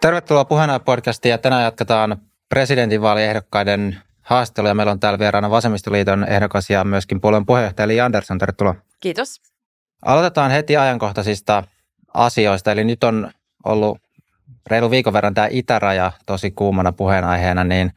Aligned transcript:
Tervetuloa 0.00 0.44
puheenjohtaja 0.44 0.84
podcastiin 0.84 1.30
ja 1.30 1.38
tänään 1.38 1.62
jatketaan 1.62 2.16
presidentinvaaliehdokkaiden 2.48 3.98
haastatteluja. 4.22 4.74
Meillä 4.74 4.92
on 4.92 5.00
täällä 5.00 5.18
vieraana 5.18 5.50
Vasemmistoliiton 5.50 6.24
ehdokas 6.28 6.70
ja 6.70 6.84
myöskin 6.84 7.20
puolueen 7.20 7.46
puheenjohtaja 7.46 7.88
Li 7.88 8.00
Andersson. 8.00 8.38
Tervetuloa. 8.38 8.74
Kiitos. 9.00 9.40
Aloitetaan 10.04 10.50
heti 10.50 10.76
ajankohtaisista 10.76 11.62
asioista. 12.14 12.72
Eli 12.72 12.84
nyt 12.84 13.04
on 13.04 13.30
ollut 13.64 13.98
reilu 14.66 14.90
viikon 14.90 15.12
verran 15.12 15.34
tämä 15.34 15.48
itäraja 15.50 16.12
tosi 16.26 16.50
kuumana 16.50 16.92
puheenaiheena, 16.92 17.64
niin 17.64 17.92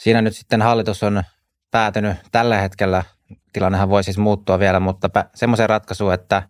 siinä 0.00 0.22
nyt 0.22 0.36
sitten 0.36 0.62
hallitus 0.62 1.02
on 1.02 1.22
päätynyt 1.70 2.16
tällä 2.32 2.58
hetkellä, 2.58 3.04
tilannehan 3.52 3.88
voi 3.88 4.04
siis 4.04 4.18
muuttua 4.18 4.58
vielä, 4.58 4.80
mutta 4.80 5.08
semmoisen 5.34 5.68
ratkaisuun, 5.68 6.14
että 6.14 6.42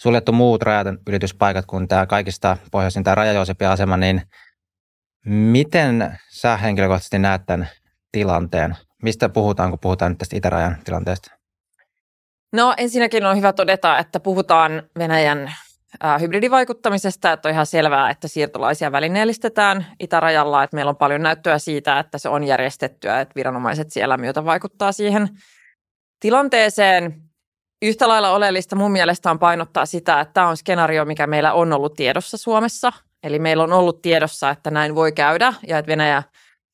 suljettu 0.00 0.32
muut 0.32 0.62
rajaten 0.62 0.98
ylityspaikat 1.06 1.66
kuin 1.66 1.88
tämä 1.88 2.06
kaikista 2.06 2.56
pohjoisin 2.70 3.04
tämä 3.04 3.14
Raja-Joosepin 3.14 3.68
asema, 3.68 3.96
niin 3.96 4.22
miten 5.26 6.18
sä 6.30 6.56
henkilökohtaisesti 6.56 7.18
näet 7.18 7.42
tämän 7.46 7.68
tilanteen? 8.12 8.76
Mistä 9.02 9.28
puhutaan, 9.28 9.70
kun 9.70 9.78
puhutaan 9.78 10.12
nyt 10.12 10.18
tästä 10.18 10.36
itärajan 10.36 10.76
tilanteesta? 10.84 11.30
No 12.52 12.74
ensinnäkin 12.76 13.26
on 13.26 13.36
hyvä 13.36 13.52
todeta, 13.52 13.98
että 13.98 14.20
puhutaan 14.20 14.82
Venäjän 14.98 15.52
hybridivaikuttamisesta, 16.20 17.32
että 17.32 17.48
on 17.48 17.52
ihan 17.52 17.66
selvää, 17.66 18.10
että 18.10 18.28
siirtolaisia 18.28 18.92
välineellistetään 18.92 19.86
itärajalla, 20.00 20.62
että 20.62 20.74
meillä 20.74 20.90
on 20.90 20.96
paljon 20.96 21.22
näyttöä 21.22 21.58
siitä, 21.58 21.98
että 21.98 22.18
se 22.18 22.28
on 22.28 22.44
järjestettyä, 22.44 23.20
että 23.20 23.32
viranomaiset 23.36 23.90
siellä 23.90 24.16
myötä 24.16 24.44
vaikuttaa 24.44 24.92
siihen 24.92 25.28
tilanteeseen. 26.20 27.27
Yhtä 27.82 28.08
lailla 28.08 28.30
oleellista 28.30 28.76
mun 28.76 28.92
mielestä 28.92 29.30
on 29.30 29.38
painottaa 29.38 29.86
sitä, 29.86 30.20
että 30.20 30.32
tämä 30.32 30.48
on 30.48 30.56
skenaario, 30.56 31.04
mikä 31.04 31.26
meillä 31.26 31.52
on 31.52 31.72
ollut 31.72 31.94
tiedossa 31.94 32.36
Suomessa. 32.36 32.92
Eli 33.22 33.38
meillä 33.38 33.62
on 33.62 33.72
ollut 33.72 34.02
tiedossa, 34.02 34.50
että 34.50 34.70
näin 34.70 34.94
voi 34.94 35.12
käydä 35.12 35.54
ja 35.66 35.78
että 35.78 35.90
Venäjä 35.90 36.22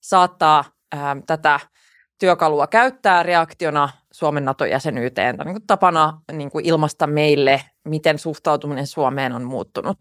saattaa 0.03 0.65
ää, 0.97 1.17
tätä 1.27 1.61
työkalua 2.19 2.67
käyttää 2.67 3.23
reaktiona 3.23 3.89
Suomen 4.13 4.45
NATO-jäsenyyteen 4.45 5.37
tai 5.37 5.47
niin 5.47 5.55
kuin 5.55 5.67
tapana 5.67 6.21
niin 6.33 6.51
kuin 6.51 6.65
ilmasta 6.65 7.07
meille, 7.07 7.65
miten 7.85 8.19
suhtautuminen 8.19 8.87
Suomeen 8.87 9.33
on 9.33 9.45
muuttunut. 9.45 9.99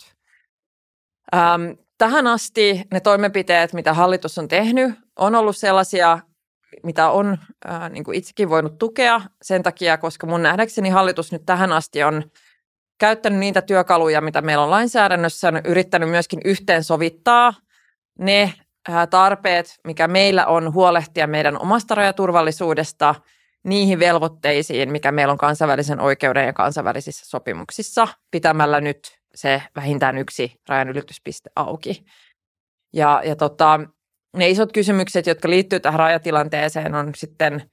Ähm, 1.35 1.63
tähän 1.97 2.27
asti 2.27 2.83
ne 2.91 2.99
toimenpiteet, 2.99 3.73
mitä 3.73 3.93
hallitus 3.93 4.37
on 4.37 4.47
tehnyt, 4.47 4.95
on 5.19 5.35
ollut 5.35 5.57
sellaisia, 5.57 6.19
mitä 6.83 7.09
on 7.09 7.37
äh, 7.69 7.89
niin 7.89 8.03
kuin 8.03 8.17
itsekin 8.17 8.49
voinut 8.49 8.77
tukea 8.77 9.21
sen 9.41 9.63
takia, 9.63 9.97
koska 9.97 10.27
mun 10.27 10.43
nähdäkseni 10.43 10.89
hallitus 10.89 11.31
nyt 11.31 11.45
tähän 11.45 11.71
asti 11.71 12.03
on 12.03 12.23
käyttänyt 12.99 13.39
niitä 13.39 13.61
työkaluja, 13.61 14.21
mitä 14.21 14.41
meillä 14.41 14.63
on 14.63 14.71
lainsäädännössä, 14.71 15.47
on 15.47 15.61
yrittänyt 15.65 16.09
myöskin 16.09 16.39
yhteensovittaa 16.45 17.53
ne 18.19 18.53
äh, 18.89 19.07
tarpeet, 19.07 19.79
mikä 19.83 20.07
meillä 20.07 20.45
on 20.45 20.73
huolehtia 20.73 21.27
meidän 21.27 21.61
omasta 21.61 21.95
rajaturvallisuudesta– 21.95 23.15
niihin 23.63 23.99
velvoitteisiin, 23.99 24.91
mikä 24.91 25.11
meillä 25.11 25.31
on 25.31 25.37
kansainvälisen 25.37 25.99
oikeuden 25.99 26.45
ja 26.45 26.53
kansainvälisissä 26.53 27.25
sopimuksissa, 27.25 28.07
pitämällä 28.31 28.81
nyt 28.81 29.19
se 29.35 29.61
vähintään 29.75 30.17
yksi 30.17 30.61
rajanylityspiste 30.69 31.49
auki. 31.55 32.05
Ja, 32.93 33.21
ja 33.25 33.35
tota, 33.35 33.79
ne 34.37 34.49
isot 34.49 34.71
kysymykset, 34.71 35.27
jotka 35.27 35.49
liittyy 35.49 35.79
tähän 35.79 35.99
rajatilanteeseen, 35.99 36.95
on 36.95 37.11
sitten 37.15 37.69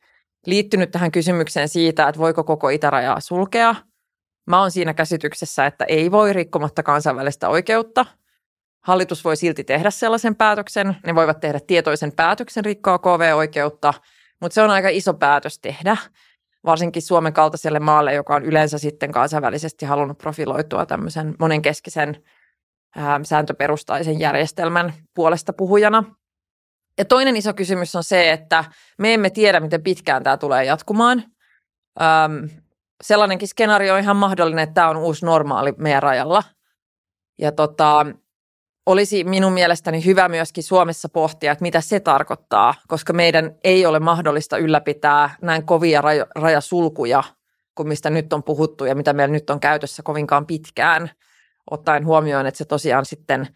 liittynyt 0.46 0.90
tähän 0.90 1.12
kysymykseen 1.12 1.68
siitä, 1.68 2.08
että 2.08 2.18
voiko 2.18 2.44
koko 2.44 2.68
itärajaa 2.68 3.20
sulkea. 3.20 3.74
Mä 4.46 4.60
oon 4.60 4.70
siinä 4.70 4.94
käsityksessä, 4.94 5.66
että 5.66 5.84
ei 5.84 6.10
voi 6.10 6.32
rikkomatta 6.32 6.82
kansainvälistä 6.82 7.48
oikeutta. 7.48 8.06
Hallitus 8.80 9.24
voi 9.24 9.36
silti 9.36 9.64
tehdä 9.64 9.90
sellaisen 9.90 10.36
päätöksen. 10.36 10.96
Ne 11.06 11.14
voivat 11.14 11.40
tehdä 11.40 11.60
tietoisen 11.66 12.12
päätöksen 12.12 12.64
rikkoa 12.64 12.98
KV-oikeutta– 12.98 13.94
mutta 14.40 14.54
se 14.54 14.62
on 14.62 14.70
aika 14.70 14.88
iso 14.88 15.14
päätös 15.14 15.58
tehdä, 15.58 15.96
varsinkin 16.64 17.02
Suomen 17.02 17.32
kaltaiselle 17.32 17.80
maalle, 17.80 18.14
joka 18.14 18.34
on 18.34 18.44
yleensä 18.44 18.78
sitten 18.78 19.12
kansainvälisesti 19.12 19.86
halunnut 19.86 20.18
profiloitua 20.18 20.86
tämmöisen 20.86 21.34
monenkeskisen 21.38 22.22
ää, 22.96 23.20
sääntöperustaisen 23.22 24.20
järjestelmän 24.20 24.94
puolesta 25.14 25.52
puhujana. 25.52 26.04
Ja 26.98 27.04
toinen 27.04 27.36
iso 27.36 27.54
kysymys 27.54 27.96
on 27.96 28.04
se, 28.04 28.32
että 28.32 28.64
me 28.98 29.14
emme 29.14 29.30
tiedä, 29.30 29.60
miten 29.60 29.82
pitkään 29.82 30.22
tämä 30.22 30.36
tulee 30.36 30.64
jatkumaan. 30.64 31.24
Öm, 32.00 32.48
sellainenkin 33.02 33.48
skenaario 33.48 33.94
on 33.94 34.00
ihan 34.00 34.16
mahdollinen, 34.16 34.62
että 34.62 34.74
tämä 34.74 34.88
on 34.88 34.96
uusi 34.96 35.26
normaali 35.26 35.72
meidän 35.78 36.02
rajalla. 36.02 36.42
Ja 37.38 37.52
tota, 37.52 38.06
olisi 38.86 39.24
minun 39.24 39.52
mielestäni 39.52 40.04
hyvä 40.04 40.28
myöskin 40.28 40.64
Suomessa 40.64 41.08
pohtia, 41.08 41.52
että 41.52 41.62
mitä 41.62 41.80
se 41.80 42.00
tarkoittaa, 42.00 42.74
koska 42.88 43.12
meidän 43.12 43.54
ei 43.64 43.86
ole 43.86 44.00
mahdollista 44.00 44.58
ylläpitää 44.58 45.34
näin 45.42 45.66
kovia 45.66 46.02
rajasulkuja 46.34 47.22
kuin 47.74 47.88
mistä 47.88 48.10
nyt 48.10 48.32
on 48.32 48.42
puhuttu 48.42 48.84
ja 48.84 48.94
mitä 48.94 49.12
meillä 49.12 49.32
nyt 49.32 49.50
on 49.50 49.60
käytössä 49.60 50.02
kovinkaan 50.02 50.46
pitkään, 50.46 51.10
ottaen 51.70 52.06
huomioon, 52.06 52.46
että 52.46 52.58
se 52.58 52.64
tosiaan 52.64 53.06
sitten 53.06 53.48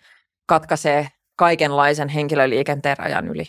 katkaisee 0.47 1.09
kaikenlaisen 1.37 2.09
henkilöliikenteen 2.09 2.99
rajan 2.99 3.29
yli. 3.29 3.45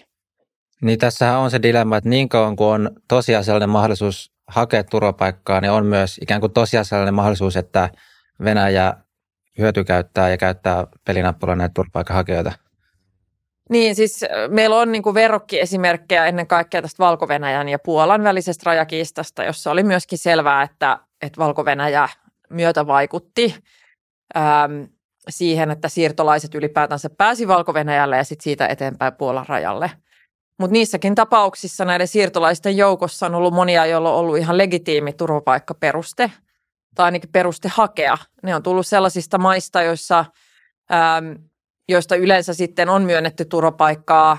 Niin 0.81 1.00
tässähän 1.00 1.40
on 1.40 1.51
se 1.51 1.62
dilemma, 1.62 1.97
että 1.97 2.09
niin 2.09 2.29
kauan 2.29 2.56
kuin 2.56 2.69
on 2.69 2.91
tosiasiallinen 3.07 3.69
mahdollisuus 3.69 4.31
hakea 4.47 4.84
turvapaikkaa, 4.84 5.62
niin 5.62 5.72
on 5.72 5.85
myös 5.85 6.18
ikään 6.22 6.41
kuin 6.41 6.53
tosiasiallinen 6.53 7.13
mahdollisuus, 7.13 7.57
että 7.57 7.90
Venäjä 8.44 8.94
hyötykäyttää 9.57 10.29
ja 10.29 10.38
käyttää 10.38 10.88
pelinappulla 11.06 11.56
näitä 11.56 11.74
turvapaikanhakijoita? 11.74 12.51
Niin, 13.69 13.95
siis 13.95 14.25
meillä 14.50 14.75
on 14.75 14.91
niin 14.91 15.03
kuin 15.03 15.13
verrokkiesimerkkejä 15.13 16.25
ennen 16.25 16.47
kaikkea 16.47 16.81
tästä 16.81 17.03
valko 17.03 17.28
ja 17.69 17.79
Puolan 17.79 18.24
välisestä 18.24 18.63
rajakiistasta, 18.66 19.44
jossa 19.44 19.72
oli 19.72 19.84
myöskin 19.84 20.18
selvää, 20.18 20.63
että, 20.63 21.00
että 21.22 21.40
valko 21.40 21.66
myötä 22.50 22.88
vaikutti 22.88 23.56
äm, 24.38 24.88
siihen, 25.30 25.72
että 25.72 25.90
siirtolaiset 25.90 26.56
ylipäätänsä 26.56 27.09
pääsi 27.09 27.47
valko 27.47 27.74
ja 28.18 28.24
sitten 28.24 28.44
siitä 28.44 28.68
eteenpäin 28.68 29.13
Puolan 29.13 29.46
rajalle. 29.47 29.91
Mutta 30.59 30.74
niissäkin 30.74 31.16
tapauksissa 31.16 31.86
näiden 31.86 32.08
siirtolaisten 32.08 32.78
joukossa 32.78 33.25
on 33.25 33.36
ollut 33.36 33.53
monia, 33.53 33.86
joilla 33.86 34.12
on 34.12 34.19
ollut 34.19 34.38
ihan 34.38 34.58
legitiimi 34.58 35.13
turvapaikkaperuste– 35.13 36.31
tai 36.96 37.06
ainakin 37.06 37.30
peruste 37.31 37.69
hakea. 37.74 38.18
Ne 38.44 38.56
on 38.56 38.63
tullut 38.63 38.88
sellaisista 38.88 39.38
maista, 39.38 39.81
joissa, 39.81 40.25
äm, 40.94 41.36
joista 41.90 42.16
yleensä 42.16 42.53
sitten 42.53 42.90
on 42.90 43.03
myönnetty 43.03 43.46
turvapaikkaa 43.46 44.38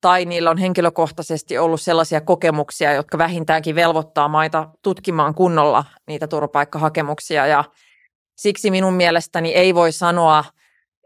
tai 0.00 0.24
niillä 0.24 0.50
on 0.50 0.58
henkilökohtaisesti 0.58 1.58
ollut 1.58 1.80
sellaisia 1.80 2.20
kokemuksia, 2.20 2.92
jotka 2.92 3.18
vähintäänkin 3.18 3.74
velvoittaa 3.74 4.28
maita 4.28 4.68
tutkimaan 4.82 5.34
kunnolla 5.34 5.84
niitä 6.06 6.26
turvapaikkahakemuksia. 6.26 7.46
Ja 7.46 7.64
siksi 8.42 8.70
minun 8.70 8.94
mielestäni 8.94 9.54
ei 9.54 9.74
voi 9.74 9.92
sanoa, 9.92 10.44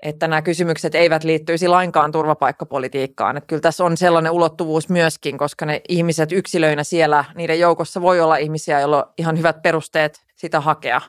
että 0.02 0.28
nämä 0.28 0.42
kysymykset 0.42 0.94
eivät 0.94 1.24
liittyisi 1.24 1.68
lainkaan 1.68 2.12
turvapaikkapolitiikkaan. 2.12 3.36
Että 3.36 3.46
kyllä 3.46 3.60
tässä 3.60 3.84
on 3.84 3.96
sellainen 3.96 4.32
ulottuvuus 4.32 4.88
myöskin, 4.88 5.38
koska 5.38 5.66
ne 5.66 5.80
ihmiset 5.88 6.32
yksilöinä 6.32 6.84
siellä, 6.84 7.24
niiden 7.34 7.60
joukossa 7.60 8.02
voi 8.02 8.20
olla 8.20 8.36
ihmisiä, 8.36 8.80
joilla 8.80 9.04
on 9.04 9.12
ihan 9.18 9.38
hyvät 9.38 9.62
perusteet 9.62 10.20
sitä 10.34 10.60
hakea. 10.60 11.00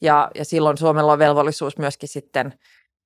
Ja, 0.00 0.30
ja 0.34 0.44
silloin 0.44 0.78
Suomella 0.78 1.12
on 1.12 1.18
velvollisuus 1.18 1.78
myöskin 1.78 2.08
sitten 2.08 2.54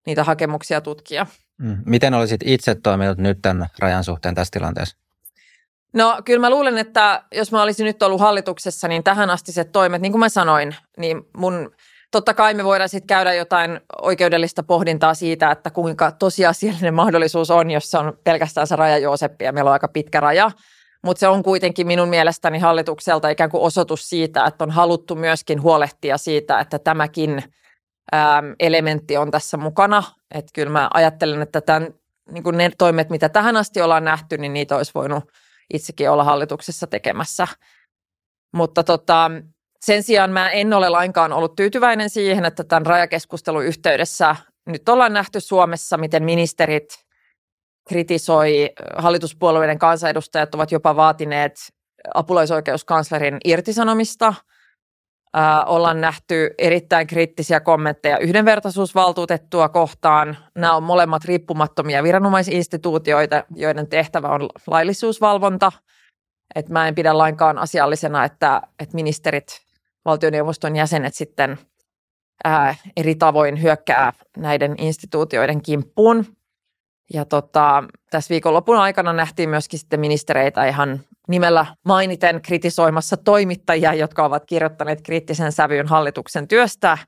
niitä 0.06 0.24
hakemuksia 0.24 0.80
tutkia. 0.80 1.26
Mm. 1.58 1.78
Miten 1.86 2.14
olisit 2.14 2.40
itse 2.44 2.74
toiminut 2.74 3.18
nyt 3.18 3.38
tämän 3.42 3.66
rajan 3.78 4.04
suhteen 4.04 4.34
tässä 4.34 4.50
tilanteessa? 4.52 4.96
No 5.92 6.22
kyllä 6.24 6.40
mä 6.40 6.50
luulen, 6.50 6.78
että 6.78 7.22
jos 7.34 7.52
mä 7.52 7.62
olisin 7.62 7.84
nyt 7.84 8.02
ollut 8.02 8.20
hallituksessa, 8.20 8.88
niin 8.88 9.04
tähän 9.04 9.30
asti 9.30 9.52
se 9.52 9.64
toimet, 9.64 10.02
niin 10.02 10.12
kuin 10.12 10.20
mä 10.20 10.28
sanoin, 10.28 10.76
niin 10.98 11.22
mun 11.36 11.70
totta 12.10 12.34
kai 12.34 12.54
me 12.54 12.64
voidaan 12.64 12.88
sitten 12.88 13.06
käydä 13.06 13.34
jotain 13.34 13.80
oikeudellista 14.02 14.62
pohdintaa 14.62 15.14
siitä, 15.14 15.50
että 15.50 15.70
kuinka 15.70 16.10
tosiasiallinen 16.10 16.94
mahdollisuus 16.94 17.50
on, 17.50 17.70
jos 17.70 17.90
se 17.90 17.98
on 17.98 18.18
pelkästään 18.24 18.66
se 18.66 18.76
raja 18.76 18.98
Jooseppi 18.98 19.44
ja 19.44 19.52
meillä 19.52 19.68
on 19.68 19.72
aika 19.72 19.88
pitkä 19.88 20.20
raja. 20.20 20.50
Mutta 21.02 21.20
se 21.20 21.28
on 21.28 21.42
kuitenkin 21.42 21.86
minun 21.86 22.08
mielestäni 22.08 22.58
hallitukselta 22.58 23.28
ikään 23.28 23.50
kuin 23.50 23.62
osoitus 23.62 24.08
siitä, 24.08 24.44
että 24.44 24.64
on 24.64 24.70
haluttu 24.70 25.14
myöskin 25.14 25.62
huolehtia 25.62 26.18
siitä, 26.18 26.60
että 26.60 26.78
tämäkin 26.78 27.42
äm, 28.14 28.54
elementti 28.60 29.16
on 29.16 29.30
tässä 29.30 29.56
mukana. 29.56 30.02
Että 30.34 30.50
kyllä 30.54 30.70
mä 30.70 30.90
ajattelen, 30.94 31.42
että 31.42 31.60
tämän, 31.60 31.94
niin 32.30 32.44
ne 32.52 32.70
toimet, 32.78 33.10
mitä 33.10 33.28
tähän 33.28 33.56
asti 33.56 33.80
ollaan 33.80 34.04
nähty, 34.04 34.38
niin 34.38 34.52
niitä 34.52 34.76
olisi 34.76 34.92
voinut 34.94 35.24
itsekin 35.74 36.10
olla 36.10 36.24
hallituksessa 36.24 36.86
tekemässä. 36.86 37.48
Mutta 38.52 38.84
tota, 38.84 39.30
sen 39.80 40.02
sijaan 40.02 40.30
mä 40.30 40.50
en 40.50 40.72
ole 40.72 40.88
lainkaan 40.88 41.32
ollut 41.32 41.56
tyytyväinen 41.56 42.10
siihen, 42.10 42.44
että 42.44 42.64
tämän 42.64 42.86
rajakeskustelun 42.86 43.64
yhteydessä 43.64 44.36
nyt 44.66 44.88
ollaan 44.88 45.12
nähty 45.12 45.40
Suomessa, 45.40 45.96
miten 45.96 46.24
ministerit 46.24 47.06
kritisoi, 47.88 48.70
hallituspuolueiden 48.96 49.78
kansanedustajat 49.78 50.54
ovat 50.54 50.72
jopa 50.72 50.96
vaatineet 50.96 51.56
apulaisoikeuskanslerin 52.14 53.38
irtisanomista. 53.44 54.34
ollaan 55.66 56.00
nähty 56.00 56.54
erittäin 56.58 57.06
kriittisiä 57.06 57.60
kommentteja 57.60 58.18
yhdenvertaisuusvaltuutettua 58.18 59.68
kohtaan. 59.68 60.36
Nämä 60.54 60.76
on 60.76 60.82
molemmat 60.82 61.24
riippumattomia 61.24 62.02
viranomaisinstituutioita, 62.02 63.44
joiden 63.54 63.88
tehtävä 63.88 64.28
on 64.28 64.48
laillisuusvalvonta. 64.66 65.72
Et 66.54 66.68
mä 66.68 66.88
en 66.88 66.94
pidä 66.94 67.18
lainkaan 67.18 67.58
asiallisena, 67.58 68.24
että, 68.24 68.62
että 68.78 68.94
ministerit, 68.94 69.65
valtioneuvoston 70.06 70.76
jäsenet 70.76 71.14
sitten 71.14 71.58
ää, 72.44 72.74
eri 72.96 73.14
tavoin 73.14 73.62
hyökkää 73.62 74.12
näiden 74.36 74.74
instituutioiden 74.78 75.62
kimppuun. 75.62 76.24
Ja 77.14 77.24
tota, 77.24 77.84
tässä 78.10 78.32
viikonlopun 78.32 78.78
aikana 78.78 79.12
nähtiin 79.12 79.48
myöskin 79.48 79.78
sitten 79.78 80.00
ministereitä 80.00 80.66
ihan 80.66 81.00
nimellä 81.28 81.66
mainiten 81.84 82.42
kritisoimassa 82.42 83.16
toimittajia, 83.16 83.94
jotka 83.94 84.24
ovat 84.24 84.44
kirjoittaneet 84.46 85.02
kriittisen 85.02 85.52
sävyyn 85.52 85.86
hallituksen 85.86 86.48
työstä, 86.48 86.98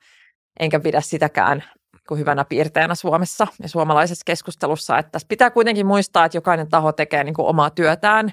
enkä 0.61 0.81
pidä 0.81 1.01
sitäkään 1.01 1.65
kuin 2.09 2.21
hyvänä 2.21 2.45
piirteenä 2.45 2.95
Suomessa 2.95 3.47
ja 3.63 3.69
suomalaisessa 3.69 4.23
keskustelussa. 4.27 4.99
Että 4.99 5.11
tässä 5.11 5.29
pitää 5.29 5.51
kuitenkin 5.51 5.87
muistaa, 5.87 6.25
että 6.25 6.37
jokainen 6.37 6.69
taho 6.69 6.93
tekee 6.93 7.25
niin 7.25 7.35
kuin 7.35 7.47
omaa 7.47 7.71
työtään 7.71 8.33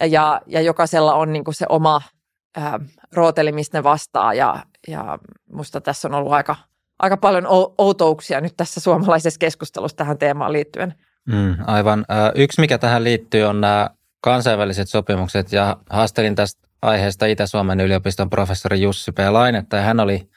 ja, 0.00 0.40
ja 0.46 0.60
jokaisella 0.60 1.14
on 1.14 1.32
niin 1.32 1.44
kuin 1.44 1.54
se 1.54 1.66
oma 1.68 2.00
ää, 2.56 2.80
rooteli, 3.12 3.52
mistä 3.52 3.78
ne 3.78 3.84
vastaa 3.84 4.34
ja, 4.34 4.62
ja 4.88 5.18
musta 5.52 5.80
tässä 5.80 6.08
on 6.08 6.14
ollut 6.14 6.32
aika, 6.32 6.56
aika 6.98 7.16
paljon 7.16 7.46
outouksia 7.78 8.40
nyt 8.40 8.56
tässä 8.56 8.80
suomalaisessa 8.80 9.38
keskustelussa 9.38 9.96
tähän 9.96 10.18
teemaan 10.18 10.52
liittyen. 10.52 10.94
Mm, 11.26 11.56
aivan. 11.66 12.06
Yksi, 12.34 12.60
mikä 12.60 12.78
tähän 12.78 13.04
liittyy, 13.04 13.44
on 13.44 13.60
nämä 13.60 13.90
kansainväliset 14.20 14.88
sopimukset 14.88 15.52
ja 15.52 15.76
haastelin 15.90 16.34
tästä 16.34 16.68
aiheesta 16.82 17.26
Itä-Suomen 17.26 17.80
yliopiston 17.80 18.30
professori 18.30 18.82
Jussi 18.82 19.12
P. 19.12 19.18
Lainetta 19.30 19.76
ja 19.76 19.82
hän 19.82 20.00
oli 20.00 20.28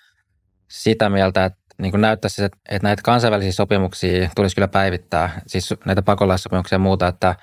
sitä 0.70 1.10
mieltä, 1.10 1.46
että 1.46 1.60
niin 1.78 2.02
näyttäisi, 2.02 2.44
että, 2.44 2.60
näitä 2.84 3.02
kansainvälisiä 3.02 3.52
sopimuksia 3.52 4.30
tulisi 4.36 4.56
kyllä 4.56 4.68
päivittää, 4.68 5.42
siis 5.48 5.74
näitä 5.86 6.02
pakolaissopimuksia 6.02 6.76
ja 6.76 6.80
muuta, 6.80 7.08
että 7.08 7.36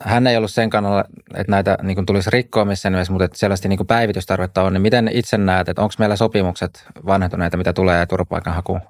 hän 0.00 0.26
ei 0.26 0.36
ollut 0.36 0.50
sen 0.50 0.70
kannalla, 0.70 1.04
että 1.34 1.50
näitä 1.50 1.78
niin 1.82 1.94
kuin 1.94 2.06
tulisi 2.06 2.30
rikkoa 2.30 2.64
missään 2.64 2.92
nimessä, 2.92 3.12
mutta 3.12 3.24
että 3.24 3.38
sellaista 3.38 3.68
niin 3.68 3.76
kuin 3.76 3.86
päivitystarvetta 3.86 4.62
on, 4.62 4.72
niin 4.72 4.82
miten 4.82 5.10
itse 5.12 5.38
näet, 5.38 5.68
että 5.68 5.82
onko 5.82 5.94
meillä 5.98 6.16
sopimukset 6.16 6.86
vanhentuneita, 7.06 7.56
mitä 7.56 7.72
tulee 7.72 8.06
turvapaikanhakuun? 8.06 8.80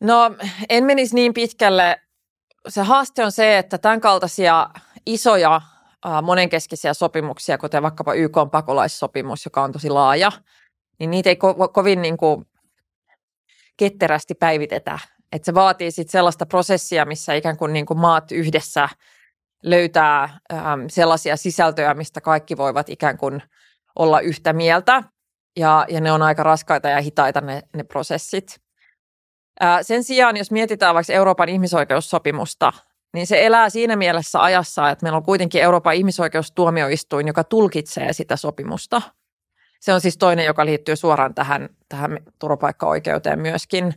No 0.00 0.34
en 0.68 0.84
menisi 0.84 1.14
niin 1.14 1.34
pitkälle 1.34 2.00
se 2.68 2.82
haaste 2.82 3.24
on 3.24 3.32
se, 3.32 3.58
että 3.58 3.78
tämän 3.78 4.00
kaltaisia 4.00 4.70
isoja 5.06 5.60
monenkeskisiä 6.22 6.94
sopimuksia, 6.94 7.58
kuten 7.58 7.82
vaikkapa 7.82 8.14
YK 8.14 8.36
on 8.36 8.50
pakolaissopimus, 8.50 9.44
joka 9.44 9.62
on 9.62 9.72
tosi 9.72 9.90
laaja, 9.90 10.32
niin 10.98 11.10
niitä 11.10 11.30
ei 11.30 11.34
ko- 11.34 11.72
kovin 11.72 12.02
niin 12.02 12.16
kuin 12.16 12.46
ketterästi 13.76 14.34
päivitetä. 14.34 14.98
Et 15.32 15.44
se 15.44 15.54
vaatii 15.54 15.90
sit 15.90 16.10
sellaista 16.10 16.46
prosessia, 16.46 17.04
missä 17.04 17.34
ikään 17.34 17.56
kuin, 17.56 17.72
niin 17.72 17.86
kuin 17.86 17.98
maat 17.98 18.32
yhdessä 18.32 18.88
löytää 19.62 20.22
äm, 20.52 20.58
sellaisia 20.88 21.36
sisältöjä, 21.36 21.94
mistä 21.94 22.20
kaikki 22.20 22.56
voivat 22.56 22.88
ikään 22.88 23.18
kuin 23.18 23.42
olla 23.98 24.20
yhtä 24.20 24.52
mieltä. 24.52 25.02
Ja, 25.56 25.86
ja 25.88 26.00
ne 26.00 26.12
on 26.12 26.22
aika 26.22 26.42
raskaita 26.42 26.88
ja 26.88 27.00
hitaita 27.00 27.40
ne, 27.40 27.62
ne 27.76 27.82
prosessit. 27.82 28.60
Sen 29.82 30.04
sijaan, 30.04 30.36
jos 30.36 30.50
mietitään 30.50 30.94
vaikka 30.94 31.12
Euroopan 31.12 31.48
ihmisoikeussopimusta, 31.48 32.72
niin 33.14 33.26
se 33.26 33.46
elää 33.46 33.70
siinä 33.70 33.96
mielessä 33.96 34.42
ajassa, 34.42 34.90
että 34.90 35.04
meillä 35.04 35.16
on 35.16 35.22
kuitenkin 35.22 35.62
Euroopan 35.62 35.94
ihmisoikeustuomioistuin, 35.94 37.26
joka 37.26 37.44
tulkitsee 37.44 38.12
sitä 38.12 38.36
sopimusta. 38.36 39.02
Se 39.80 39.92
on 39.92 40.00
siis 40.00 40.18
toinen, 40.18 40.46
joka 40.46 40.66
liittyy 40.66 40.96
suoraan 40.96 41.34
tähän, 41.34 41.68
tähän 41.88 42.18
turvapaikkaoikeuteen 42.38 43.38
myöskin. 43.38 43.94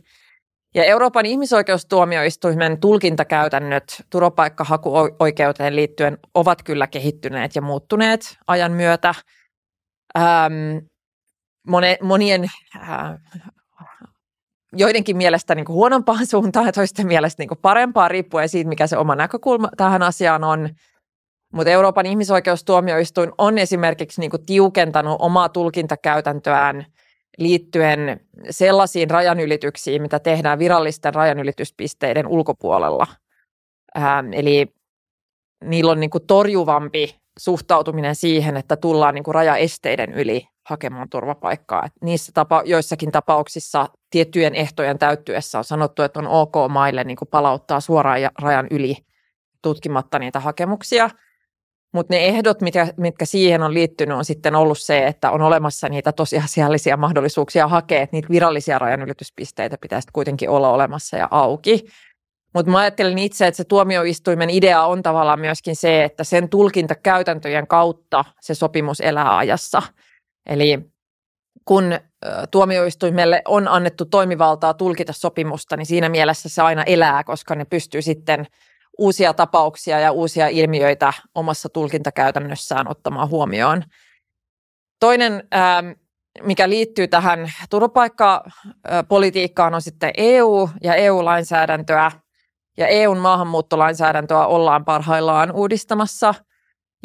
Ja 0.74 0.84
Euroopan 0.84 1.26
ihmisoikeustuomioistuimen 1.26 2.80
tulkintakäytännöt 2.80 4.02
turvapaikkahakuoikeuteen 4.10 5.76
liittyen 5.76 6.18
ovat 6.34 6.62
kyllä 6.62 6.86
kehittyneet 6.86 7.54
ja 7.54 7.62
muuttuneet 7.62 8.38
ajan 8.46 8.72
myötä. 8.72 9.14
Ähm, 10.18 10.76
monien 12.02 12.44
äh, 12.76 12.90
joidenkin 14.76 15.16
mielestä 15.16 15.54
niin 15.54 15.64
kuin 15.64 15.74
huonompaan 15.74 16.26
suuntaan 16.30 16.66
ja 16.66 16.72
toisten 16.72 17.06
mielestä 17.06 17.40
niin 17.40 17.48
kuin 17.48 17.58
parempaan 17.62 18.10
riippuen 18.10 18.48
siitä, 18.48 18.68
mikä 18.68 18.86
se 18.86 18.96
oma 18.96 19.14
näkökulma 19.14 19.68
tähän 19.76 20.02
asiaan 20.02 20.44
on. 20.44 20.68
Mutta 21.52 21.70
Euroopan 21.70 22.06
ihmisoikeustuomioistuin 22.06 23.32
on 23.38 23.58
esimerkiksi 23.58 24.20
niin 24.20 24.30
kuin 24.30 24.46
tiukentanut 24.46 25.16
omaa 25.18 25.48
tulkintakäytäntöään 25.48 26.86
liittyen 27.38 28.20
sellaisiin 28.50 29.10
rajanylityksiin, 29.10 30.02
mitä 30.02 30.18
tehdään 30.18 30.58
virallisten 30.58 31.14
rajanylityspisteiden 31.14 32.26
ulkopuolella. 32.26 33.06
Ähm, 33.96 34.32
eli 34.32 34.74
niillä 35.64 35.92
on 35.92 36.00
niin 36.00 36.10
kuin 36.10 36.26
torjuvampi 36.26 37.16
suhtautuminen 37.38 38.14
siihen, 38.14 38.56
että 38.56 38.76
tullaan 38.76 39.14
niin 39.14 39.24
kuin 39.24 39.34
rajaesteiden 39.34 40.14
yli 40.14 40.48
hakemaan 40.68 41.08
turvapaikkaa. 41.08 41.86
Et 41.86 41.92
niissä 42.02 42.32
tapa, 42.34 42.62
joissakin 42.64 43.12
tapauksissa 43.12 43.88
tiettyjen 44.10 44.54
ehtojen 44.54 44.98
täyttyessä 44.98 45.58
on 45.58 45.64
sanottu, 45.64 46.02
että 46.02 46.20
on 46.20 46.28
ok 46.28 46.54
maille 46.68 47.04
niin 47.04 47.16
kuin 47.16 47.28
palauttaa 47.28 47.80
suoraan 47.80 48.20
rajan 48.42 48.66
yli 48.70 48.96
tutkimatta 49.62 50.18
niitä 50.18 50.40
hakemuksia. 50.40 51.10
Mutta 51.94 52.14
ne 52.14 52.24
ehdot, 52.24 52.60
mitkä, 52.60 52.88
mitkä 52.96 53.24
siihen 53.24 53.62
on 53.62 53.74
liittynyt, 53.74 54.16
on 54.16 54.24
sitten 54.24 54.54
ollut 54.54 54.78
se, 54.78 55.06
että 55.06 55.30
on 55.30 55.42
olemassa 55.42 55.88
niitä 55.88 56.12
tosiasiallisia 56.12 56.96
mahdollisuuksia 56.96 57.68
hakea, 57.68 58.02
että 58.02 58.16
niitä 58.16 58.28
virallisia 58.28 58.78
rajanylityspisteitä 58.78 59.76
pitäisi 59.80 60.08
kuitenkin 60.12 60.50
olla 60.50 60.70
olemassa 60.70 61.16
ja 61.16 61.28
auki. 61.30 61.84
Mutta 62.54 62.72
mä 62.72 62.78
ajattelen 62.78 63.18
itse, 63.18 63.46
että 63.46 63.56
se 63.56 63.64
tuomioistuimen 63.64 64.50
idea 64.50 64.84
on 64.84 65.02
tavallaan 65.02 65.40
myöskin 65.40 65.76
se, 65.76 66.04
että 66.04 66.24
sen 66.24 66.48
tulkintakäytäntöjen 66.48 67.66
kautta 67.66 68.24
se 68.40 68.54
sopimus 68.54 69.00
elää 69.00 69.36
ajassa– 69.36 69.82
Eli 70.46 70.78
kun 71.64 71.84
tuomioistuimelle 72.50 73.42
on 73.44 73.68
annettu 73.68 74.04
toimivaltaa 74.04 74.74
tulkita 74.74 75.12
sopimusta, 75.12 75.76
niin 75.76 75.86
siinä 75.86 76.08
mielessä 76.08 76.48
se 76.48 76.62
aina 76.62 76.82
elää, 76.82 77.24
koska 77.24 77.54
ne 77.54 77.64
pystyy 77.64 78.02
sitten 78.02 78.46
uusia 78.98 79.34
tapauksia 79.34 80.00
ja 80.00 80.12
uusia 80.12 80.48
ilmiöitä 80.48 81.12
omassa 81.34 81.68
tulkintakäytännössään 81.68 82.90
ottamaan 82.90 83.28
huomioon. 83.28 83.82
Toinen, 85.00 85.48
mikä 86.42 86.68
liittyy 86.68 87.08
tähän 87.08 87.52
turvapaikkapolitiikkaan, 87.70 89.74
on 89.74 89.82
sitten 89.82 90.12
EU 90.16 90.70
ja 90.82 90.94
EU-lainsäädäntöä. 90.94 92.10
Ja 92.76 92.86
EUn 92.86 93.18
maahanmuuttolainsäädäntöä 93.18 94.46
ollaan 94.46 94.84
parhaillaan 94.84 95.52
uudistamassa– 95.52 96.34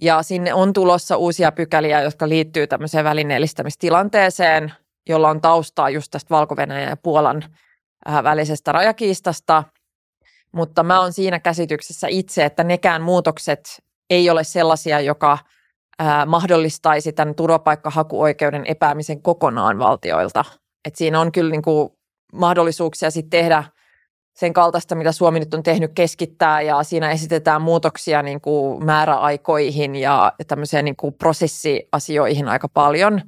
ja 0.02 0.24
sinne 0.24 0.54
on 0.54 0.74
tulossa 0.74 1.18
uusia 1.18 1.52
pykäliä, 1.52 2.02
jotka 2.02 2.30
liittyy 2.30 2.68
tämmöiseen 2.68 3.06
välineellistämistilanteeseen, 3.06 4.74
jolla 5.10 5.30
on 5.30 5.42
taustaa 5.42 5.90
just 5.90 6.12
tästä 6.12 6.30
valko 6.30 6.56
ja 6.90 6.98
Puolan 6.98 7.44
äh, 8.10 8.24
välisestä 8.24 8.72
rajakiistasta. 8.72 9.64
Mutta 10.52 10.84
mä 10.84 11.02
oon 11.02 11.14
siinä 11.14 11.40
käsityksessä 11.40 12.08
itse, 12.08 12.46
että 12.46 12.64
nekään 12.64 13.02
muutokset 13.02 13.84
ei 14.10 14.30
ole 14.30 14.44
sellaisia, 14.44 15.00
joka 15.00 15.38
äh, 16.02 16.26
mahdollistaisi 16.26 17.14
tämän 17.14 17.36
turvapaikkahakuoikeuden 17.36 18.64
epäämisen 18.66 19.22
kokonaan 19.22 19.80
valtioilta. 19.80 20.46
Et 20.86 20.96
siinä 20.96 21.20
on 21.20 21.32
kyllä 21.32 21.52
niin 21.52 21.62
kuin 21.62 21.90
mahdollisuuksia 22.34 23.12
sitten 23.12 23.40
tehdä– 23.40 23.64
sen 24.40 24.54
kaltaista, 24.54 24.96
mitä 24.96 25.12
Suomi 25.12 25.40
nyt 25.40 25.54
on 25.54 25.64
tehnyt, 25.64 25.92
keskittää 25.96 26.62
ja 26.62 26.84
siinä 26.84 27.12
esitetään 27.12 27.62
muutoksia 27.62 28.22
niin 28.22 28.42
kuin 28.42 28.86
määräaikoihin 28.86 29.96
ja 29.96 30.34
tämmöiseen 30.48 30.86
niin 30.86 30.96
kuin 30.96 31.14
prosessiasioihin 31.14 32.48
aika 32.48 32.68
paljon. 32.68 33.22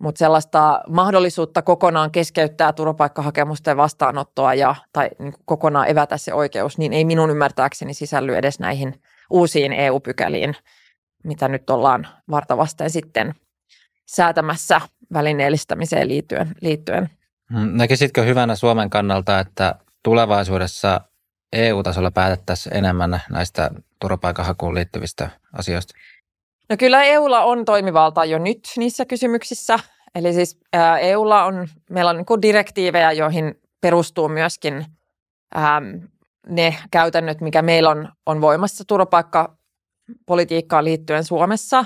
Mutta 0.00 0.18
sellaista 0.18 0.80
mahdollisuutta 0.88 1.62
kokonaan 1.62 2.10
keskeyttää 2.10 2.72
turvapaikkahakemusten 2.72 3.76
vastaanottoa 3.76 4.54
ja, 4.54 4.74
tai 4.92 5.10
niin 5.18 5.34
kokonaan 5.44 5.88
evätä 5.88 6.16
se 6.16 6.34
oikeus, 6.34 6.78
niin 6.78 6.92
ei 6.92 7.04
minun 7.04 7.30
ymmärtääkseni 7.30 7.94
sisälly 7.94 8.36
edes 8.36 8.60
näihin 8.60 9.02
uusiin 9.30 9.72
EU-pykäliin, 9.72 10.56
mitä 11.24 11.48
nyt 11.48 11.70
ollaan 11.70 12.08
vartavasten 12.30 12.90
sitten 12.90 13.34
säätämässä 14.06 14.80
välineellistämiseen 15.12 16.08
liittyen. 16.08 16.52
liittyen. 16.60 17.10
Mm, 17.50 17.76
näkisitkö 17.76 18.22
hyvänä 18.22 18.54
Suomen 18.54 18.90
kannalta, 18.90 19.38
että 19.38 19.74
tulevaisuudessa 20.02 21.00
EU-tasolla 21.52 22.10
päätettäisiin 22.10 22.76
enemmän 22.76 23.20
näistä 23.30 23.70
turvapaikanhakuun 24.00 24.74
liittyvistä 24.74 25.30
asioista? 25.52 25.94
No 26.70 26.76
kyllä 26.78 27.04
EUlla 27.04 27.44
on 27.44 27.64
toimivalta 27.64 28.24
jo 28.24 28.38
nyt 28.38 28.60
niissä 28.76 29.06
kysymyksissä. 29.06 29.78
Eli 30.14 30.32
siis 30.32 30.60
EUlla 31.00 31.44
on, 31.44 31.68
meillä 31.90 32.10
on 32.10 32.16
niin 32.16 32.42
direktiivejä, 32.42 33.12
joihin 33.12 33.54
perustuu 33.80 34.28
myöskin 34.28 34.84
ähm, 35.56 35.84
ne 36.48 36.76
käytännöt, 36.90 37.40
mikä 37.40 37.62
meillä 37.62 37.90
on, 37.90 38.08
on 38.26 38.40
voimassa 38.40 38.84
turvapaikkapolitiikkaan 38.84 40.84
liittyen 40.84 41.24
Suomessa. 41.24 41.84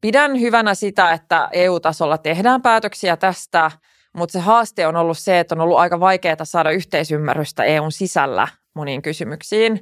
pidän 0.00 0.40
hyvänä 0.40 0.74
sitä, 0.74 1.12
että 1.12 1.48
EU-tasolla 1.52 2.18
tehdään 2.18 2.62
päätöksiä 2.62 3.16
tästä, 3.16 3.70
mutta 4.16 4.32
se 4.32 4.38
haaste 4.38 4.86
on 4.86 4.96
ollut 4.96 5.18
se, 5.18 5.40
että 5.40 5.54
on 5.54 5.60
ollut 5.60 5.78
aika 5.78 6.00
vaikeaa 6.00 6.44
saada 6.44 6.70
yhteisymmärrystä 6.70 7.64
EUn 7.64 7.92
sisällä 7.92 8.48
moniin 8.74 9.02
kysymyksiin. 9.02 9.80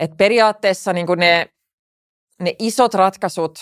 Et 0.00 0.10
periaatteessa 0.16 0.92
niin 0.92 1.06
ne, 1.16 1.48
ne 2.42 2.54
isot 2.58 2.94
ratkaisut, 2.94 3.58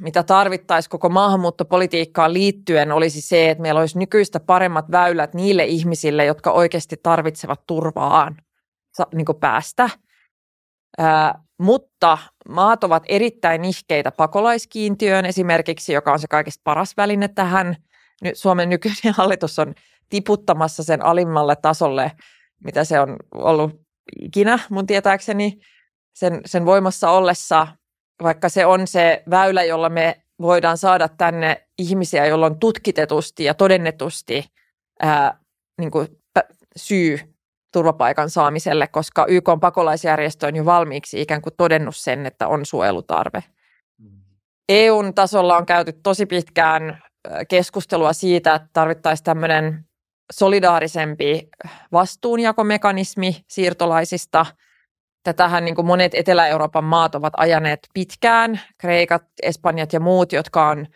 mitä 0.00 0.22
tarvittaisiin 0.22 0.90
koko 0.90 1.08
maahanmuuttopolitiikkaan 1.08 2.32
liittyen, 2.32 2.92
olisi 2.92 3.20
se, 3.20 3.50
että 3.50 3.62
meillä 3.62 3.80
olisi 3.80 3.98
nykyistä 3.98 4.40
paremmat 4.40 4.90
väylät 4.90 5.34
niille 5.34 5.64
ihmisille, 5.64 6.24
jotka 6.24 6.52
oikeasti 6.52 6.96
tarvitsevat 7.02 7.60
turvaan 7.66 8.36
niin 9.14 9.26
päästä. 9.40 9.90
Ää, 10.98 11.42
mutta 11.58 12.18
maat 12.48 12.84
ovat 12.84 13.02
erittäin 13.08 13.62
nihkeitä 13.62 14.12
pakolaiskiintiöön 14.12 15.26
esimerkiksi, 15.26 15.92
joka 15.92 16.12
on 16.12 16.18
se 16.18 16.28
kaikista 16.28 16.60
paras 16.64 16.96
väline 16.96 17.28
tähän. 17.28 17.76
Nyt 18.22 18.38
Suomen 18.38 18.68
nykyinen 18.68 19.14
hallitus 19.16 19.58
on 19.58 19.74
tiputtamassa 20.08 20.82
sen 20.84 21.04
alimmalle 21.04 21.56
tasolle, 21.56 22.12
mitä 22.64 22.84
se 22.84 23.00
on 23.00 23.16
ollut 23.34 23.80
ikinä 24.20 24.58
mun 24.70 24.86
tietääkseni 24.86 25.58
sen, 26.14 26.40
sen 26.46 26.66
voimassa 26.66 27.10
ollessa, 27.10 27.66
vaikka 28.22 28.48
se 28.48 28.66
on 28.66 28.86
se 28.86 29.22
väylä, 29.30 29.64
jolla 29.64 29.88
me 29.88 30.22
voidaan 30.40 30.78
saada 30.78 31.08
tänne 31.08 31.66
ihmisiä, 31.78 32.26
joilla 32.26 32.46
on 32.46 32.58
tutkitetusti 32.58 33.44
ja 33.44 33.54
todennetusti 33.54 34.44
ää, 35.00 35.38
niin 35.78 35.90
kuin 35.90 36.08
syy 36.76 37.18
turvapaikan 37.72 38.30
saamiselle, 38.30 38.86
koska 38.86 39.26
YK 39.28 39.48
on 39.48 39.60
pakolaisjärjestö 39.60 40.46
on 40.46 40.56
jo 40.56 40.64
valmiiksi 40.64 41.20
ikään 41.20 41.42
kuin 41.42 41.54
todennut 41.56 41.96
sen, 41.96 42.26
että 42.26 42.48
on 42.48 42.66
suojelutarve. 42.66 43.44
EUn 44.68 45.14
tasolla 45.14 45.56
on 45.56 45.66
käyty 45.66 45.92
tosi 45.92 46.26
pitkään 46.26 47.02
keskustelua 47.48 48.12
siitä, 48.12 48.54
että 48.54 48.68
tarvittaisiin 48.72 49.24
tämmöinen 49.24 49.84
solidaarisempi 50.32 51.48
vastuunjakomekanismi 51.92 53.44
siirtolaisista. 53.48 54.46
Tätähän 55.22 55.64
niin 55.64 55.74
kuin 55.74 55.86
monet 55.86 56.14
Etelä-Euroopan 56.14 56.84
maat 56.84 57.14
ovat 57.14 57.32
ajaneet 57.36 57.88
pitkään, 57.94 58.60
Kreikat, 58.78 59.22
Espanjat 59.42 59.92
ja 59.92 60.00
muut, 60.00 60.32
jotka 60.32 60.68
on, 60.68 60.86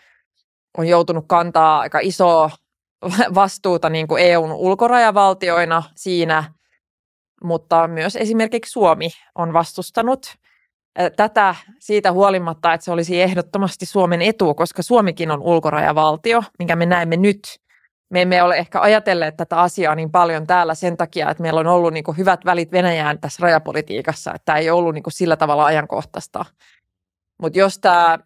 on 0.79 0.89
joutunut 0.89 1.25
kantaa 1.29 1.79
aika 1.79 1.99
isoa 2.03 2.51
vastuuta 3.35 3.91
niin 3.91 4.09
kuin 4.09 4.23
EUn 4.23 4.53
ulkorajavaltioina 4.53 5.83
siinä, 5.97 6.45
mutta 7.45 7.89
myös 7.89 8.17
esimerkiksi 8.17 8.73
Suomi 8.73 9.11
on 9.35 9.53
vastustanut 9.53 10.37
tätä 11.17 11.55
siitä 11.79 12.13
huolimatta, 12.13 12.73
että 12.73 12.85
se 12.85 12.91
olisi 12.91 13.23
ehdottomasti 13.23 13.87
Suomen 13.87 14.23
etu, 14.23 14.55
koska 14.55 14.83
Suomikin 14.83 15.31
on 15.31 15.43
ulkorajavaltio, 15.43 16.43
minkä 16.59 16.77
me 16.77 16.87
näemme 16.87 17.17
nyt. 17.17 17.64
Me 18.11 18.23
emme 18.23 18.43
ole 18.43 18.57
ehkä 18.57 18.81
ajatelleet 18.81 19.37
tätä 19.37 19.61
asiaa 19.61 19.95
niin 19.95 20.11
paljon 20.11 20.47
täällä 20.47 20.75
sen 20.75 20.97
takia, 20.97 21.31
että 21.31 21.43
meillä 21.43 21.61
on 21.61 21.67
ollut 21.67 21.93
niin 21.93 22.05
kuin 22.05 22.17
hyvät 22.17 22.45
välit 22.45 22.73
Venäjään 22.73 23.19
tässä 23.19 23.43
rajapolitiikassa, 23.43 24.35
että 24.35 24.45
tämä 24.45 24.59
ei 24.59 24.71
ollut 24.71 24.95
niin 24.95 25.03
kuin 25.03 25.13
sillä 25.13 25.37
tavalla 25.37 25.65
ajankohtaista. 25.65 26.45
Mutta 27.43 27.59
jos 27.59 27.79
tämä 27.79 28.19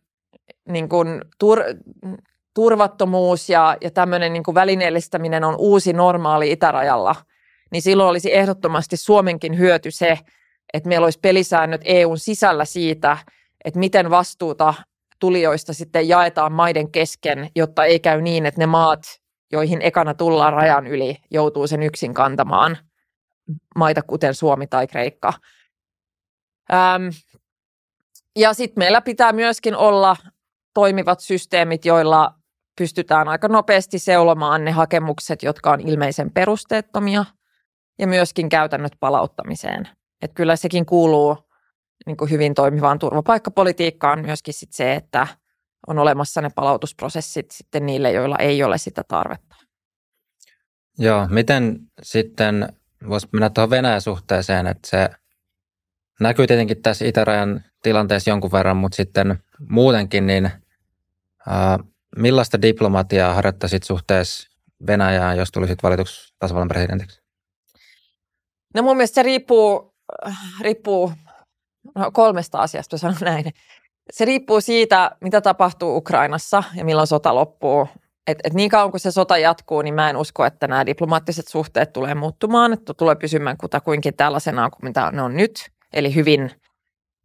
niin 0.68 0.88
kuin 0.88 1.22
tur, 1.38 1.60
turvattomuus 2.54 3.48
ja, 3.48 3.76
ja 3.80 3.90
tämmöinen 3.90 4.32
niin 4.32 4.42
kuin 4.42 4.54
välineellistäminen 4.54 5.44
on 5.44 5.54
uusi 5.58 5.92
normaali 5.92 6.52
itärajalla– 6.52 7.14
niin 7.70 7.82
silloin 7.82 8.10
olisi 8.10 8.34
ehdottomasti 8.34 8.96
Suomenkin 8.96 9.58
hyöty 9.58 9.90
se, 9.90 10.18
että 10.74 10.88
meillä 10.88 11.04
olisi 11.04 11.18
pelisäännöt 11.22 11.80
EUn 11.84 12.18
sisällä 12.18 12.64
siitä, 12.64 13.18
että 13.64 13.80
miten 13.80 14.10
vastuuta 14.10 14.74
tulijoista 15.18 15.72
sitten 15.72 16.08
jaetaan 16.08 16.52
maiden 16.52 16.90
kesken, 16.90 17.50
jotta 17.56 17.84
ei 17.84 18.00
käy 18.00 18.22
niin, 18.22 18.46
että 18.46 18.60
ne 18.60 18.66
maat, 18.66 19.02
joihin 19.52 19.82
ekana 19.82 20.14
tullaan 20.14 20.52
rajan 20.52 20.86
yli, 20.86 21.16
joutuu 21.30 21.66
sen 21.66 21.82
yksin 21.82 22.14
kantamaan 22.14 22.78
maita 23.76 24.02
kuten 24.02 24.34
Suomi 24.34 24.66
tai 24.66 24.86
Kreikka. 24.86 25.32
Ähm, 26.72 27.08
ja 28.36 28.54
sitten 28.54 28.80
meillä 28.80 29.00
pitää 29.00 29.32
myöskin 29.32 29.76
olla 29.76 30.16
toimivat 30.74 31.20
systeemit, 31.20 31.84
joilla 31.84 32.34
pystytään 32.78 33.28
aika 33.28 33.48
nopeasti 33.48 33.98
seulomaan 33.98 34.64
ne 34.64 34.70
hakemukset, 34.70 35.42
jotka 35.42 35.70
on 35.70 35.80
ilmeisen 35.80 36.30
perusteettomia– 36.32 37.24
ja 37.98 38.06
myöskin 38.06 38.48
käytännöt 38.48 38.92
palauttamiseen. 39.00 39.88
Että 40.22 40.34
kyllä 40.34 40.56
sekin 40.56 40.86
kuuluu 40.86 41.36
niin 42.06 42.16
kuin 42.16 42.30
hyvin 42.30 42.54
toimivaan 42.54 42.98
turvapaikkapolitiikkaan 42.98 44.20
myöskin 44.20 44.54
sit 44.54 44.72
se, 44.72 44.94
että 44.94 45.26
on 45.86 45.98
olemassa 45.98 46.40
ne 46.40 46.50
palautusprosessit 46.54 47.50
sitten 47.50 47.86
niille, 47.86 48.12
joilla 48.12 48.36
ei 48.38 48.62
ole 48.62 48.78
sitä 48.78 49.04
tarvetta. 49.08 49.56
Joo, 50.98 51.28
miten 51.30 51.78
sitten, 52.02 52.72
voisi 53.08 53.28
mennä 53.32 53.50
tuohon 53.50 53.70
Venäjän 53.70 54.00
suhteeseen, 54.00 54.66
että 54.66 54.88
se 54.88 55.08
näkyy 56.20 56.46
tietenkin 56.46 56.82
tässä 56.82 57.04
itärajan 57.04 57.64
tilanteessa 57.82 58.30
jonkun 58.30 58.52
verran, 58.52 58.76
mutta 58.76 58.96
sitten 58.96 59.38
muutenkin, 59.68 60.26
niin 60.26 60.50
ää, 61.46 61.78
millaista 62.16 62.62
diplomatiaa 62.62 63.34
harjoittaisit 63.34 63.82
suhteessa 63.82 64.48
Venäjään, 64.86 65.36
jos 65.36 65.50
tulisit 65.50 65.82
valituksi 65.82 66.34
tasavallan 66.38 66.68
presidentiksi? 66.68 67.20
No 68.74 68.82
mun 68.82 68.96
mielestä 68.96 69.14
se 69.14 69.22
riippuu, 69.22 69.94
riippuu 70.60 71.12
no 71.94 72.10
kolmesta 72.10 72.58
asiasta, 72.58 72.98
sanon 72.98 73.16
näin. 73.20 73.44
Se 74.10 74.24
riippuu 74.24 74.60
siitä, 74.60 75.10
mitä 75.20 75.40
tapahtuu 75.40 75.96
Ukrainassa 75.96 76.62
ja 76.74 76.84
milloin 76.84 77.06
sota 77.06 77.34
loppuu. 77.34 77.88
Et, 78.26 78.38
et 78.44 78.52
niin 78.52 78.70
kauan 78.70 78.90
kuin 78.90 79.00
se 79.00 79.10
sota 79.10 79.38
jatkuu, 79.38 79.82
niin 79.82 79.94
mä 79.94 80.10
en 80.10 80.16
usko, 80.16 80.44
että 80.44 80.66
nämä 80.68 80.86
diplomaattiset 80.86 81.48
suhteet 81.48 81.92
tulee 81.92 82.14
muuttumaan, 82.14 82.72
että 82.72 82.94
tulee 82.94 83.14
pysymään 83.14 83.56
kutakuinkin 83.56 84.16
tällaisena 84.16 84.70
kuin 84.70 84.84
mitä 84.84 85.10
ne 85.10 85.22
on 85.22 85.36
nyt. 85.36 85.70
Eli 85.92 86.14
hyvin, 86.14 86.50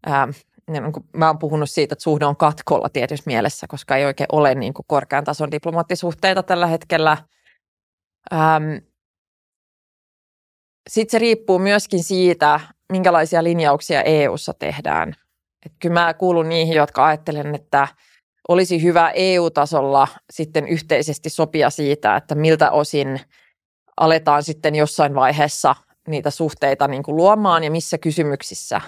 ää, 0.06 0.28
niin 0.70 0.94
kuin 0.94 1.06
mä 1.18 1.28
oon 1.28 1.40
puhunut 1.40 1.70
siitä, 1.70 1.94
että 1.94 2.04
suhde 2.04 2.26
on 2.26 2.38
katkolla 2.38 2.90
tietyssä 2.90 3.24
mielessä, 3.26 3.68
koska 3.70 3.96
ei 3.96 4.06
oikein 4.06 4.28
ole 4.32 4.56
niin 4.56 4.74
kuin 4.74 4.86
korkean 4.88 5.24
tason 5.24 5.52
diplomaattisuhteita 5.52 6.44
tällä 6.44 6.68
hetkellä. 6.68 7.18
Ähm, 8.34 8.64
sitten 10.90 11.12
se 11.12 11.20
riippuu 11.20 11.60
myöskin 11.60 12.04
siitä, 12.04 12.60
minkälaisia 12.92 13.44
linjauksia 13.44 14.02
EU:ssa 14.02 14.54
tehdään. 14.54 15.16
Et 15.66 15.72
kyllä 15.80 15.94
mä 15.94 16.14
kuulun 16.14 16.50
niihin, 16.50 16.76
jotka 16.76 17.06
ajattelen, 17.06 17.56
että 17.56 17.88
olisi 18.48 18.84
hyvä 18.84 19.12
EU-tasolla 19.16 20.08
sitten 20.32 20.68
yhteisesti 20.68 21.30
sopia 21.30 21.70
siitä, 21.70 22.16
että 22.16 22.36
miltä 22.36 22.72
osin 22.72 23.20
aletaan 23.98 24.44
sitten 24.44 24.76
jossain 24.76 25.16
vaiheessa 25.16 25.76
niitä 26.08 26.30
suhteita 26.30 26.88
niin 26.88 27.04
kuin 27.04 27.16
luomaan 27.16 27.64
ja 27.64 27.72
missä 27.72 27.98
kysymyksissä, 27.98 28.82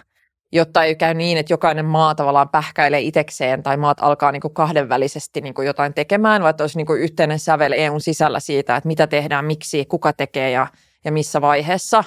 jotta 0.51 0.83
ei 0.83 0.95
käy 0.95 1.13
niin, 1.13 1.37
että 1.37 1.53
jokainen 1.53 1.85
maa 1.85 2.15
tavallaan 2.15 2.49
pähkäilee 2.49 3.01
itekseen 3.01 3.63
tai 3.63 3.77
maat 3.77 3.97
alkaa 4.01 4.31
niin 4.31 4.41
kuin 4.41 4.53
kahdenvälisesti 4.53 5.41
niin 5.41 5.53
kuin 5.53 5.65
jotain 5.65 5.93
tekemään, 5.93 6.41
vaan 6.41 6.49
että 6.49 6.63
olisi 6.63 6.77
niin 6.77 6.87
kuin 6.87 7.01
yhteinen 7.01 7.39
sävel 7.39 7.71
EUn 7.71 8.01
sisällä 8.01 8.39
siitä, 8.39 8.75
että 8.75 8.87
mitä 8.87 9.07
tehdään, 9.07 9.45
miksi, 9.45 9.85
kuka 9.85 10.13
tekee 10.13 10.51
ja 10.51 10.67
ja 11.05 11.11
missä 11.11 11.41
vaiheessa. 11.41 12.03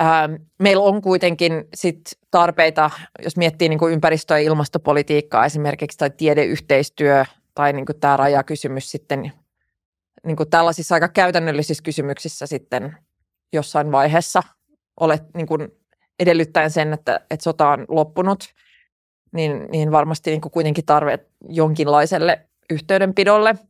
Ähm, 0.00 0.34
meillä 0.58 0.82
on 0.82 1.02
kuitenkin 1.02 1.64
sit 1.74 2.00
tarpeita, 2.30 2.90
jos 3.24 3.36
miettii 3.36 3.68
niin 3.68 3.78
kuin 3.78 3.92
ympäristö- 3.92 4.34
ja 4.34 4.40
ilmastopolitiikkaa 4.40 5.46
esimerkiksi 5.46 5.98
tai 5.98 6.10
tiedeyhteistyö 6.10 7.24
tai 7.54 7.72
niin 7.72 7.86
kuin 7.86 8.00
tämä 8.00 8.16
rajakysymys 8.16 8.90
sitten 8.90 9.32
niin 10.26 10.36
kuin 10.36 10.50
tällaisissa 10.50 10.94
aika 10.94 11.08
käytännöllisissä 11.08 11.82
kysymyksissä 11.82 12.46
sitten 12.46 12.96
jossain 13.52 13.92
vaiheessa 13.92 14.42
olet 15.00 15.22
niin 15.34 15.46
kuin 15.46 15.68
edellyttäen 16.18 16.70
sen, 16.70 16.92
että, 16.92 17.20
että 17.30 17.44
sota 17.44 17.68
on 17.68 17.84
loppunut, 17.88 18.44
niin, 19.32 19.66
niin 19.70 19.92
varmasti 19.92 20.30
niin 20.30 20.40
kuin 20.40 20.52
kuitenkin 20.52 20.86
tarve 20.86 21.18
jonkinlaiselle 21.48 22.48
yhteydenpidolle– 22.70 23.54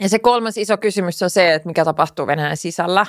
ja 0.00 0.08
se 0.08 0.18
kolmas 0.18 0.58
iso 0.58 0.78
kysymys 0.78 1.22
on 1.22 1.30
se, 1.30 1.54
että 1.54 1.68
mikä 1.68 1.84
tapahtuu 1.84 2.26
Venäjän 2.26 2.56
sisällä, 2.56 3.06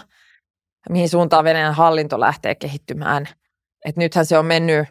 mihin 0.89 1.09
suuntaan 1.09 1.43
Venäjän 1.43 1.73
hallinto 1.73 2.19
lähtee 2.19 2.55
kehittymään. 2.55 3.27
Et 3.85 3.97
nythän 3.97 4.25
se 4.25 4.37
on 4.37 4.45
mennyt 4.45 4.87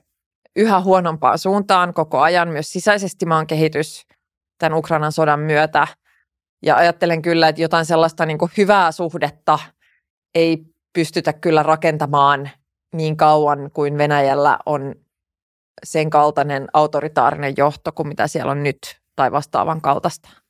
yhä 0.57 0.81
huonompaan 0.81 1.39
suuntaan 1.39 1.95
koko 1.95 2.21
ajan, 2.21 2.49
myös 2.49 2.73
sisäisesti 2.73 3.27
maan 3.27 3.47
kehitys 3.47 4.07
tämän 4.59 4.79
Ukrainan 4.79 5.13
sodan 5.13 5.41
myötä. 5.41 5.87
Ja 6.63 6.77
ajattelen 6.77 7.23
kyllä, 7.23 7.49
että 7.49 7.63
jotain 7.63 7.87
sellaista 7.87 8.27
niin 8.27 8.39
hyvää 8.57 8.93
suhdetta 8.93 9.59
ei 10.35 10.65
pystytä 10.93 11.33
kyllä 11.33 11.63
rakentamaan 11.63 12.51
niin 12.95 13.17
kauan 13.17 13.71
kuin 13.73 13.99
Venäjällä 13.99 14.59
on 14.67 14.95
sen 15.85 16.11
kaltainen 16.11 16.67
autoritaarinen 16.73 17.55
johto 17.57 17.93
kuin 17.93 18.09
mitä 18.09 18.27
siellä 18.29 18.53
on 18.53 18.63
nyt 18.63 18.79
tai 19.17 19.33
vastaavan 19.33 19.81
kaltaista. 19.81 20.44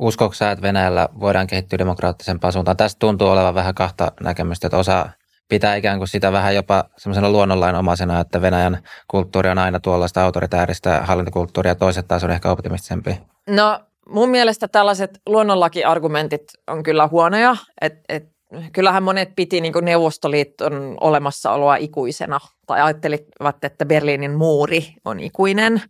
Uskoiko 0.00 0.34
sä, 0.34 0.50
että 0.50 0.62
Venäjällä 0.62 1.08
voidaan 1.20 1.46
kehittyä 1.46 1.78
demokraattisempaan 1.78 2.52
suuntaan? 2.52 2.76
Tästä 2.76 2.98
tuntuu 2.98 3.28
olevan 3.28 3.54
vähän 3.54 3.74
kahta 3.74 4.12
näkemystä, 4.22 4.66
että 4.66 4.76
osa 4.76 5.08
pitää 5.48 5.76
ikään 5.76 5.98
kuin 5.98 6.08
sitä 6.08 6.32
vähän 6.32 6.54
jopa 6.54 6.84
semmoisena 6.98 7.30
luonnonlainomaisena, 7.30 8.20
että 8.20 8.42
Venäjän 8.42 8.82
kulttuuri 9.08 9.48
on 9.48 9.58
aina 9.58 9.80
tuollaista 9.80 10.24
autoritääristä 10.24 11.00
hallintokulttuuria, 11.02 11.74
toiset 11.74 12.08
taas 12.08 12.24
on 12.24 12.30
ehkä 12.30 12.50
optimistisempi. 12.50 13.20
No 13.48 13.80
mun 14.08 14.28
mielestä 14.28 14.68
tällaiset 14.68 15.20
luonnonlakiargumentit 15.26 16.44
on 16.66 16.82
kyllä 16.82 17.08
huonoja, 17.08 17.56
että 17.80 18.00
et, 18.08 18.24
kyllähän 18.72 19.02
monet 19.02 19.34
piti 19.36 19.60
niin 19.60 19.72
Neuvostoliiton 19.82 20.96
olemassaoloa 21.00 21.76
ikuisena 21.76 22.40
tai 22.66 22.80
ajattelivat, 22.80 23.64
että 23.64 23.86
Berliinin 23.86 24.34
muuri 24.34 24.94
on 25.04 25.20
ikuinen 25.20 25.82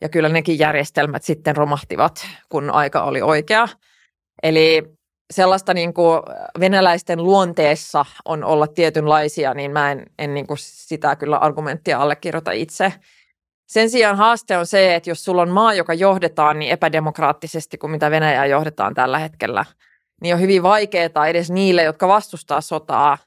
ja 0.00 0.08
kyllä 0.08 0.28
nekin 0.28 0.58
järjestelmät 0.58 1.22
sitten 1.22 1.56
romahtivat, 1.56 2.26
kun 2.48 2.70
aika 2.70 3.02
oli 3.02 3.22
oikea. 3.22 3.68
Eli 4.42 4.82
sellaista 5.32 5.74
niin 5.74 5.94
kuin 5.94 6.22
venäläisten 6.60 7.24
luonteessa 7.24 8.04
on 8.24 8.44
olla 8.44 8.66
tietynlaisia, 8.66 9.54
niin 9.54 9.70
mä 9.70 9.92
en, 9.92 10.06
en 10.18 10.34
niin 10.34 10.46
kuin 10.46 10.58
sitä 10.60 11.16
kyllä 11.16 11.36
argumenttia 11.36 11.98
allekirjoita 11.98 12.50
itse. 12.50 12.92
Sen 13.66 13.90
sijaan 13.90 14.16
haaste 14.16 14.58
on 14.58 14.66
se, 14.66 14.94
että 14.94 15.10
jos 15.10 15.24
sulla 15.24 15.42
on 15.42 15.50
maa, 15.50 15.74
joka 15.74 15.94
johdetaan 15.94 16.58
niin 16.58 16.72
epädemokraattisesti 16.72 17.78
kuin 17.78 17.90
mitä 17.90 18.10
Venäjää 18.10 18.46
johdetaan 18.46 18.94
tällä 18.94 19.18
hetkellä, 19.18 19.64
niin 20.22 20.34
on 20.34 20.40
hyvin 20.40 20.62
vaikeaa 20.62 21.26
edes 21.26 21.50
niille, 21.50 21.82
jotka 21.82 22.08
vastustaa 22.08 22.60
sotaa 22.60 23.18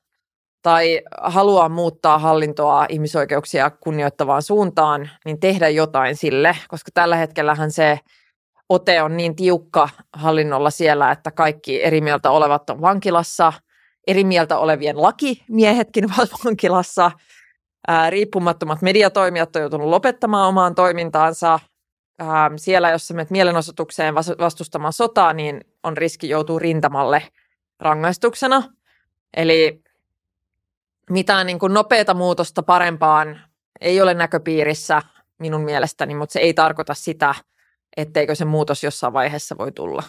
tai 0.62 1.02
haluaa 1.22 1.70
muuttaa 1.70 2.20
hallintoa 2.20 2.86
ihmisoikeuksia 2.90 3.70
kunnioittavaan 3.70 4.42
suuntaan, 4.42 5.10
niin 5.26 5.40
tehdä 5.40 5.70
jotain 5.70 6.16
sille, 6.16 6.58
koska 6.68 6.92
tällä 6.94 7.16
hetkellähän 7.16 7.72
se 7.72 8.00
ote 8.70 9.02
on 9.02 9.18
niin 9.18 9.36
tiukka 9.36 9.90
hallinnolla 10.14 10.70
siellä, 10.70 11.12
että 11.12 11.32
kaikki 11.32 11.84
eri 11.84 12.02
mieltä 12.02 12.32
olevat 12.32 12.70
on 12.70 12.82
vankilassa, 12.82 13.54
eri 14.08 14.24
mieltä 14.24 14.58
olevien 14.58 15.02
lakimiehetkin 15.02 16.06
ovat 16.18 16.30
vankilassa, 16.46 17.12
ää, 17.88 18.10
riippumattomat 18.10 18.82
mediatoimijat 18.82 19.56
on 19.56 19.62
joutunut 19.62 19.88
lopettamaan 19.88 20.48
omaan 20.48 20.76
toimintaansa. 20.76 21.60
Ää, 22.20 22.52
siellä, 22.56 22.90
jos 22.90 23.12
menet 23.12 23.30
mielenosoitukseen 23.30 24.16
vastustamaan 24.16 24.94
sotaa, 24.94 25.34
niin 25.34 25.62
on 25.84 25.98
riski 25.98 26.30
joutua 26.30 26.60
rintamalle 26.60 27.24
rangaistuksena. 27.80 28.64
Eli 29.38 29.82
mitään 31.10 31.46
niin 31.46 31.60
kuin 31.60 31.74
nopeata 31.74 32.14
muutosta 32.14 32.64
parempaan 32.64 33.42
ei 33.82 34.02
ole 34.02 34.14
näköpiirissä 34.14 35.02
minun 35.40 35.62
mielestäni, 35.62 36.16
mutta 36.16 36.34
se 36.34 36.40
ei 36.40 36.54
tarkoita 36.54 36.94
sitä, 36.94 37.36
etteikö 37.98 38.36
se 38.36 38.46
muutos 38.46 38.84
jossain 38.84 39.14
vaiheessa 39.14 39.58
voi 39.58 39.72
tulla. 39.72 40.04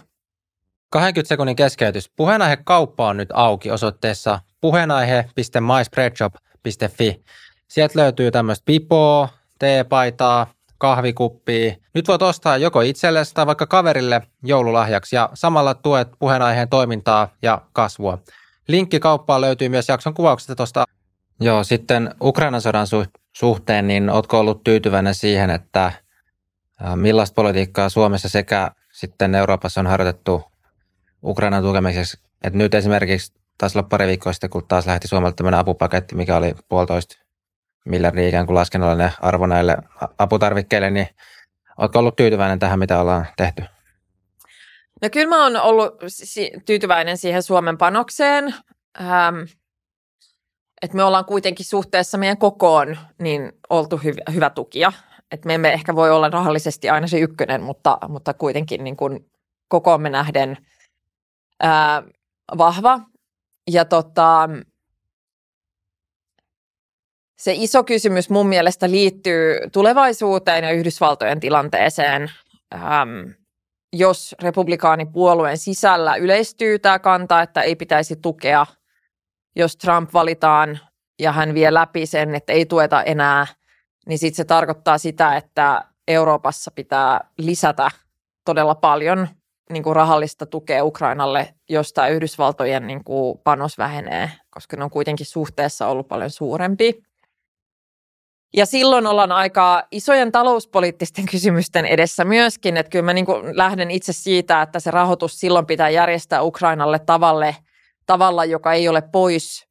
20 0.93 1.29
sekunnin 1.29 1.57
keskeytys. 1.57 2.11
Puheenaihe 2.17 2.57
kauppa 2.57 3.09
on 3.09 3.17
nyt 3.17 3.29
auki 3.33 3.71
osoitteessa 3.71 4.41
puheenaihe.myspreadshop.fi. 4.61 7.25
Sieltä 7.69 7.99
löytyy 7.99 8.31
tämmöistä 8.31 8.65
pipoa, 8.65 9.29
teepaitaa, 9.59 10.47
kahvikuppia. 10.79 11.75
Nyt 11.95 12.09
voit 12.09 12.23
ostaa 12.23 12.57
joko 12.57 12.81
itsellesi 12.81 13.35
tai 13.35 13.47
vaikka 13.47 13.67
kaverille 13.67 14.23
joululahjaksi 14.43 15.17
ja 15.17 15.31
samalla 15.35 15.75
tuet 15.75 16.09
puheenaiheen 16.19 16.69
toimintaa 16.69 17.29
ja 17.43 17.63
kasvua. 17.73 18.19
Linkki 18.71 19.01
kauppaan 19.01 19.41
löytyy 19.41 19.69
myös 19.69 19.89
jakson 19.89 20.15
kuvauksesta 20.15 20.57
tuosta. 20.57 20.85
Joo, 21.41 21.65
sitten 21.65 22.15
Ukrainan 22.23 22.61
sodan 22.61 22.87
suhteen, 23.37 23.87
niin 23.87 24.11
ootko 24.11 24.41
ollut 24.41 24.65
tyytyväinen 24.65 25.15
siihen, 25.15 25.51
että 25.51 25.93
millaista 26.95 27.35
politiikkaa 27.35 27.89
Suomessa 27.89 28.29
sekä 28.29 28.71
sitten 28.93 29.35
Euroopassa 29.35 29.81
on 29.81 29.87
harjoitettu 29.87 30.43
Ukrainan 31.25 31.63
tukemiseksi? 31.63 32.21
Et 32.45 32.55
nyt 32.55 32.75
esimerkiksi 32.75 33.33
taisi 33.59 33.79
olla 33.79 33.89
pari 33.89 34.07
viikkoa 34.07 34.33
sitten, 34.33 34.51
kun 34.51 34.67
taas 34.69 34.87
lähti 34.87 35.09
Suomelta 35.09 35.37
tämmöinen 35.37 35.61
apupaketti, 35.61 36.15
mikä 36.15 36.37
oli 36.37 36.55
puolitoista 36.69 37.17
miljardia 37.85 38.29
ikään 38.29 38.47
kuin 38.47 38.55
laskennallinen 38.55 39.13
arvo 39.21 39.47
näille 39.47 39.77
aputarvikkeille, 40.19 40.91
niin 40.91 41.09
oletko 41.79 41.99
ollut 41.99 42.17
tyytyväinen 42.17 42.59
tähän, 42.59 42.79
mitä 42.79 43.01
ollaan 43.01 43.27
tehty? 43.37 43.65
No 45.03 45.09
kyllä 45.13 45.29
mä 45.29 45.43
oon 45.43 45.57
ollut 45.57 45.95
tyytyväinen 46.67 47.19
siihen 47.19 47.43
Suomen 47.43 47.79
panokseen. 47.79 48.55
Ähm, 49.01 49.41
että 50.83 50.97
me 50.97 51.05
ollaan 51.05 51.25
kuitenkin 51.25 51.67
suhteessa 51.67 52.19
meidän 52.19 52.39
kokoon 52.39 52.99
niin 53.19 53.53
oltu 53.71 53.97
hyv- 53.97 54.33
hyvä 54.33 54.51
tukia. 54.51 54.93
Et 55.31 55.45
me 55.45 55.55
emme 55.55 55.73
ehkä 55.73 55.95
voi 55.95 56.11
olla 56.11 56.29
rahallisesti 56.29 56.91
aina 56.91 57.07
se 57.07 57.19
ykkönen, 57.19 57.63
mutta, 57.63 57.99
mutta 58.09 58.35
kuitenkin 58.35 58.85
niin 58.85 58.97
kuin 58.97 59.31
kokoomme 59.69 60.11
nähden 60.11 60.57
ää, 61.61 62.03
vahva. 62.59 63.01
Ja 63.71 63.85
tota, 63.85 64.49
se 67.39 67.53
iso 67.55 67.85
kysymys 67.85 68.31
mun 68.31 68.47
mielestä 68.47 68.91
liittyy 68.91 69.57
tulevaisuuteen 69.73 70.65
ja 70.65 70.71
Yhdysvaltojen 70.71 71.41
tilanteeseen. 71.41 72.31
Ähm, 72.75 73.40
jos 73.93 74.35
republikaanipuolueen 74.43 75.59
sisällä 75.59 76.17
yleistyy 76.17 76.79
tämä 76.79 76.99
kanta, 76.99 77.43
että 77.43 77.63
ei 77.63 77.77
pitäisi 77.77 78.17
tukea, 78.17 78.67
jos 79.57 79.77
Trump 79.77 80.15
valitaan 80.15 80.79
ja 81.19 81.33
hän 81.33 81.55
vie 81.55 81.75
läpi 81.75 82.07
sen, 82.07 82.35
että 82.35 82.53
ei 82.53 82.67
tueta 82.67 83.03
enää, 83.03 83.47
niin 84.07 84.19
sitten 84.19 84.37
se 84.37 84.45
tarkoittaa 84.45 84.99
sitä, 84.99 85.37
että 85.37 85.85
Euroopassa 86.09 86.71
pitää 86.71 87.21
lisätä 87.39 87.91
todella 88.45 88.75
paljon 88.75 89.29
niin 89.71 89.83
kuin 89.83 89.97
rahallista 89.97 90.47
tukea 90.47 90.85
Ukrainalle, 90.85 91.55
jos 91.69 91.93
tämä 91.93 92.09
Yhdysvaltojen 92.09 92.87
niin 92.87 93.05
kuin 93.05 93.39
panos 93.45 93.79
vähenee, 93.79 94.31
koska 94.51 94.77
ne 94.77 94.85
on 94.85 94.91
kuitenkin 94.91 95.27
suhteessa 95.27 95.87
ollut 95.87 96.09
paljon 96.09 96.31
suurempi. 96.31 97.03
Ja 98.57 98.67
silloin 98.67 99.07
ollaan 99.07 99.33
aika 99.33 99.83
isojen 99.91 100.33
talouspoliittisten 100.33 101.27
kysymysten 101.33 101.87
edessä 101.87 102.25
myöskin, 102.25 102.77
että 102.77 102.91
kyllä 102.91 103.05
mä 103.05 103.13
niin 103.13 103.27
lähden 103.53 103.91
itse 103.91 104.13
siitä, 104.13 104.63
että 104.63 104.81
se 104.81 104.91
rahoitus 104.91 105.41
silloin 105.41 105.67
pitää 105.67 105.91
järjestää 105.91 106.43
Ukrainalle 106.43 106.99
tavalle, 106.99 107.57
tavalla, 108.07 108.45
joka 108.45 108.73
ei 108.73 108.89
ole 108.89 109.03
pois 109.03 109.67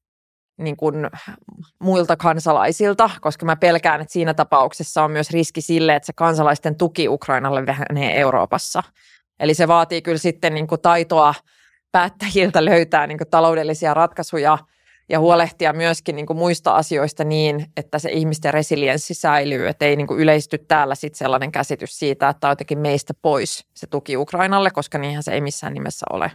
niin 0.58 0.78
kuin 0.78 0.96
muilta 1.80 2.18
kansalaisilta, 2.18 3.10
koska 3.22 3.46
mä 3.46 3.56
pelkään, 3.56 4.02
että 4.02 4.14
siinä 4.14 4.34
tapauksessa 4.34 5.04
on 5.04 5.12
myös 5.12 5.32
riski 5.32 5.62
sille, 5.62 5.96
että 5.96 6.06
se 6.06 6.14
kansalaisten 6.14 6.76
tuki 6.76 7.10
Ukrainalle 7.10 7.66
vähenee 7.66 8.20
Euroopassa. 8.20 8.84
Eli 9.40 9.54
se 9.54 9.68
vaatii 9.68 10.02
kyllä 10.02 10.18
sitten 10.18 10.54
niin 10.54 10.68
kuin 10.68 10.82
taitoa 10.82 11.34
päättäjiltä 11.92 12.66
löytää 12.66 13.08
niin 13.08 13.18
kuin 13.18 13.30
taloudellisia 13.30 13.94
ratkaisuja– 13.94 14.58
ja 15.10 15.20
huolehtia 15.20 15.74
myöskin 15.74 16.16
niin 16.16 16.26
kuin 16.26 16.38
muista 16.38 16.76
asioista 16.76 17.24
niin, 17.24 17.66
että 17.78 18.00
se 18.00 18.10
ihmisten 18.12 18.54
resilienssi 18.54 19.14
säilyy, 19.14 19.68
että 19.68 19.86
ei 19.86 19.96
niin 19.96 20.08
kuin 20.08 20.20
yleisty 20.20 20.58
täällä 20.58 20.96
sit 20.96 21.16
sellainen 21.16 21.52
käsitys 21.52 22.00
siitä, 22.00 22.30
että 22.30 22.48
on 22.48 22.52
jotenkin 22.52 22.80
meistä 22.80 23.14
pois 23.22 23.66
se 23.74 23.88
tuki 23.88 24.18
Ukrainalle, 24.18 24.72
koska 24.72 24.98
niinhän 24.98 25.24
se 25.24 25.32
ei 25.32 25.42
missään 25.42 25.74
nimessä 25.74 26.06
ole. 26.14 26.32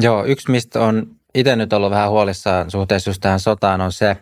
Joo, 0.00 0.24
yksi 0.24 0.50
mistä 0.50 0.80
on 0.80 1.06
itse 1.34 1.56
nyt 1.56 1.72
ollut 1.72 1.90
vähän 1.90 2.10
huolissaan 2.10 2.70
suhteessa 2.70 3.10
just 3.10 3.20
tähän 3.20 3.40
sotaan 3.40 3.80
on 3.80 3.92
se, 3.92 4.16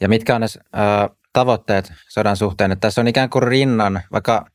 ja 0.00 0.08
mitkä 0.08 0.34
on 0.34 0.40
ne 0.40 0.46
äh, 0.76 1.16
tavoitteet 1.32 1.92
sodan 2.08 2.36
suhteen, 2.36 2.72
että 2.72 2.80
tässä 2.80 3.00
on 3.00 3.08
ikään 3.08 3.30
kuin 3.30 3.42
rinnan, 3.42 4.00
vaikka 4.12 4.46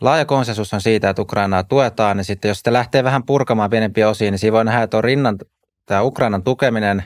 laaja 0.00 0.24
konsensus 0.24 0.74
on 0.74 0.80
siitä, 0.80 1.10
että 1.10 1.22
Ukrainaa 1.22 1.64
tuetaan, 1.64 2.16
niin 2.16 2.24
sitten 2.24 2.48
jos 2.48 2.60
se 2.60 2.72
lähtee 2.72 3.04
vähän 3.04 3.22
purkamaan 3.22 3.70
pienempiä 3.70 4.08
osiin, 4.08 4.32
niin 4.32 4.38
siinä 4.38 4.52
voi 4.52 4.64
nähdä, 4.64 4.82
että 4.82 4.96
on 4.96 5.04
rinnan 5.04 5.38
tämä 5.86 6.02
Ukrainan 6.02 6.42
tukeminen 6.42 7.04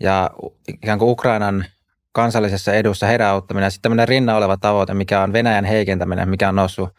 ja 0.00 0.30
ikään 0.68 0.98
kuin 0.98 1.10
Ukrainan 1.10 1.64
kansallisessa 2.12 2.72
edussa 2.72 3.06
heidän 3.06 3.28
auttaminen 3.28 3.66
ja 3.66 3.70
sitten 3.70 3.82
tämmöinen 3.82 4.08
rinnan 4.08 4.36
oleva 4.36 4.56
tavoite, 4.56 4.94
mikä 4.94 5.20
on 5.20 5.32
Venäjän 5.32 5.64
heikentäminen, 5.64 6.28
mikä 6.28 6.48
on 6.48 6.56
noussut 6.56 6.90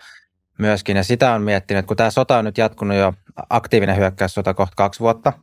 myöskin. 0.60 0.98
Ja 0.98 1.04
sitä 1.04 1.32
on 1.32 1.41
miettinyt, 1.41 1.80
että 1.80 1.88
kun 1.88 1.98
tämä 1.98 2.10
sota 2.10 2.38
on 2.38 2.46
nyt 2.46 2.58
jatkunut 2.58 2.98
jo 2.98 3.13
aktiivinen 3.50 3.98
hyökkäyssota 3.98 4.54
kohta 4.54 4.76
kaksi 4.76 5.00
vuotta, 5.00 5.34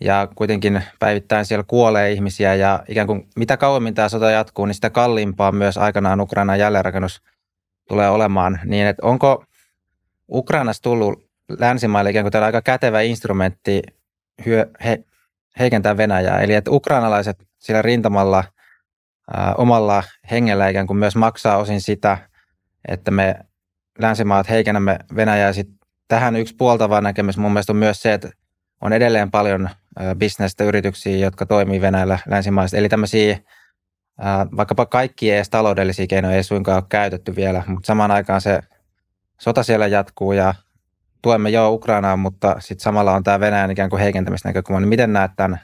ja 0.00 0.28
kuitenkin 0.34 0.82
päivittäin 0.98 1.46
siellä 1.46 1.64
kuolee 1.68 2.12
ihmisiä 2.12 2.54
ja 2.54 2.82
ikään 2.88 3.06
kuin 3.06 3.28
mitä 3.36 3.56
kauemmin 3.56 3.94
tämä 3.94 4.08
sota 4.08 4.30
jatkuu, 4.30 4.66
niin 4.66 4.74
sitä 4.74 4.90
kalliimpaa 4.90 5.52
myös 5.52 5.78
aikanaan 5.78 6.20
Ukrainan 6.20 6.58
jälleenrakennus 6.58 7.22
tulee 7.88 8.10
olemaan. 8.10 8.60
Niin 8.64 8.86
että 8.86 9.06
onko 9.06 9.44
Ukrainasta 10.28 10.82
tullut 10.82 11.26
länsimaille 11.58 12.10
ikään 12.10 12.30
kuin 12.30 12.42
aika 12.42 12.62
kätevä 12.62 13.00
instrumentti 13.00 13.82
hyö, 14.46 14.66
he, 14.84 15.04
heikentää 15.58 15.96
Venäjää. 15.96 16.40
Eli 16.40 16.54
että 16.54 16.70
ukrainalaiset 16.70 17.36
sillä 17.58 17.82
rintamalla 17.82 18.44
ää, 19.36 19.54
omalla 19.54 20.02
hengellä 20.30 20.68
ikään 20.68 20.86
kuin 20.86 20.96
myös 20.96 21.16
maksaa 21.16 21.56
osin 21.56 21.80
sitä, 21.80 22.18
että 22.88 23.10
me 23.10 23.34
länsimaat 23.98 24.48
heikennämme 24.48 24.98
Venäjää. 25.16 25.52
Sitten 25.52 25.78
tähän 26.08 26.36
yksi 26.36 26.54
puoltava 26.56 27.00
näkemys 27.00 27.38
mun 27.38 27.52
mielestä 27.52 27.72
on 27.72 27.76
myös 27.76 28.02
se, 28.02 28.12
että 28.12 28.30
on 28.80 28.92
edelleen 28.92 29.30
paljon 29.30 29.70
bisnestä 30.18 30.64
yrityksiä, 30.64 31.16
jotka 31.16 31.46
toimii 31.46 31.80
Venäjällä 31.80 32.18
länsimaista. 32.26 32.76
Eli 32.76 32.88
tämmöisiä 32.88 33.38
vaikkapa 34.56 34.86
kaikki 34.86 35.30
edes 35.30 35.50
taloudellisia 35.50 36.06
keinoja 36.06 36.36
ei 36.36 36.42
suinkaan 36.42 36.76
ole 36.76 36.84
käytetty 36.88 37.36
vielä, 37.36 37.62
mutta 37.66 37.86
samaan 37.86 38.10
aikaan 38.10 38.40
se 38.40 38.60
sota 39.40 39.62
siellä 39.62 39.86
jatkuu 39.86 40.32
ja 40.32 40.54
tuemme 41.22 41.50
jo 41.50 41.72
Ukrainaa, 41.72 42.16
mutta 42.16 42.56
sitten 42.58 42.82
samalla 42.82 43.12
on 43.12 43.22
tämä 43.22 43.40
Venäjän 43.40 43.70
ikään 43.70 43.90
kuin 43.90 44.00
heikentämisnäkökulma. 44.00 44.80
Niin 44.80 44.88
miten 44.88 45.12
näet 45.12 45.30
tämän 45.36 45.60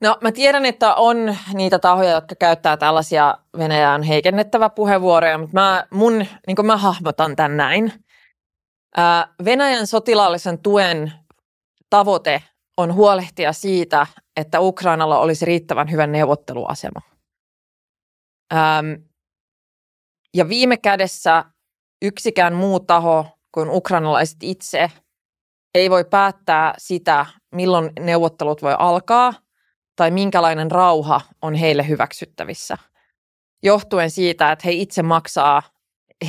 No 0.00 0.18
mä 0.20 0.32
tiedän, 0.32 0.66
että 0.66 0.94
on 0.94 1.36
niitä 1.54 1.78
tahoja, 1.78 2.10
jotka 2.10 2.34
käyttää 2.34 2.76
tällaisia 2.76 3.38
Venäjään 3.58 4.02
heikennettävä 4.02 4.70
puheenvuoroja, 4.70 5.38
mutta 5.38 5.60
mä, 5.60 5.86
mun, 5.90 6.12
niin 6.46 6.66
mä 6.66 6.76
hahmotan 6.76 7.36
tämän 7.36 7.56
näin. 7.56 7.92
Ää, 8.96 9.34
Venäjän 9.44 9.86
sotilaallisen 9.86 10.58
tuen 10.58 11.12
tavoite 11.90 12.42
on 12.76 12.94
huolehtia 12.94 13.52
siitä, 13.52 14.06
että 14.36 14.60
Ukrainalla 14.60 15.18
olisi 15.18 15.44
riittävän 15.44 15.90
hyvä 15.90 16.06
neuvotteluasema. 16.06 17.00
Ähm, 18.52 18.92
ja 20.34 20.48
viime 20.48 20.76
kädessä 20.76 21.44
yksikään 22.02 22.54
muu 22.54 22.80
taho 22.80 23.26
kuin 23.54 23.70
ukrainalaiset 23.70 24.36
itse 24.42 24.90
ei 25.74 25.90
voi 25.90 26.04
päättää 26.04 26.74
sitä, 26.78 27.26
milloin 27.54 27.90
neuvottelut 28.00 28.62
voi 28.62 28.74
alkaa 28.78 29.34
tai 29.96 30.10
minkälainen 30.10 30.70
rauha 30.70 31.20
on 31.42 31.54
heille 31.54 31.88
hyväksyttävissä. 31.88 32.78
Johtuen 33.62 34.10
siitä, 34.10 34.52
että 34.52 34.62
he 34.64 34.72
itse 34.72 35.02
maksaa 35.02 35.62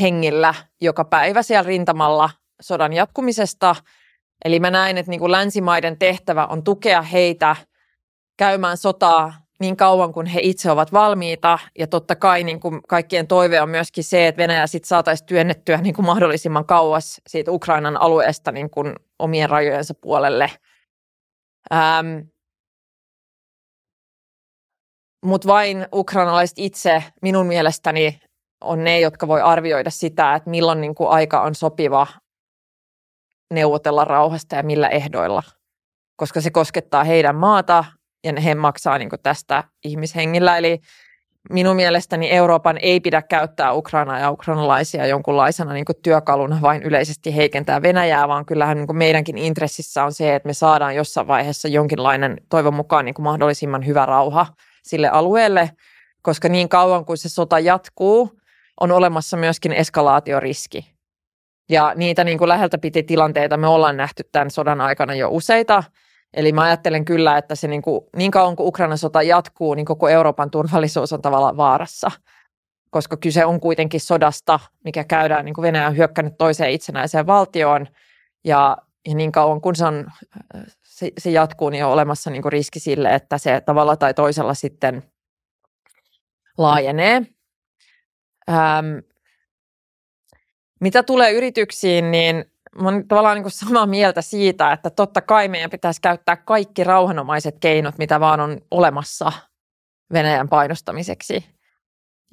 hengillä 0.02 0.54
joka 0.82 1.06
päivä 1.06 1.44
siellä 1.44 1.68
rintamalla 1.68 2.30
sodan 2.62 2.94
jatkumisesta. 2.94 3.76
Eli 4.46 4.60
mä 4.60 4.72
näen, 4.72 4.98
että 4.98 5.10
niin 5.10 5.20
kuin 5.20 5.32
länsimaiden 5.32 6.00
tehtävä 6.00 6.46
on 6.46 6.64
tukea 6.64 7.02
heitä 7.02 7.56
käymään 8.38 8.78
sotaa 8.78 9.45
niin 9.60 9.78
kauan 9.78 10.14
kuin 10.14 10.26
he 10.26 10.40
itse 10.44 10.72
ovat 10.72 10.94
valmiita. 10.94 11.60
Ja 11.80 11.88
totta 11.88 12.16
kai 12.16 12.44
niin 12.44 12.60
kuin 12.60 12.82
kaikkien 12.88 13.28
toive 13.28 13.62
on 13.62 13.70
myöskin 13.70 14.04
se, 14.04 14.28
että 14.28 14.42
Venäjä 14.42 14.68
sitten 14.68 14.88
saataisiin 14.88 15.28
työnnettyä 15.28 15.78
niin 15.78 15.96
kuin 15.96 16.06
mahdollisimman 16.06 16.66
kauas 16.66 17.22
siitä 17.28 17.52
Ukrainan 17.52 18.02
alueesta 18.02 18.52
niin 18.52 18.70
kuin 18.70 18.96
omien 19.20 19.50
rajojensa 19.50 19.94
puolelle. 19.94 20.52
Ähm, 21.74 22.18
Mutta 25.26 25.48
vain 25.48 25.88
ukrainalaiset 25.94 26.60
itse 26.60 27.04
minun 27.22 27.48
mielestäni 27.48 28.20
on 28.62 28.84
ne, 28.84 29.00
jotka 29.00 29.28
voi 29.28 29.42
arvioida 29.42 29.90
sitä, 29.90 30.36
että 30.36 30.50
milloin 30.50 30.82
niin 30.82 30.96
kuin 30.96 31.10
aika 31.10 31.42
on 31.42 31.56
sopiva 31.56 32.08
neuvotella 33.54 34.06
rauhasta 34.06 34.56
ja 34.56 34.64
millä 34.64 34.88
ehdoilla, 34.88 35.44
koska 36.16 36.42
se 36.42 36.52
koskettaa 36.52 37.04
heidän 37.04 37.36
maata 37.36 37.86
ja 38.26 38.42
he 38.42 38.56
maksaa 38.56 38.98
niin 38.98 39.10
tästä 39.24 39.64
ihmishengillä. 39.84 40.58
Eli 40.58 40.80
minun 41.50 41.76
mielestäni 41.76 42.32
Euroopan 42.32 42.78
ei 42.82 43.00
pidä 43.00 43.22
käyttää 43.22 43.74
Ukrainaa 43.74 44.20
ja 44.20 44.32
ukrainalaisia 44.32 45.06
jonkunlaisena 45.06 45.74
niin 45.74 45.86
työkaluna 46.04 46.60
vain 46.62 46.84
yleisesti 46.84 47.36
heikentää 47.36 47.82
Venäjää, 47.82 48.28
vaan 48.28 48.46
kyllähän 48.46 48.78
niin 48.78 48.98
meidänkin 48.98 49.38
intressissä 49.38 50.04
on 50.04 50.14
se, 50.14 50.36
että 50.36 50.48
me 50.48 50.54
saadaan 50.54 50.96
jossain 50.96 51.28
vaiheessa 51.28 51.68
jonkinlainen 51.68 52.38
toivon 52.50 52.74
mukaan 52.74 53.06
niin 53.06 53.16
mahdollisimman 53.20 53.86
hyvä 53.86 54.06
rauha 54.06 54.48
sille 54.84 55.10
alueelle, 55.10 55.70
koska 56.22 56.50
niin 56.50 56.70
kauan 56.70 57.06
kuin 57.06 57.18
se 57.18 57.30
sota 57.30 57.60
jatkuu, 57.60 58.40
on 58.80 58.92
olemassa 58.92 59.38
myöskin 59.38 59.72
eskalaatioriski. 59.72 60.96
Ja 61.70 61.94
niitä 61.96 62.24
niin 62.24 62.38
kuin 62.38 62.50
läheltä 62.50 62.78
piti 62.78 63.04
tilanteita 63.04 63.58
me 63.58 63.68
ollaan 63.68 63.98
nähty 63.98 64.24
tämän 64.32 64.52
sodan 64.52 64.82
aikana 64.82 65.16
jo 65.16 65.30
useita. 65.30 65.84
Eli 66.36 66.52
mä 66.52 66.62
ajattelen 66.62 67.06
kyllä, 67.06 67.38
että 67.38 67.56
se 67.56 67.68
niin, 67.68 67.82
kuin, 67.82 68.02
niin 68.16 68.32
kauan 68.32 68.56
kuin 68.56 68.68
Ukrainan 68.68 68.98
sota 68.98 69.22
jatkuu, 69.22 69.74
niin 69.74 69.86
koko 69.86 70.10
Euroopan 70.10 70.52
turvallisuus 70.52 71.14
on 71.14 71.22
tavallaan 71.22 71.58
vaarassa. 71.58 72.12
Koska 72.90 73.18
kyse 73.18 73.46
on 73.46 73.60
kuitenkin 73.60 74.02
sodasta, 74.02 74.60
mikä 74.84 75.04
käydään, 75.04 75.46
niin 75.46 75.56
kuin 75.56 75.64
Venäjä 75.64 75.88
on 75.88 75.98
hyökkännyt 75.98 76.38
toiseen 76.38 76.72
itsenäiseen 76.72 77.28
valtioon. 77.28 77.88
Ja, 78.44 78.78
ja 79.08 79.16
niin 79.16 79.32
kauan 79.32 79.62
kuin 79.62 79.76
se, 79.76 79.86
on, 79.86 80.06
se, 80.84 81.12
se 81.18 81.32
jatkuu, 81.32 81.70
niin 81.70 81.86
on 81.86 81.92
olemassa 81.92 82.30
niin 82.30 82.42
kuin 82.42 82.52
riski 82.52 82.80
sille, 82.80 83.14
että 83.14 83.38
se 83.38 83.62
tavalla 83.62 83.96
tai 83.96 84.14
toisella 84.14 84.54
sitten 84.54 85.04
laajenee. 86.58 87.22
Ähm, 88.50 88.98
mitä 90.80 91.04
tulee 91.04 91.32
yrityksiin, 91.32 92.12
niin 92.12 92.46
mä 92.82 92.90
olen 92.90 93.08
tavallaan 93.08 93.42
niin 93.42 93.52
samaa 93.52 93.86
mieltä 93.86 94.22
siitä, 94.22 94.72
että 94.72 94.90
totta 94.90 95.22
kai 95.22 95.48
meidän 95.48 95.70
pitäisi 95.70 96.02
käyttää 96.02 96.36
kaikki 96.36 96.84
rauhanomaiset 96.84 97.56
keinot, 97.60 97.98
mitä 97.98 98.20
vaan 98.20 98.40
on 98.40 98.58
olemassa 98.72 99.32
Venäjän 100.14 100.50
painostamiseksi. 100.50 101.46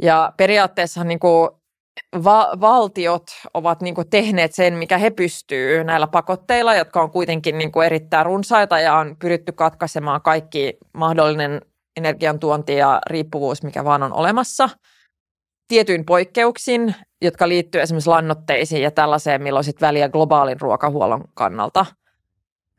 Ja 0.02 0.32
periaatteessa 0.36 1.04
niin 1.04 1.18
kuin 1.18 1.50
va- 2.24 2.52
valtiot 2.60 3.26
ovat 3.54 3.82
niin 3.82 3.94
kuin 3.94 4.10
tehneet 4.10 4.54
sen, 4.54 4.74
mikä 4.74 4.98
he 4.98 5.10
pystyy 5.10 5.84
näillä 5.84 6.06
pakotteilla, 6.06 6.74
jotka 6.74 7.02
on 7.02 7.10
kuitenkin 7.10 7.58
niin 7.58 7.72
kuin 7.72 7.86
erittäin 7.86 8.26
runsaita 8.26 8.80
ja 8.80 8.94
on 8.96 9.16
pyritty 9.18 9.52
katkaisemaan 9.52 10.22
kaikki 10.22 10.78
mahdollinen 10.94 11.60
energiantuonti 11.96 12.76
ja 12.76 13.00
riippuvuus, 13.06 13.62
mikä 13.62 13.84
vaan 13.84 14.02
on 14.02 14.12
olemassa– 14.12 14.68
tietyin 15.72 16.04
poikkeuksin, 16.04 16.94
jotka 17.22 17.48
liittyy 17.48 17.80
esimerkiksi 17.80 18.10
lannoitteisiin 18.10 18.82
ja 18.82 18.90
tällaiseen, 18.90 19.42
milloin 19.42 19.64
sitten 19.64 19.86
väliä 19.86 20.08
globaalin 20.08 20.60
ruokahuollon 20.60 21.24
kannalta. 21.34 21.86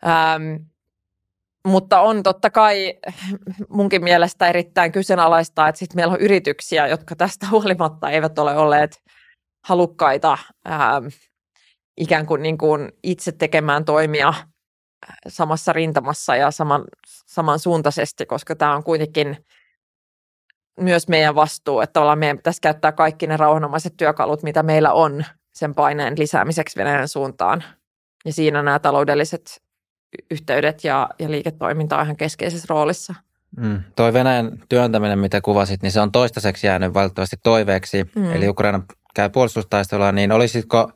Ähm, 0.08 0.64
mutta 1.68 2.02
on 2.02 2.24
totta 2.24 2.50
kai 2.50 2.94
munkin 3.70 4.04
mielestä 4.04 4.48
erittäin 4.48 4.92
kyseenalaista, 4.92 5.68
että 5.68 5.80
sitten 5.80 5.96
meillä 5.96 6.14
on 6.14 6.20
yrityksiä, 6.20 6.88
jotka 6.88 7.16
tästä 7.16 7.48
huolimatta 7.52 8.10
eivät 8.10 8.40
ole 8.40 8.58
olleet 8.58 9.04
halukkaita 9.66 10.38
ähm, 10.68 11.06
ikään 11.98 12.26
kuin, 12.26 12.44
niin 12.44 12.58
kuin 12.58 12.92
itse 13.04 13.32
tekemään 13.32 13.86
toimia 13.86 14.34
samassa 15.28 15.74
rintamassa 15.74 16.36
ja 16.36 16.52
saman, 16.52 16.84
samansuuntaisesti, 17.08 18.26
koska 18.26 18.56
tämä 18.56 18.76
on 18.76 18.84
kuitenkin– 18.84 19.38
myös 20.80 21.08
meidän 21.08 21.36
vastuu, 21.36 21.82
että 21.82 21.94
tavallaan 21.94 22.20
meidän 22.20 22.38
pitäisi 22.38 22.62
käyttää 22.62 22.92
kaikki 22.92 23.28
ne 23.28 23.38
rauhanomaiset 23.38 23.94
työkalut, 23.98 24.44
mitä 24.44 24.64
meillä 24.64 24.94
on 24.94 25.26
sen 25.54 25.76
paineen 25.76 26.14
lisäämiseksi 26.18 26.80
Venäjän 26.80 27.08
suuntaan. 27.08 27.64
Ja 28.26 28.34
siinä 28.34 28.64
nämä 28.64 28.80
taloudelliset 28.80 29.62
yhteydet 30.32 30.84
ja, 30.84 31.10
ja 31.20 31.32
liiketoiminta 31.32 31.98
on 31.98 32.04
ihan 32.04 32.18
keskeisessä 32.18 32.66
roolissa. 32.70 33.16
Mm. 33.58 33.84
Toi 33.96 34.14
Venäjän 34.14 34.52
työntäminen, 34.70 35.20
mitä 35.20 35.42
kuvasit, 35.42 35.82
niin 35.82 35.92
se 35.92 36.02
on 36.02 36.12
toistaiseksi 36.12 36.68
jäänyt 36.68 36.94
valitettavasti 36.94 37.36
toiveeksi. 37.44 38.04
Mm. 38.16 38.32
Eli 38.32 38.50
Ukraina 38.50 38.82
käy 39.16 39.30
puolustustaistelua, 39.30 40.12
niin 40.12 40.32
olisitko 40.32 40.92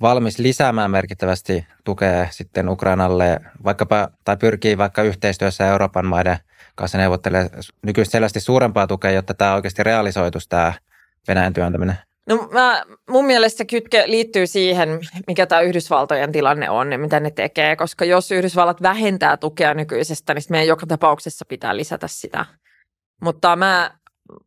valmis 0.00 0.38
lisäämään 0.38 0.90
merkittävästi 0.90 1.66
tukea 1.84 2.26
sitten 2.30 2.68
Ukrainalle, 2.68 3.40
vaikkapa, 3.64 4.08
tai 4.24 4.36
pyrkii 4.36 4.78
vaikka 4.78 5.02
yhteistyössä 5.02 5.66
Euroopan 5.66 6.06
maiden 6.06 6.38
kanssa 6.74 6.98
neuvottelee 6.98 7.50
nykyistä 7.82 8.12
selvästi 8.12 8.40
suurempaa 8.40 8.86
tukea, 8.86 9.10
jotta 9.10 9.34
tämä 9.34 9.54
oikeasti 9.54 9.82
realisoitus 9.82 10.48
tämä 10.48 10.72
Venäjän 11.28 11.52
työntäminen? 11.52 11.96
No 12.26 12.48
mä, 12.52 12.82
mun 13.10 13.24
mielestä 13.24 13.58
se 13.58 13.64
kytke 13.64 14.04
liittyy 14.06 14.46
siihen, 14.46 14.88
mikä 15.26 15.46
tämä 15.46 15.60
Yhdysvaltojen 15.60 16.32
tilanne 16.32 16.70
on 16.70 16.92
ja 16.92 16.98
mitä 16.98 17.20
ne 17.20 17.30
tekee, 17.30 17.76
koska 17.76 18.04
jos 18.04 18.30
Yhdysvallat 18.30 18.82
vähentää 18.82 19.36
tukea 19.36 19.74
nykyisestä, 19.74 20.34
niin 20.34 20.42
meidän 20.50 20.68
joka 20.68 20.86
tapauksessa 20.86 21.44
pitää 21.48 21.76
lisätä 21.76 22.08
sitä. 22.08 22.46
Mutta 23.22 23.56
mä 23.56 23.90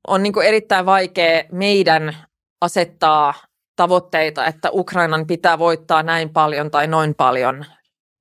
on 0.07 0.23
niin 0.23 0.41
erittäin 0.43 0.85
vaikea 0.85 1.43
meidän 1.51 2.15
asettaa 2.61 3.33
tavoitteita, 3.75 4.45
että 4.45 4.69
Ukrainan 4.71 5.27
pitää 5.27 5.59
voittaa 5.59 6.03
näin 6.03 6.29
paljon 6.29 6.71
tai 6.71 6.88
noin 6.88 7.15
paljon 7.15 7.65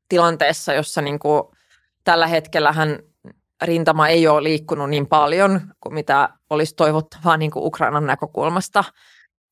tilanteessa, 0.09 0.73
jossa 0.73 1.03
niin 1.03 1.19
kuin 1.19 1.43
tällä 2.05 2.27
hetkellä 2.27 2.73
hän 2.73 2.99
rintama 3.62 4.09
ei 4.09 4.29
ole 4.29 4.43
liikkunut 4.43 4.91
niin 4.91 5.07
paljon 5.07 5.61
kuin 5.81 5.95
mitä 5.95 6.29
olisi 6.51 6.75
toivottavaa 6.77 7.37
niin 7.37 7.51
kuin 7.51 7.67
Ukrainan 7.67 8.07
näkökulmasta. 8.07 8.85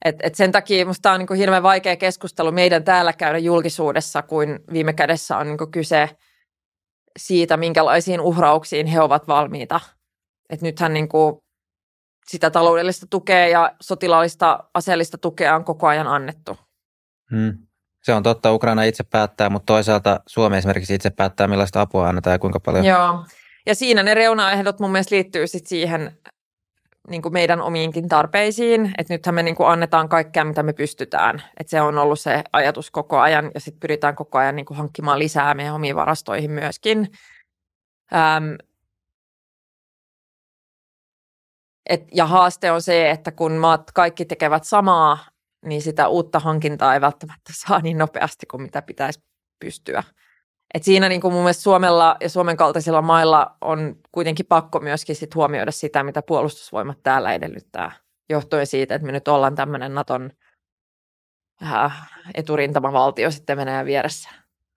Et, 0.04 0.16
et 0.22 0.34
sen 0.34 0.52
takia 0.52 0.84
minusta 0.84 1.12
on 1.12 1.18
niin 1.18 1.26
kuin 1.26 1.38
hirveän 1.38 1.62
vaikea 1.62 1.96
keskustelu 1.96 2.52
meidän 2.52 2.84
täällä 2.84 3.12
käydä 3.12 3.38
julkisuudessa, 3.38 4.22
kuin 4.22 4.60
viime 4.72 4.92
kädessä 4.92 5.36
on 5.36 5.46
niin 5.46 5.58
kuin 5.58 5.70
kyse 5.70 6.10
siitä, 7.18 7.56
minkälaisiin 7.56 8.20
uhrauksiin 8.20 8.86
he 8.86 9.00
ovat 9.00 9.28
valmiita. 9.28 9.80
Et 10.50 10.62
nythän 10.62 10.94
niin 10.94 11.08
kuin 11.08 11.36
sitä 12.30 12.50
taloudellista 12.50 13.06
tukea 13.10 13.48
ja 13.48 13.72
sotilaallista 13.80 14.64
aseellista 14.74 15.18
tukea 15.18 15.56
on 15.56 15.64
koko 15.64 15.86
ajan 15.86 16.06
annettu. 16.06 16.58
Hmm. 17.30 17.58
Se 18.02 18.14
on 18.14 18.22
totta, 18.22 18.52
Ukraina 18.52 18.82
itse 18.82 19.04
päättää, 19.04 19.50
mutta 19.50 19.66
toisaalta 19.66 20.20
Suomi 20.26 20.56
esimerkiksi 20.56 20.94
itse 20.94 21.10
päättää, 21.10 21.48
millaista 21.48 21.80
apua 21.80 22.08
annetaan 22.08 22.34
ja 22.34 22.38
kuinka 22.38 22.60
paljon. 22.60 22.84
Joo, 22.84 23.24
ja 23.66 23.74
siinä 23.74 24.02
ne 24.02 24.14
reunaehdot 24.14 24.80
mun 24.80 24.92
mielestä 24.92 25.14
liittyy 25.14 25.46
sit 25.46 25.66
siihen 25.66 26.18
niin 27.08 27.22
kuin 27.22 27.32
meidän 27.32 27.60
omiinkin 27.60 28.08
tarpeisiin, 28.08 28.92
että 28.98 29.14
nythän 29.14 29.34
me 29.34 29.42
niin 29.42 29.56
kuin 29.56 29.68
annetaan 29.68 30.08
kaikkea, 30.08 30.44
mitä 30.44 30.62
me 30.62 30.72
pystytään. 30.72 31.42
Että 31.60 31.70
se 31.70 31.80
on 31.80 31.98
ollut 31.98 32.20
se 32.20 32.44
ajatus 32.52 32.90
koko 32.90 33.18
ajan 33.18 33.50
ja 33.54 33.60
sitten 33.60 33.80
pyritään 33.80 34.14
koko 34.14 34.38
ajan 34.38 34.56
niin 34.56 34.66
kuin 34.66 34.78
hankkimaan 34.78 35.18
lisää 35.18 35.54
meidän 35.54 35.74
omiin 35.74 35.96
varastoihin 35.96 36.50
myöskin. 36.50 37.08
Ähm, 38.14 38.54
et, 41.90 42.08
ja 42.14 42.26
haaste 42.26 42.72
on 42.72 42.82
se, 42.82 43.10
että 43.10 43.32
kun 43.32 43.52
maat 43.52 43.90
kaikki 43.94 44.24
tekevät 44.24 44.64
samaa, 44.64 45.18
niin 45.66 45.82
sitä 45.82 46.08
uutta 46.08 46.38
hankintaa 46.38 46.94
ei 46.94 47.00
välttämättä 47.00 47.52
saa 47.66 47.80
niin 47.80 47.98
nopeasti 47.98 48.46
kuin 48.46 48.62
mitä 48.62 48.82
pitäisi 48.82 49.22
pystyä. 49.60 50.02
Et 50.74 50.82
siinä 50.82 51.08
niin 51.08 51.20
kuin 51.20 51.32
mun 51.32 51.42
mielestä 51.42 51.62
Suomella 51.62 52.16
ja 52.20 52.28
Suomen 52.28 52.56
kaltaisilla 52.56 53.02
mailla 53.02 53.56
on 53.60 53.96
kuitenkin 54.12 54.46
pakko 54.46 54.80
myöskin 54.80 55.16
sit 55.16 55.34
huomioida 55.34 55.70
sitä, 55.70 56.02
mitä 56.02 56.22
puolustusvoimat 56.22 57.02
täällä 57.02 57.34
edellyttää, 57.34 57.92
johtuen 58.30 58.66
siitä, 58.66 58.94
että 58.94 59.06
me 59.06 59.12
nyt 59.12 59.28
ollaan 59.28 59.54
tämmöinen 59.54 59.94
Naton 59.94 60.30
äh, 61.62 62.10
eturintamavaltio 62.34 63.30
sitten 63.30 63.56
Venäjän 63.56 63.86
vieressä. 63.86 64.30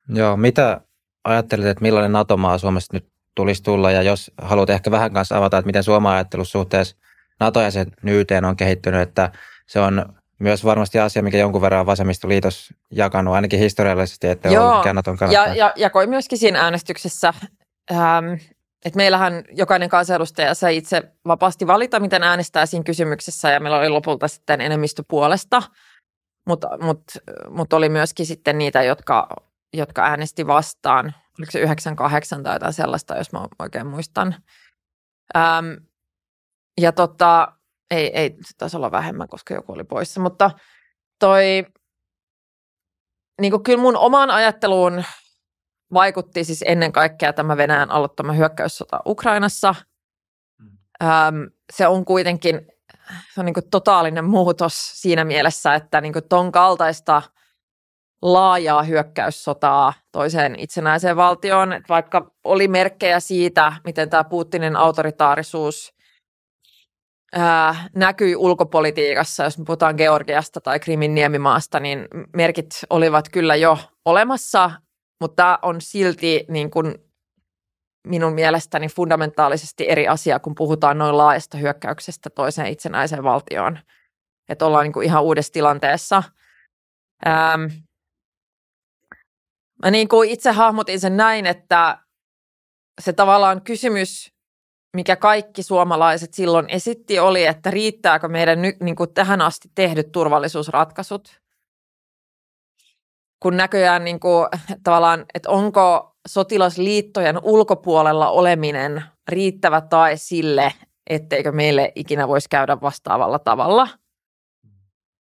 Joo, 0.09 0.37
mitä 0.37 0.81
ajattelet, 1.23 1.67
että 1.67 1.81
millainen 1.81 2.11
NATO-maa 2.11 2.57
Suomesta 2.57 2.97
nyt 2.97 3.07
tulisi 3.35 3.63
tulla, 3.63 3.91
ja 3.91 4.01
jos 4.01 4.31
haluat 4.41 4.69
ehkä 4.69 4.91
vähän 4.91 5.13
kanssa 5.13 5.37
avata, 5.37 5.57
että 5.57 5.65
miten 5.65 5.83
Suomen 5.83 6.11
ajattelu 6.11 6.45
suhteessa 6.45 6.97
NATO-jäsenyyteen 7.39 8.45
on 8.45 8.55
kehittynyt, 8.55 9.01
että 9.01 9.31
se 9.67 9.79
on 9.79 10.15
myös 10.39 10.65
varmasti 10.65 10.99
asia, 10.99 11.23
mikä 11.23 11.37
jonkun 11.37 11.61
verran 11.61 11.85
vasemmistoliitos 11.85 12.73
jakanut, 12.91 13.33
ainakin 13.33 13.59
historiallisesti, 13.59 14.27
että 14.27 14.49
Joo, 14.49 14.69
on 14.71 14.77
mikään 14.77 14.95
Naton 14.95 15.17
ja, 15.31 15.55
ja 15.55 15.73
jakoi 15.75 16.07
myöskin 16.07 16.37
siinä 16.37 16.61
äänestyksessä, 16.61 17.33
ähm, 17.91 18.33
että 18.85 18.97
meillähän 18.97 19.43
jokainen 19.51 19.89
kansanedustaja 19.89 20.53
sai 20.53 20.77
itse 20.77 21.03
vapaasti 21.27 21.67
valita, 21.67 21.99
miten 21.99 22.23
äänestää 22.23 22.65
siinä 22.65 22.83
kysymyksessä, 22.83 23.49
ja 23.49 23.59
meillä 23.59 23.77
oli 23.77 23.89
lopulta 23.89 24.27
sitten 24.27 24.61
enemmistö 24.61 25.03
puolesta, 25.07 25.63
mutta 26.47 26.67
mut, 26.81 27.03
mut 27.49 27.73
oli 27.73 27.89
myöskin 27.89 28.25
sitten 28.25 28.57
niitä, 28.57 28.83
jotka, 28.83 29.27
jotka 29.73 30.03
äänesti 30.03 30.47
vastaan, 30.47 31.13
oliko 31.39 31.51
se 31.51 31.59
98 31.59 32.43
tai 32.43 32.55
jotain 32.55 32.73
sellaista, 32.73 33.17
jos 33.17 33.31
mä 33.31 33.47
oikein 33.59 33.87
muistan. 33.87 34.35
Ähm, 35.37 35.73
ja 36.81 36.91
tota, 36.91 37.47
ei, 37.91 38.17
ei 38.17 38.29
se 38.29 38.53
taisi 38.57 38.77
olla 38.77 38.91
vähemmän, 38.91 39.27
koska 39.27 39.53
joku 39.53 39.73
oli 39.73 39.83
poissa, 39.83 40.21
mutta 40.21 40.51
toi, 41.19 41.65
niin 43.41 43.51
kuin 43.51 43.63
kyllä 43.63 43.81
mun 43.81 43.97
omaan 43.97 44.29
ajatteluun 44.29 45.03
vaikutti 45.93 46.43
siis 46.43 46.63
ennen 46.67 46.91
kaikkea 46.91 47.33
tämä 47.33 47.57
Venäjän 47.57 47.91
aloittama 47.91 48.33
hyökkäyssota 48.33 48.99
Ukrainassa. 49.05 49.75
Öm, 51.03 51.49
se 51.73 51.87
on 51.87 52.05
kuitenkin 52.05 52.67
se 53.33 53.39
on 53.39 53.45
niin 53.45 53.53
kuin 53.53 53.69
totaalinen 53.69 54.25
muutos 54.25 55.01
siinä 55.01 55.25
mielessä, 55.25 55.75
että 55.75 56.01
niin 56.01 56.13
kuin 56.13 56.27
ton 56.29 56.51
kaltaista 56.51 57.21
laajaa 58.21 58.83
hyökkäyssotaa 58.83 59.93
toiseen 60.11 60.59
itsenäiseen 60.59 61.15
valtioon, 61.15 61.73
että 61.73 61.89
vaikka 61.89 62.31
oli 62.43 62.67
merkkejä 62.67 63.19
siitä, 63.19 63.73
miten 63.85 64.09
tämä 64.09 64.23
Putinin 64.23 64.75
autoritaarisuus 64.75 65.93
ää, 67.33 67.89
näkyi 67.95 68.35
ulkopolitiikassa, 68.35 69.43
jos 69.43 69.57
me 69.57 69.65
puhutaan 69.65 69.95
Georgiasta 69.95 70.61
tai 70.61 70.79
Krimin 70.79 71.15
niemimaasta, 71.15 71.79
niin 71.79 72.07
merkit 72.35 72.69
olivat 72.89 73.29
kyllä 73.29 73.55
jo 73.55 73.77
olemassa, 74.05 74.71
mutta 75.21 75.59
on 75.61 75.81
silti 75.81 76.45
niin 76.49 76.71
kuin 76.71 76.95
minun 78.07 78.33
mielestäni 78.33 78.87
fundamentaalisesti 78.87 79.89
eri 79.89 80.07
asia, 80.07 80.39
kun 80.39 80.55
puhutaan 80.55 80.97
noin 80.97 81.17
laajasta 81.17 81.57
hyökkäyksestä 81.57 82.29
toiseen 82.29 82.67
itsenäiseen 82.67 83.23
valtioon. 83.23 83.79
Että 84.49 84.65
ollaan 84.65 84.83
niin 84.83 84.93
kuin 84.93 85.05
ihan 85.05 85.23
uudessa 85.23 85.53
tilanteessa. 85.53 86.23
Ähm, 87.27 87.61
mä 89.83 89.91
niin 89.91 90.07
kuin 90.07 90.29
itse 90.29 90.51
hahmotin 90.51 90.99
sen 90.99 91.17
näin, 91.17 91.45
että 91.45 91.97
se 93.01 93.13
tavallaan 93.13 93.61
kysymys 93.61 94.32
mikä 94.93 95.15
kaikki 95.15 95.63
suomalaiset 95.63 96.33
silloin 96.33 96.65
esitti, 96.69 97.19
oli, 97.19 97.45
että 97.45 97.71
riittääkö 97.71 98.27
meidän 98.27 98.61
nyt 98.61 98.79
niin 98.79 98.95
kuin 98.95 99.13
tähän 99.13 99.41
asti 99.41 99.71
tehdyt 99.75 100.11
turvallisuusratkaisut. 100.11 101.41
Kun 103.39 103.57
näköjään 103.57 104.03
niin 104.03 104.19
kuin, 104.19 104.47
tavallaan, 104.83 105.25
että 105.33 105.49
onko 105.49 106.15
sotilasliittojen 106.27 107.39
ulkopuolella 107.43 108.29
oleminen 108.29 109.03
riittävä 109.27 109.81
tae 109.81 110.17
sille, 110.17 110.73
etteikö 111.09 111.51
meille 111.51 111.91
ikinä 111.95 112.27
voisi 112.27 112.49
käydä 112.49 112.81
vastaavalla 112.81 113.39
tavalla. 113.39 113.87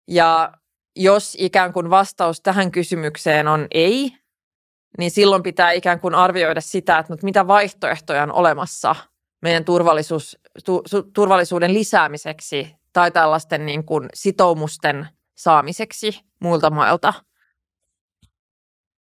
Ja 0.07 0.53
jos 0.95 1.35
ikään 1.39 1.73
kuin 1.73 1.89
vastaus 1.89 2.41
tähän 2.41 2.71
kysymykseen 2.71 3.47
on 3.47 3.67
ei, 3.71 4.13
niin 4.97 5.11
silloin 5.11 5.43
pitää 5.43 5.71
ikään 5.71 5.99
kuin 5.99 6.15
arvioida 6.15 6.61
sitä, 6.61 6.97
että 6.97 7.13
mitä 7.23 7.47
vaihtoehtoja 7.47 8.23
on 8.23 8.31
olemassa– 8.31 8.95
meidän 9.47 9.65
turvallisuus, 9.65 10.37
tu, 10.65 10.81
su, 10.85 11.03
turvallisuuden 11.03 11.73
lisäämiseksi 11.73 12.75
tai 12.93 13.11
tällaisten 13.11 13.65
niin 13.65 13.85
kuin 13.85 14.09
sitoumusten 14.13 15.07
saamiseksi 15.35 16.19
muilta 16.39 16.69
mailta. 16.69 17.13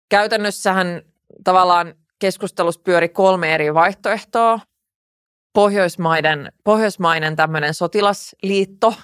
Käytännössähän 0.08 1.02
tavallaan 1.44 1.94
keskustelussa 2.18 2.80
pyöri 2.84 3.08
kolme 3.08 3.54
eri 3.54 3.74
vaihtoehtoa. 3.74 4.60
Pohjoismaiden, 5.52 6.52
pohjoismainen 6.64 7.36
tämmöinen 7.36 7.74
sotilasliitto, 7.74 8.94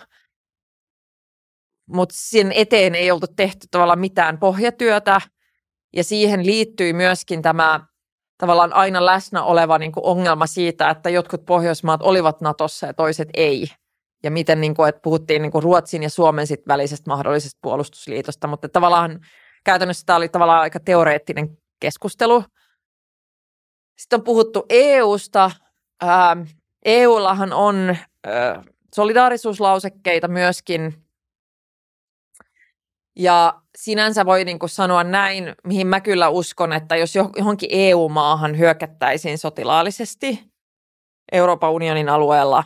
mutta 1.86 2.14
sen 2.18 2.52
eteen 2.52 2.94
ei 2.94 3.10
oltu 3.10 3.26
tehty 3.36 3.66
tavallaan 3.70 3.98
mitään 3.98 4.38
pohjatyötä. 4.38 5.20
Ja 5.96 6.04
siihen 6.04 6.46
liittyi 6.46 6.92
myöskin 6.92 7.42
tämä 7.42 7.86
tavallaan 8.38 8.72
aina 8.72 9.06
läsnä 9.06 9.42
oleva 9.42 9.78
niin 9.78 9.92
kuin 9.92 10.04
ongelma 10.04 10.46
siitä, 10.46 10.90
että 10.90 11.10
jotkut 11.10 11.46
Pohjoismaat 11.46 12.02
olivat 12.02 12.40
Natossa 12.40 12.86
ja 12.86 12.94
toiset 12.94 13.28
ei. 13.34 13.66
Ja 14.22 14.30
miten 14.30 14.60
niin 14.60 14.74
kuin, 14.74 14.88
että 14.88 15.00
puhuttiin 15.00 15.42
niin 15.42 15.52
kuin 15.52 15.62
Ruotsin 15.62 16.02
ja 16.02 16.10
Suomen 16.10 16.46
sit 16.46 16.68
välisestä 16.68 17.10
mahdollisesta 17.10 17.58
puolustusliitosta, 17.62 18.46
mutta 18.46 18.68
tavallaan 18.68 19.20
käytännössä 19.64 20.06
tämä 20.06 20.16
oli 20.16 20.28
tavallaan 20.28 20.60
aika 20.60 20.80
teoreettinen 20.80 21.58
keskustelu. 21.80 22.44
Sitten 23.98 24.18
on 24.20 24.24
puhuttu 24.24 24.66
EUsta. 24.68 25.50
Ää, 26.02 26.36
EUllahan 26.84 27.52
on 27.52 27.96
ää, 28.26 28.62
solidaarisuuslausekkeita 28.94 30.28
myöskin 30.28 31.04
ja 33.16 33.62
sinänsä 33.78 34.26
voi 34.26 34.44
niin 34.44 34.58
kuin 34.58 34.70
sanoa 34.70 35.04
näin, 35.04 35.54
mihin 35.64 35.86
mä 35.86 36.00
kyllä 36.00 36.28
uskon, 36.28 36.72
että 36.72 36.96
jos 36.96 37.14
johonkin 37.16 37.68
EU-maahan 37.72 38.58
hyökättäisiin 38.58 39.38
sotilaallisesti 39.38 40.44
Euroopan 41.32 41.70
unionin 41.70 42.08
alueella, 42.08 42.64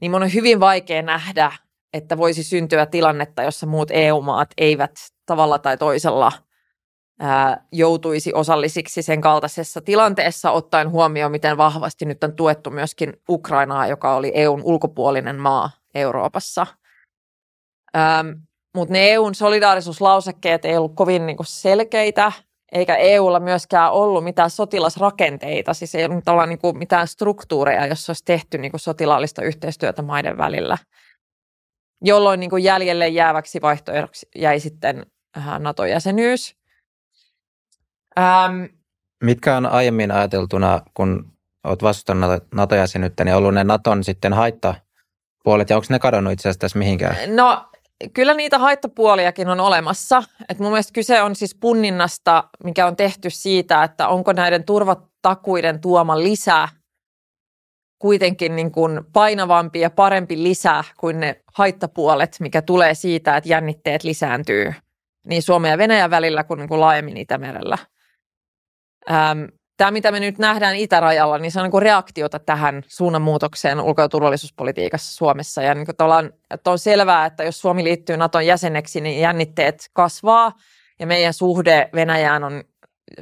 niin 0.00 0.10
mun 0.10 0.22
on 0.22 0.34
hyvin 0.34 0.60
vaikea 0.60 1.02
nähdä, 1.02 1.52
että 1.92 2.18
voisi 2.18 2.42
syntyä 2.42 2.86
tilannetta, 2.86 3.42
jossa 3.42 3.66
muut 3.66 3.90
EU-maat 3.90 4.50
eivät 4.58 4.92
tavalla 5.26 5.58
tai 5.58 5.76
toisella 5.76 6.32
ää, 7.20 7.66
joutuisi 7.72 8.34
osallisiksi 8.34 9.02
sen 9.02 9.20
kaltaisessa 9.20 9.80
tilanteessa, 9.80 10.50
ottaen 10.50 10.90
huomioon, 10.90 11.32
miten 11.32 11.56
vahvasti 11.56 12.04
nyt 12.04 12.24
on 12.24 12.36
tuettu 12.36 12.70
myöskin 12.70 13.12
Ukrainaa, 13.28 13.86
joka 13.86 14.16
oli 14.16 14.32
EUn 14.34 14.62
ulkopuolinen 14.64 15.36
maa 15.36 15.70
Euroopassa. 15.94 16.66
Ähm, 17.96 18.47
mutta 18.74 18.92
ne 18.92 19.10
EUn 19.10 19.34
solidaarisuuslausekkeet 19.34 20.64
ei 20.64 20.76
ollut 20.76 20.94
kovin 20.94 21.26
niinku 21.26 21.44
selkeitä, 21.46 22.32
eikä 22.72 22.96
EUlla 22.96 23.40
myöskään 23.40 23.92
ollut 23.92 24.24
mitään 24.24 24.50
sotilasrakenteita, 24.50 25.74
siis 25.74 25.94
ei 25.94 26.04
ollut 26.04 26.24
niinku 26.46 26.72
mitään 26.72 27.08
struktuureja, 27.08 27.86
jossa 27.86 28.10
olisi 28.10 28.24
tehty 28.24 28.58
niinku 28.58 28.78
sotilaallista 28.78 29.42
yhteistyötä 29.42 30.02
maiden 30.02 30.38
välillä, 30.38 30.78
jolloin 32.02 32.40
niinku 32.40 32.56
jäljelle 32.56 33.08
jääväksi 33.08 33.60
vaihtoehdoksi 33.62 34.28
jäi 34.36 34.60
sitten 34.60 35.06
äh, 35.36 35.60
NATO-jäsenyys. 35.60 36.56
Ähm, 38.18 38.64
Mitkä 39.24 39.56
on 39.56 39.66
aiemmin 39.66 40.10
ajateltuna, 40.10 40.82
kun 40.94 41.32
olet 41.64 41.82
vastustanut 41.82 42.42
NATO-jäsenyyttä, 42.54 43.24
niin 43.24 43.34
ollut 43.34 43.54
ne 43.54 43.64
Naton 43.64 44.04
sitten 44.04 44.32
haittapuolet, 44.32 45.70
ja 45.70 45.76
onko 45.76 45.86
ne 45.90 45.98
kadonnut 45.98 46.32
itse 46.32 46.48
asiassa 46.48 46.60
tässä 46.60 46.78
mihinkään? 46.78 47.36
No 47.36 47.68
kyllä 48.14 48.34
niitä 48.34 48.58
haittapuoliakin 48.58 49.48
on 49.48 49.60
olemassa. 49.60 50.22
Et 50.48 50.58
mun 50.58 50.70
mielestä 50.70 50.92
kyse 50.92 51.22
on 51.22 51.36
siis 51.36 51.54
punninnasta, 51.54 52.44
mikä 52.64 52.86
on 52.86 52.96
tehty 52.96 53.30
siitä, 53.30 53.84
että 53.84 54.08
onko 54.08 54.32
näiden 54.32 54.64
turvatakuiden 54.64 55.80
tuoma 55.80 56.18
lisää 56.18 56.68
kuitenkin 57.98 58.56
niin 58.56 58.72
kuin 58.72 59.00
painavampi 59.12 59.80
ja 59.80 59.90
parempi 59.90 60.42
lisä 60.42 60.84
kuin 61.00 61.20
ne 61.20 61.42
haittapuolet, 61.54 62.36
mikä 62.40 62.62
tulee 62.62 62.94
siitä, 62.94 63.36
että 63.36 63.50
jännitteet 63.50 64.04
lisääntyy 64.04 64.72
niin 65.26 65.42
Suomen 65.42 65.70
ja 65.70 65.78
Venäjän 65.78 66.10
välillä 66.10 66.44
kuin, 66.44 66.58
niin 66.58 66.68
kuin 66.68 66.80
laajemmin 66.80 67.16
Itämerellä. 67.16 67.78
Ähm, 69.10 69.44
tämä, 69.78 69.90
mitä 69.90 70.10
me 70.10 70.20
nyt 70.20 70.38
nähdään 70.38 70.76
itärajalla, 70.76 71.38
niin 71.38 71.52
se 71.52 71.60
on 71.60 71.62
niin 71.62 71.70
kuin 71.70 71.82
reaktiota 71.82 72.38
tähän 72.38 72.82
suunnanmuutokseen 72.86 73.80
ulko- 73.80 74.02
ja 74.02 74.08
turvallisuuspolitiikassa 74.08 75.16
Suomessa. 75.16 75.62
Ja 75.62 75.74
niin 75.74 75.86
kuin 75.86 76.32
että 76.50 76.70
on 76.70 76.78
selvää, 76.78 77.26
että 77.26 77.44
jos 77.44 77.60
Suomi 77.60 77.84
liittyy 77.84 78.16
Naton 78.16 78.46
jäseneksi, 78.46 79.00
niin 79.00 79.20
jännitteet 79.20 79.90
kasvaa 79.92 80.52
ja 80.98 81.06
meidän 81.06 81.34
suhde 81.34 81.90
Venäjään 81.94 82.44
on, 82.44 82.64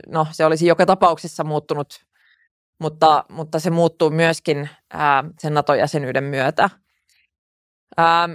no 0.09 0.27
se 0.31 0.45
olisi 0.45 0.67
joka 0.67 0.87
tapauksessa 0.87 1.45
muuttunut, 1.45 2.05
mutta, 2.81 3.25
mutta 3.29 3.61
se 3.61 3.71
muuttuu 3.71 4.11
myöskin 4.11 4.69
ää, 4.93 5.25
sen 5.39 5.55
Naton 5.55 5.79
jäsenyyden 5.79 6.25
myötä. 6.25 6.71
Ää, 7.97 8.29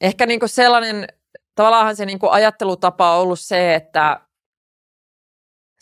ehkä 0.00 0.26
niin 0.26 0.40
kuin 0.40 0.48
sellainen, 0.48 1.06
tavallaan 1.54 1.96
se 1.96 2.06
niin 2.06 2.18
kuin 2.18 2.32
ajattelutapa 2.32 3.14
on 3.14 3.22
ollut 3.22 3.40
se, 3.40 3.74
että 3.74 4.20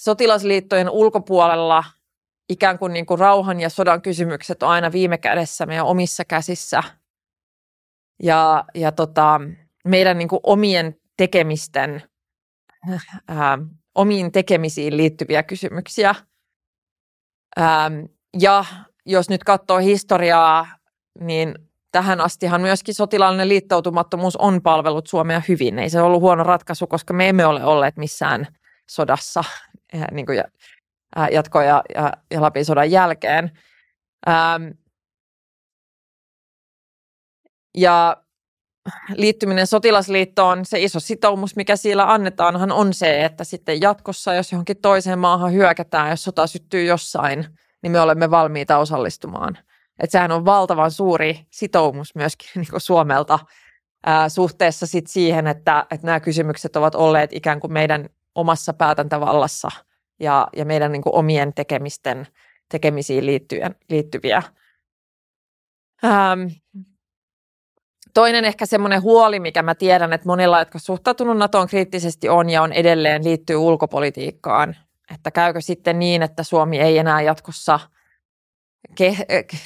sotilasliittojen 0.00 0.90
ulkopuolella 0.90 1.84
ikään 2.48 2.78
kuin, 2.78 2.92
niin 2.92 3.06
kuin 3.06 3.18
rauhan 3.18 3.60
ja 3.60 3.70
sodan 3.70 4.02
kysymykset 4.02 4.62
on 4.62 4.68
aina 4.68 4.92
viime 4.92 5.18
kädessä 5.18 5.66
meidän 5.66 5.86
omissa 5.86 6.24
käsissä. 6.24 6.82
Ja, 8.22 8.64
ja 8.74 8.92
tota, 8.92 9.40
meidän 9.84 10.18
niin 10.18 10.28
kuin 10.28 10.40
omien 10.42 10.96
tekemisten, 11.16 12.02
ää, 13.28 13.58
omiin 13.94 14.32
tekemisiin 14.32 14.96
liittyviä 14.96 15.42
kysymyksiä. 15.42 16.14
Ää, 17.56 17.90
ja 18.40 18.64
jos 19.06 19.28
nyt 19.28 19.44
katsoo 19.44 19.78
historiaa, 19.78 20.66
niin 21.20 21.54
tähän 21.92 22.20
astihan 22.20 22.60
myöskin 22.60 22.94
sotilaallinen 22.94 23.48
liittoutumattomuus 23.48 24.36
on 24.36 24.62
palvellut 24.62 25.06
Suomea 25.06 25.42
hyvin. 25.48 25.78
Ei 25.78 25.90
se 25.90 26.02
ollut 26.02 26.20
huono 26.20 26.44
ratkaisu, 26.44 26.86
koska 26.86 27.14
me 27.14 27.28
emme 27.28 27.46
ole 27.46 27.64
olleet 27.64 27.96
missään 27.96 28.46
sodassa 28.90 29.44
niin 30.12 30.26
kuin 30.26 30.42
jatko- 31.32 31.62
ja, 31.62 31.82
ja, 31.94 32.12
ja 32.30 32.42
läpi 32.42 32.64
sodan 32.64 32.90
jälkeen. 32.90 33.50
Ähm, 34.28 34.62
ja 37.76 38.16
liittyminen 39.14 39.66
sotilasliittoon, 39.66 40.64
se 40.64 40.82
iso 40.82 41.00
sitoumus, 41.00 41.56
mikä 41.56 41.76
siellä 41.76 42.12
annetaanhan 42.12 42.72
on 42.72 42.94
se, 42.94 43.24
että 43.24 43.44
sitten 43.44 43.80
jatkossa, 43.80 44.34
jos 44.34 44.52
johonkin 44.52 44.80
toiseen 44.80 45.18
maahan 45.18 45.52
hyökätään, 45.52 46.10
jos 46.10 46.24
sota 46.24 46.46
syttyy 46.46 46.84
jossain, 46.84 47.46
niin 47.82 47.92
me 47.92 48.00
olemme 48.00 48.30
valmiita 48.30 48.78
osallistumaan. 48.78 49.58
Että 49.98 50.12
sehän 50.12 50.32
on 50.32 50.44
valtavan 50.44 50.90
suuri 50.90 51.46
sitoumus 51.50 52.14
myöskin 52.14 52.50
niin 52.60 52.70
kuin 52.70 52.80
Suomelta 52.80 53.38
ää, 54.06 54.28
suhteessa 54.28 54.86
sit 54.86 55.06
siihen, 55.06 55.46
että, 55.46 55.86
että 55.90 56.06
nämä 56.06 56.20
kysymykset 56.20 56.76
ovat 56.76 56.94
olleet 56.94 57.32
ikään 57.32 57.60
kuin 57.60 57.72
meidän 57.72 58.08
omassa 58.34 58.72
päätäntävallassa 58.72 59.68
ja, 60.20 60.48
ja 60.56 60.64
meidän 60.64 60.92
niin 60.92 61.02
kuin 61.02 61.14
omien 61.14 61.54
tekemisten 61.54 62.26
tekemisiin 62.70 63.26
liittyen, 63.26 63.74
liittyviä. 63.88 64.42
Ähm, 66.04 66.46
toinen 68.14 68.44
ehkä 68.44 68.66
semmoinen 68.66 69.02
huoli, 69.02 69.40
mikä 69.40 69.62
mä 69.62 69.74
tiedän, 69.74 70.12
että 70.12 70.28
monilla, 70.28 70.58
jotka 70.58 70.78
suhtautunut 70.78 71.36
NATOon 71.36 71.68
kriittisesti 71.68 72.28
on 72.28 72.50
ja 72.50 72.62
on 72.62 72.72
edelleen, 72.72 73.24
liittyy 73.24 73.56
ulkopolitiikkaan. 73.56 74.76
Että 75.14 75.30
käykö 75.30 75.60
sitten 75.60 75.98
niin, 75.98 76.22
että 76.22 76.42
Suomi 76.42 76.80
ei 76.80 76.98
enää 76.98 77.22
jatkossa 77.22 77.80
ke, 78.94 79.16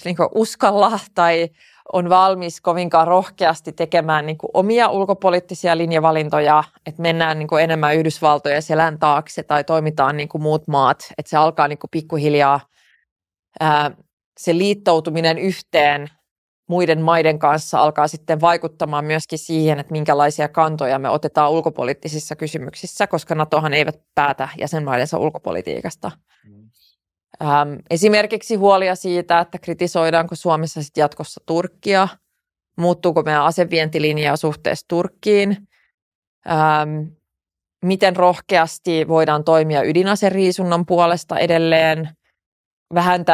niin 0.04 0.16
uskalla 0.34 0.98
tai 1.14 1.48
on 1.92 2.08
valmis 2.08 2.60
kovinkaan 2.60 3.06
rohkeasti 3.06 3.72
tekemään 3.72 4.26
niin 4.26 4.38
omia 4.54 4.88
ulkopoliittisia 4.88 5.78
linjavalintoja, 5.78 6.64
että 6.86 7.02
mennään 7.02 7.38
niin 7.38 7.48
enemmän 7.62 7.96
Yhdysvaltojen 7.96 8.62
selän 8.62 8.98
taakse 8.98 9.42
tai 9.42 9.64
toimitaan 9.64 10.16
niin 10.16 10.28
muut 10.38 10.68
maat, 10.68 11.12
että 11.18 11.30
se 11.30 11.36
alkaa 11.36 11.68
niin 11.68 11.78
pikkuhiljaa 11.90 12.60
ää, 13.60 13.90
se 14.38 14.58
liittoutuminen 14.58 15.38
yhteen 15.38 16.08
muiden 16.68 17.02
maiden 17.02 17.38
kanssa 17.38 17.78
alkaa 17.78 18.08
sitten 18.08 18.40
vaikuttamaan 18.40 19.04
myöskin 19.04 19.38
siihen, 19.38 19.80
että 19.80 19.92
minkälaisia 19.92 20.48
kantoja 20.48 20.98
me 20.98 21.08
otetaan 21.08 21.50
ulkopoliittisissa 21.50 22.36
kysymyksissä, 22.36 23.06
koska 23.06 23.34
NATOhan 23.34 23.74
eivät 23.74 24.00
päätä 24.14 24.48
jäsenmaidensa 24.58 25.18
ulkopolitiikasta. 25.18 26.10
Ähm, 27.42 27.74
esimerkiksi 27.90 28.54
huolia 28.54 28.94
siitä, 28.94 29.38
että 29.38 29.58
kritisoidaanko 29.58 30.34
Suomessa 30.34 30.82
sit 30.82 30.96
jatkossa 30.96 31.40
Turkkia, 31.46 32.08
muuttuuko 32.78 33.22
meidän 33.22 33.44
asevientilinja 33.44 34.36
suhteessa 34.36 34.88
Turkkiin, 34.88 35.56
ähm, 36.50 37.06
miten 37.84 38.16
rohkeasti 38.16 39.08
voidaan 39.08 39.44
toimia 39.44 39.82
ydinaseriisunnan 39.82 40.86
puolesta 40.86 41.38
edelleen, 41.38 42.08
vähän 42.94 43.24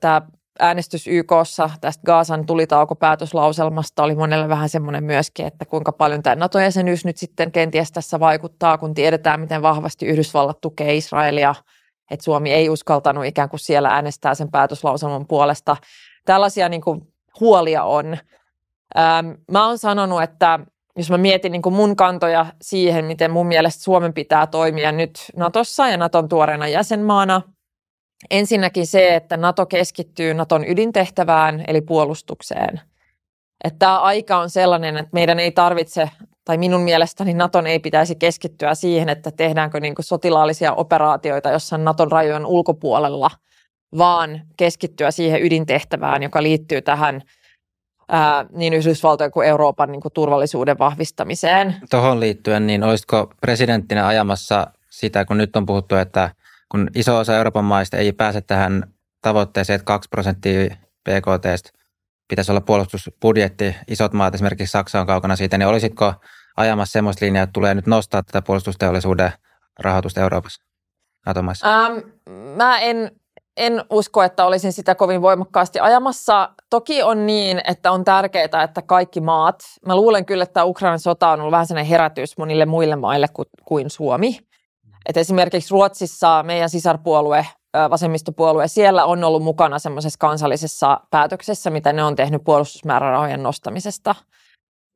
tämä 0.00 0.22
äänestys 0.60 1.06
YKssa 1.06 1.70
tästä 1.80 2.02
Gaasan 2.06 2.46
tulitaukopäätöslauselmasta 2.46 4.02
oli 4.02 4.14
monelle 4.14 4.48
vähän 4.48 4.68
semmoinen 4.68 5.04
myöskin, 5.04 5.46
että 5.46 5.64
kuinka 5.64 5.92
paljon 5.92 6.22
tämä 6.22 6.36
NATO-jäsenyys 6.36 7.04
nyt 7.04 7.16
sitten 7.16 7.52
kenties 7.52 7.92
tässä 7.92 8.20
vaikuttaa, 8.20 8.78
kun 8.78 8.94
tiedetään, 8.94 9.40
miten 9.40 9.62
vahvasti 9.62 10.06
Yhdysvallat 10.06 10.60
tukee 10.60 10.96
Israelia– 10.96 11.54
että 12.12 12.24
Suomi 12.24 12.52
ei 12.52 12.70
uskaltanut 12.70 13.24
ikään 13.24 13.48
kuin 13.48 13.60
siellä 13.60 13.88
äänestää 13.88 14.34
sen 14.34 14.50
päätöslauselman 14.50 15.26
puolesta. 15.26 15.76
Tällaisia 16.24 16.68
niin 16.68 16.82
kuin 16.82 17.00
huolia 17.40 17.84
on. 17.84 18.18
Ähm, 18.98 19.30
mä 19.50 19.66
oon 19.66 19.78
sanonut, 19.78 20.22
että 20.22 20.58
jos 20.96 21.10
mä 21.10 21.18
mietin 21.18 21.52
niin 21.52 21.62
kuin 21.62 21.74
mun 21.74 21.96
kantoja 21.96 22.46
siihen, 22.62 23.04
miten 23.04 23.30
mun 23.30 23.46
mielestä 23.46 23.82
Suomen 23.82 24.12
pitää 24.12 24.46
toimia 24.46 24.92
nyt 24.92 25.18
Natossa 25.36 25.88
ja 25.88 25.96
Naton 25.96 26.28
tuoreena 26.28 26.68
jäsenmaana, 26.68 27.42
ensinnäkin 28.30 28.86
se, 28.86 29.14
että 29.14 29.36
Nato 29.36 29.66
keskittyy 29.66 30.34
Naton 30.34 30.64
ydintehtävään 30.68 31.64
eli 31.66 31.80
puolustukseen. 31.80 32.80
Että 33.64 33.78
tämä 33.78 34.00
aika 34.00 34.38
on 34.38 34.50
sellainen, 34.50 34.96
että 34.96 35.10
meidän 35.12 35.40
ei 35.40 35.52
tarvitse 35.52 36.10
tai 36.44 36.58
minun 36.58 36.80
mielestäni 36.80 37.34
Naton 37.34 37.66
ei 37.66 37.78
pitäisi 37.78 38.14
keskittyä 38.14 38.74
siihen, 38.74 39.08
että 39.08 39.30
tehdäänkö 39.30 39.80
niin 39.80 39.94
kuin 39.94 40.04
sotilaallisia 40.04 40.72
operaatioita 40.72 41.50
jossain 41.50 41.84
Naton 41.84 42.12
rajojen 42.12 42.46
ulkopuolella, 42.46 43.30
vaan 43.98 44.40
keskittyä 44.56 45.10
siihen 45.10 45.42
ydintehtävään, 45.42 46.22
joka 46.22 46.42
liittyy 46.42 46.82
tähän 46.82 47.22
ää, 48.08 48.46
niin 48.52 48.74
Yhdysvaltojen 48.74 49.32
kuin 49.32 49.48
Euroopan 49.48 49.92
niin 49.92 50.00
kuin 50.00 50.12
turvallisuuden 50.12 50.78
vahvistamiseen. 50.78 51.76
Tuohon 51.90 52.20
liittyen, 52.20 52.66
niin 52.66 52.84
olisiko 52.84 53.32
presidenttinä 53.40 54.06
ajamassa 54.06 54.66
sitä, 54.90 55.24
kun 55.24 55.38
nyt 55.38 55.56
on 55.56 55.66
puhuttu, 55.66 55.96
että 55.96 56.30
kun 56.68 56.90
iso 56.94 57.18
osa 57.18 57.36
Euroopan 57.36 57.64
maista 57.64 57.96
ei 57.96 58.12
pääse 58.12 58.40
tähän 58.40 58.92
tavoitteeseen, 59.22 59.74
että 59.74 59.84
2 59.84 60.08
prosenttia 60.08 60.76
BKT 61.04 61.72
pitäisi 62.32 62.52
olla 62.52 62.60
puolustusbudjetti, 62.60 63.76
isot 63.88 64.12
maat, 64.12 64.34
esimerkiksi 64.34 64.72
Saksa 64.72 65.00
on 65.00 65.06
kaukana 65.06 65.36
siitä, 65.36 65.58
niin 65.58 65.68
olisitko 65.68 66.14
ajamassa 66.56 66.92
sellaista 66.92 67.24
linjaa, 67.24 67.42
että 67.42 67.52
tulee 67.52 67.74
nyt 67.74 67.86
nostaa 67.86 68.22
tätä 68.22 68.42
puolustusteollisuuden 68.42 69.32
rahoitusta 69.78 70.20
Euroopassa, 70.20 70.62
NATO-maissa? 71.26 71.84
Ähm, 71.84 71.98
mä 72.56 72.78
en, 72.78 73.10
en 73.56 73.84
usko, 73.90 74.22
että 74.22 74.44
olisin 74.44 74.72
sitä 74.72 74.94
kovin 74.94 75.22
voimakkaasti 75.22 75.80
ajamassa. 75.80 76.50
Toki 76.70 77.02
on 77.02 77.26
niin, 77.26 77.60
että 77.68 77.92
on 77.92 78.04
tärkeää, 78.04 78.62
että 78.64 78.82
kaikki 78.86 79.20
maat, 79.20 79.60
mä 79.86 79.96
luulen 79.96 80.24
kyllä, 80.24 80.42
että 80.42 80.64
Ukrainan 80.64 80.98
sota 80.98 81.28
on 81.28 81.40
ollut 81.40 81.52
vähän 81.52 81.66
sellainen 81.66 81.90
herätys 81.90 82.38
monille 82.38 82.66
muille 82.66 82.96
maille 82.96 83.26
kuin, 83.32 83.48
kuin 83.64 83.90
Suomi. 83.90 84.38
Et 85.06 85.16
esimerkiksi 85.16 85.70
Ruotsissa 85.70 86.42
meidän 86.42 86.70
sisarpuolue 86.70 87.46
vasemmistopuolue, 87.90 88.68
siellä 88.68 89.04
on 89.04 89.24
ollut 89.24 89.42
mukana 89.42 89.78
semmoisessa 89.78 90.18
kansallisessa 90.18 91.00
päätöksessä, 91.10 91.70
mitä 91.70 91.92
ne 91.92 92.04
on 92.04 92.16
tehnyt 92.16 92.44
puolustusmäärärahojen 92.44 93.42
nostamisesta. 93.42 94.14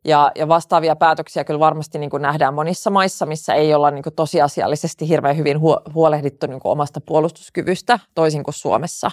Ja, 0.04 0.32
ja 0.34 0.48
vastaavia 0.48 0.96
päätöksiä 0.96 1.44
kyllä 1.44 1.60
varmasti 1.60 1.98
niin 1.98 2.10
kuin 2.10 2.22
nähdään 2.22 2.54
monissa 2.54 2.90
maissa, 2.90 3.26
missä 3.26 3.54
ei 3.54 3.74
olla 3.74 3.90
niin 3.90 4.02
kuin 4.02 4.14
tosiasiallisesti 4.14 5.08
hirveän 5.08 5.36
hyvin 5.36 5.60
huolehdittu 5.94 6.46
niin 6.46 6.60
kuin 6.60 6.72
omasta 6.72 7.00
puolustuskyvystä, 7.00 7.98
toisin 8.14 8.44
kuin 8.44 8.54
Suomessa. 8.54 9.10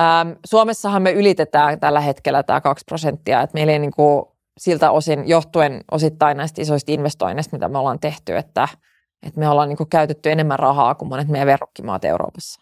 Ähm, 0.00 0.30
Suomessahan 0.46 1.02
me 1.02 1.12
ylitetään 1.12 1.80
tällä 1.80 2.00
hetkellä 2.00 2.42
tämä 2.42 2.60
2 2.60 2.84
prosenttia, 2.88 3.40
että 3.40 3.54
meillä 3.54 3.72
ei 3.72 3.78
niin 3.78 3.92
kuin 3.96 4.24
siltä 4.58 4.90
osin 4.90 5.28
johtuen 5.28 5.84
osittain 5.90 6.36
näistä 6.36 6.62
isoista 6.62 6.92
investoinneista, 6.92 7.56
mitä 7.56 7.68
me 7.68 7.78
ollaan 7.78 8.00
tehty, 8.00 8.36
että– 8.36 8.68
että 9.22 9.40
me 9.40 9.48
ollaan 9.48 9.68
niin 9.68 9.76
kuin 9.76 9.88
käytetty 9.88 10.30
enemmän 10.30 10.58
rahaa 10.58 10.94
kuin 10.94 11.08
monet 11.08 11.28
meidän 11.28 11.46
verrokkimaat 11.46 12.04
Euroopassa. 12.04 12.60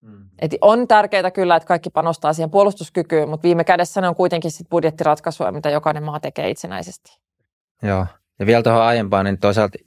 Mm. 0.00 0.28
Et 0.38 0.50
on 0.60 0.88
tärkeää 0.88 1.30
kyllä, 1.30 1.56
että 1.56 1.66
kaikki 1.66 1.90
panostaa 1.90 2.32
siihen 2.32 2.50
puolustuskykyyn, 2.50 3.28
mutta 3.28 3.42
viime 3.42 3.64
kädessä 3.64 4.00
ne 4.00 4.08
on 4.08 4.14
kuitenkin 4.14 4.50
sit 4.50 4.68
budjettiratkaisuja, 4.70 5.52
mitä 5.52 5.70
jokainen 5.70 6.02
maa 6.02 6.20
tekee 6.20 6.50
itsenäisesti. 6.50 7.18
Joo, 7.82 8.06
ja 8.38 8.46
vielä 8.46 8.62
tuohon 8.62 8.82
aiempaan, 8.82 9.24
niin 9.24 9.38
toisaalta 9.38 9.78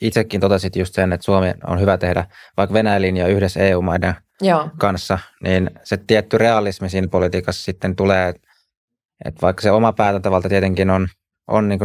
itsekin 0.00 0.40
totesit 0.40 0.76
just 0.76 0.94
sen, 0.94 1.12
että 1.12 1.24
Suomi 1.24 1.54
on 1.66 1.80
hyvä 1.80 1.98
tehdä 1.98 2.26
vaikka 2.56 2.74
Venäjän 2.74 3.02
linja 3.02 3.26
yhdessä 3.26 3.60
EU-maiden 3.60 4.14
Joo. 4.40 4.70
kanssa, 4.78 5.18
niin 5.42 5.70
se 5.84 5.96
tietty 5.96 6.38
realismi 6.38 6.88
siinä 6.88 7.08
politiikassa 7.08 7.64
sitten 7.64 7.96
tulee, 7.96 8.28
että 9.24 9.42
vaikka 9.42 9.62
se 9.62 9.70
oma 9.70 9.92
päätäntävalta 9.92 10.48
tietenkin 10.48 10.90
on, 10.90 11.08
on 11.48 11.68
niin 11.68 11.80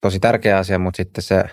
tosi 0.00 0.20
tärkeä 0.20 0.58
asia, 0.58 0.78
mutta 0.78 0.96
sitten 0.96 1.22
se. 1.22 1.44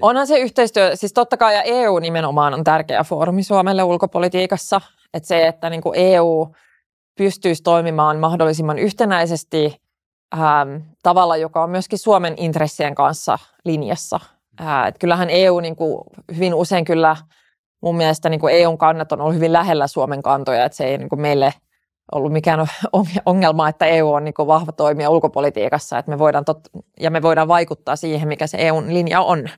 Onhan 0.00 0.26
se 0.26 0.38
yhteistyö, 0.38 0.96
siis 0.96 1.12
totta 1.12 1.36
kai 1.36 1.54
ja 1.54 1.62
EU 1.62 1.98
nimenomaan 1.98 2.54
on 2.54 2.64
tärkeä 2.64 3.04
foorumi 3.04 3.42
Suomelle 3.42 3.82
ulkopolitiikassa. 3.82 4.80
Että 5.14 5.26
se, 5.26 5.46
että 5.46 5.70
niin 5.70 5.82
kuin 5.82 5.94
EU 5.98 6.54
pystyisi 7.18 7.62
toimimaan 7.62 8.18
mahdollisimman 8.18 8.78
yhtenäisesti 8.78 9.76
ähm, 10.34 10.76
tavalla, 11.02 11.36
joka 11.36 11.62
on 11.62 11.70
myöskin 11.70 11.98
Suomen 11.98 12.34
intressien 12.36 12.94
kanssa 12.94 13.38
linjassa. 13.64 14.20
Äh, 14.60 14.86
et 14.86 14.98
kyllähän 14.98 15.30
EU 15.30 15.60
niin 15.60 15.76
kuin 15.76 16.04
hyvin 16.36 16.54
usein 16.54 16.84
kyllä 16.84 17.16
mun 17.82 17.96
mielestä 17.96 18.28
niin 18.28 18.40
kuin 18.40 18.54
EUn 18.54 18.78
kannat 18.78 19.12
on 19.12 19.20
ollut 19.20 19.34
hyvin 19.34 19.52
lähellä 19.52 19.86
Suomen 19.86 20.22
kantoja, 20.22 20.64
että 20.64 20.76
se 20.76 20.84
ei 20.84 20.98
niin 20.98 21.08
kuin 21.08 21.20
meille 21.20 21.54
ollut 22.12 22.32
mikään 22.32 22.66
ongelma, 23.26 23.68
että 23.68 23.86
EU 23.86 24.12
on 24.12 24.24
niin 24.24 24.34
kuin 24.34 24.46
vahva 24.46 24.72
toimija 24.72 25.10
ulkopolitiikassa, 25.10 25.98
että 25.98 26.10
me 26.10 26.18
voidaan 26.18 26.44
tot- 26.50 26.82
ja 27.00 27.10
me 27.10 27.22
voidaan 27.22 27.48
vaikuttaa 27.48 27.96
siihen, 27.96 28.28
mikä 28.28 28.46
se 28.46 28.58
EUn 28.60 28.94
linja 28.94 29.20
on. 29.20 29.48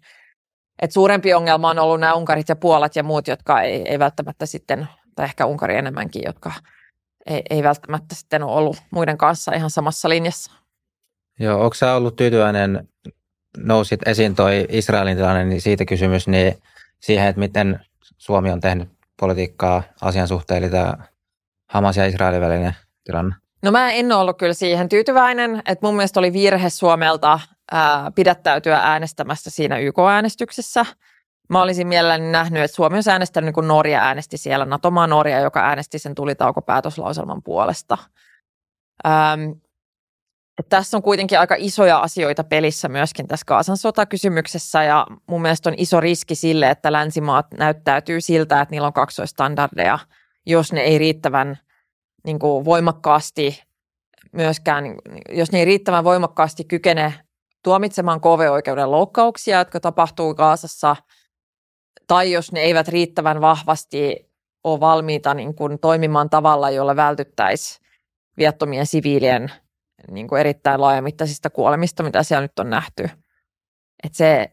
Et 0.81 0.93
suurempi 0.93 1.35
ongelma 1.35 1.71
on 1.71 1.79
ollut 1.79 2.01
nämä 2.01 2.15
Unkarit 2.15 2.49
ja 2.49 2.57
Puolat 2.57 2.97
ja 2.97 3.03
muut, 3.03 3.29
jotka 3.29 3.61
ei, 3.61 3.89
ei 3.89 3.99
välttämättä 3.99 4.47
sitten, 4.47 4.89
tai 5.15 5.25
ehkä 5.25 5.47
Unkari 5.47 5.77
enemmänkin, 5.77 6.23
jotka 6.27 6.53
ei, 7.27 7.43
ei 7.51 7.63
välttämättä 7.63 8.15
sitten 8.15 8.43
ole 8.43 8.57
ollut 8.57 8.77
muiden 8.91 9.19
kanssa 9.19 9.53
ihan 9.53 9.71
samassa 9.71 10.09
linjassa. 10.09 10.53
Joo, 11.39 11.63
onko 11.63 11.75
sä 11.75 11.95
ollut 11.95 12.17
tyytyväinen, 12.17 12.89
nousit 13.57 14.09
esiin 14.09 14.35
toi 14.35 14.67
Israelin 14.69 15.17
tilanne, 15.17 15.45
niin 15.45 15.61
siitä 15.61 15.85
kysymys, 15.85 16.29
niin 16.29 16.63
siihen, 17.01 17.29
että 17.29 17.41
miten 17.41 17.81
Suomi 18.19 18.51
on 18.51 18.61
tehnyt 18.61 18.89
politiikkaa 19.21 19.83
asian 20.01 20.29
suhteen, 20.29 20.63
eli 20.63 20.71
tämä 20.71 20.95
Hamas 21.69 21.97
ja 21.97 22.07
Israelin 22.07 22.41
välinen 22.41 22.75
tilanne? 23.05 23.35
No 23.63 23.71
mä 23.71 23.93
en 23.93 24.13
ollut 24.13 24.39
kyllä 24.39 24.55
siihen 24.55 24.89
tyytyväinen, 24.89 25.63
että 25.67 25.87
mun 25.87 25.97
mielestä 25.97 26.21
oli 26.21 26.33
virhe 26.33 26.71
Suomelta 26.71 27.41
ää, 27.73 28.11
pidättäytyä 28.15 28.79
äänestämässä 28.79 29.51
siinä 29.51 29.79
YK-äänestyksessä. 29.79 30.87
Mä 31.49 31.63
olisin 31.63 31.87
mielelläni 31.87 32.31
nähnyt, 32.33 32.63
että 32.63 32.75
Suomi 32.75 32.97
on 32.97 33.03
äänestänyt 33.11 33.47
niin 33.47 33.55
kuin 33.55 33.69
Norja 33.69 34.01
äänesti 34.03 34.37
siellä, 34.37 34.65
Natomaa 34.65 35.07
Norja, 35.07 35.41
joka 35.41 35.61
äänesti 35.61 35.99
sen 35.99 36.15
tulitaukopäätöslauselman 36.15 37.43
puolesta. 37.43 37.99
Ähm, 39.07 39.51
tässä 40.69 40.97
on 40.97 41.03
kuitenkin 41.03 41.41
aika 41.41 41.55
isoja 41.59 41.99
asioita 41.99 42.45
pelissä 42.45 42.89
myöskin 42.89 43.27
tässä 43.27 43.45
Kaasan 43.47 43.77
sotakysymyksessä 43.77 44.83
ja 44.83 45.07
mun 45.27 45.43
mielestä 45.43 45.71
on 45.71 45.75
iso 45.79 46.01
riski 46.01 46.35
sille, 46.35 46.71
että 46.71 46.93
länsimaat 46.93 47.47
näyttäytyy 47.59 48.21
siltä, 48.21 48.61
että 48.61 48.73
niillä 48.73 48.87
on 48.87 48.93
kaksoistandardeja, 48.93 49.99
jos 50.47 50.73
ne 50.73 50.81
ei 50.81 50.99
riittävän 50.99 51.59
niin 52.25 52.39
kuin 52.39 52.65
voimakkaasti 52.65 53.63
myöskään, 54.33 54.85
jos 55.29 55.53
ne 55.53 55.59
ei 55.59 55.65
riittävän 55.65 56.05
voimakkaasti 56.05 56.65
kykene 56.65 57.15
tuomitsemaan 57.63 58.21
KV-oikeuden 58.21 58.91
loukkauksia, 58.91 59.59
jotka 59.59 59.81
tapahtuu 59.81 60.35
Kaasassa, 60.35 60.97
tai 62.07 62.33
jos 62.33 62.53
ne 62.53 62.61
eivät 62.61 62.89
riittävän 62.89 63.41
vahvasti 63.41 64.31
ole 64.65 64.81
valmiita 64.81 65.35
niin 65.35 65.55
kuin 65.55 65.79
toimimaan 65.79 66.31
tavalla, 66.31 66.71
jolla 66.71 66.97
vältyttäisiin 66.97 67.87
viattomien 68.39 68.87
siviilien 68.87 69.53
niin 70.11 70.29
kuin 70.29 70.41
erittäin 70.41 70.81
laajamittaisista 70.81 71.51
kuolemista, 71.51 72.03
mitä 72.03 72.23
siellä 72.23 72.43
nyt 72.43 72.59
on 72.59 72.71
nähty. 72.71 73.11
Et 74.05 74.15
se, 74.15 74.53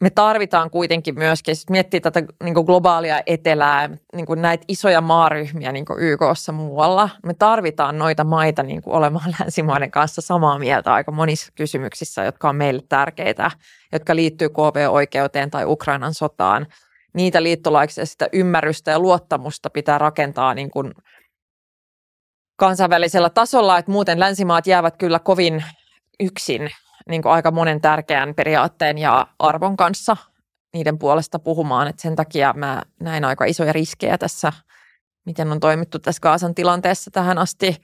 me 0.00 0.10
tarvitaan 0.10 0.70
kuitenkin 0.70 1.18
myöskin, 1.18 1.52
jos 1.52 1.70
miettii 1.70 2.00
tätä 2.00 2.22
niin 2.42 2.54
globaalia 2.54 3.20
etelää, 3.26 3.88
niin 3.88 4.26
näitä 4.36 4.64
isoja 4.68 5.00
maaryhmiä 5.00 5.72
niin 5.72 5.84
YKssa 5.98 6.52
muualla, 6.52 7.10
me 7.26 7.34
tarvitaan 7.34 7.98
noita 7.98 8.24
maita 8.24 8.62
niin 8.62 8.82
olemaan 8.86 9.34
länsimaiden 9.40 9.90
kanssa 9.90 10.20
samaa 10.20 10.58
mieltä 10.58 10.94
aika 10.94 11.12
monissa 11.12 11.52
kysymyksissä, 11.54 12.24
jotka 12.24 12.48
on 12.48 12.56
meille 12.56 12.82
tärkeitä, 12.88 13.50
jotka 13.92 14.16
liittyy 14.16 14.48
KV-oikeuteen 14.48 15.50
tai 15.50 15.64
Ukrainan 15.66 16.14
sotaan. 16.14 16.66
Niitä 17.14 17.42
liittolaisia 17.42 18.06
sitä 18.06 18.28
ymmärrystä 18.32 18.90
ja 18.90 18.98
luottamusta 18.98 19.70
pitää 19.70 19.98
rakentaa 19.98 20.54
niin 20.54 20.70
kuin 20.70 20.92
kansainvälisellä 22.56 23.30
tasolla, 23.30 23.78
että 23.78 23.92
muuten 23.92 24.20
länsimaat 24.20 24.66
jäävät 24.66 24.96
kyllä 24.96 25.18
kovin 25.18 25.64
yksin 26.20 26.70
niin 27.08 27.22
kuin 27.22 27.32
aika 27.32 27.50
monen 27.50 27.80
tärkeän 27.80 28.34
periaatteen 28.34 28.98
ja 28.98 29.26
arvon 29.38 29.76
kanssa 29.76 30.16
niiden 30.74 30.98
puolesta 30.98 31.38
puhumaan. 31.38 31.88
että 31.88 32.02
sen 32.02 32.16
takia 32.16 32.52
mä 32.56 32.82
näin 33.00 33.24
aika 33.24 33.44
isoja 33.44 33.72
riskejä 33.72 34.18
tässä, 34.18 34.52
miten 35.26 35.52
on 35.52 35.60
toimittu 35.60 35.98
tässä 35.98 36.20
Kaasan 36.20 36.54
tilanteessa 36.54 37.10
tähän 37.10 37.38
asti. 37.38 37.76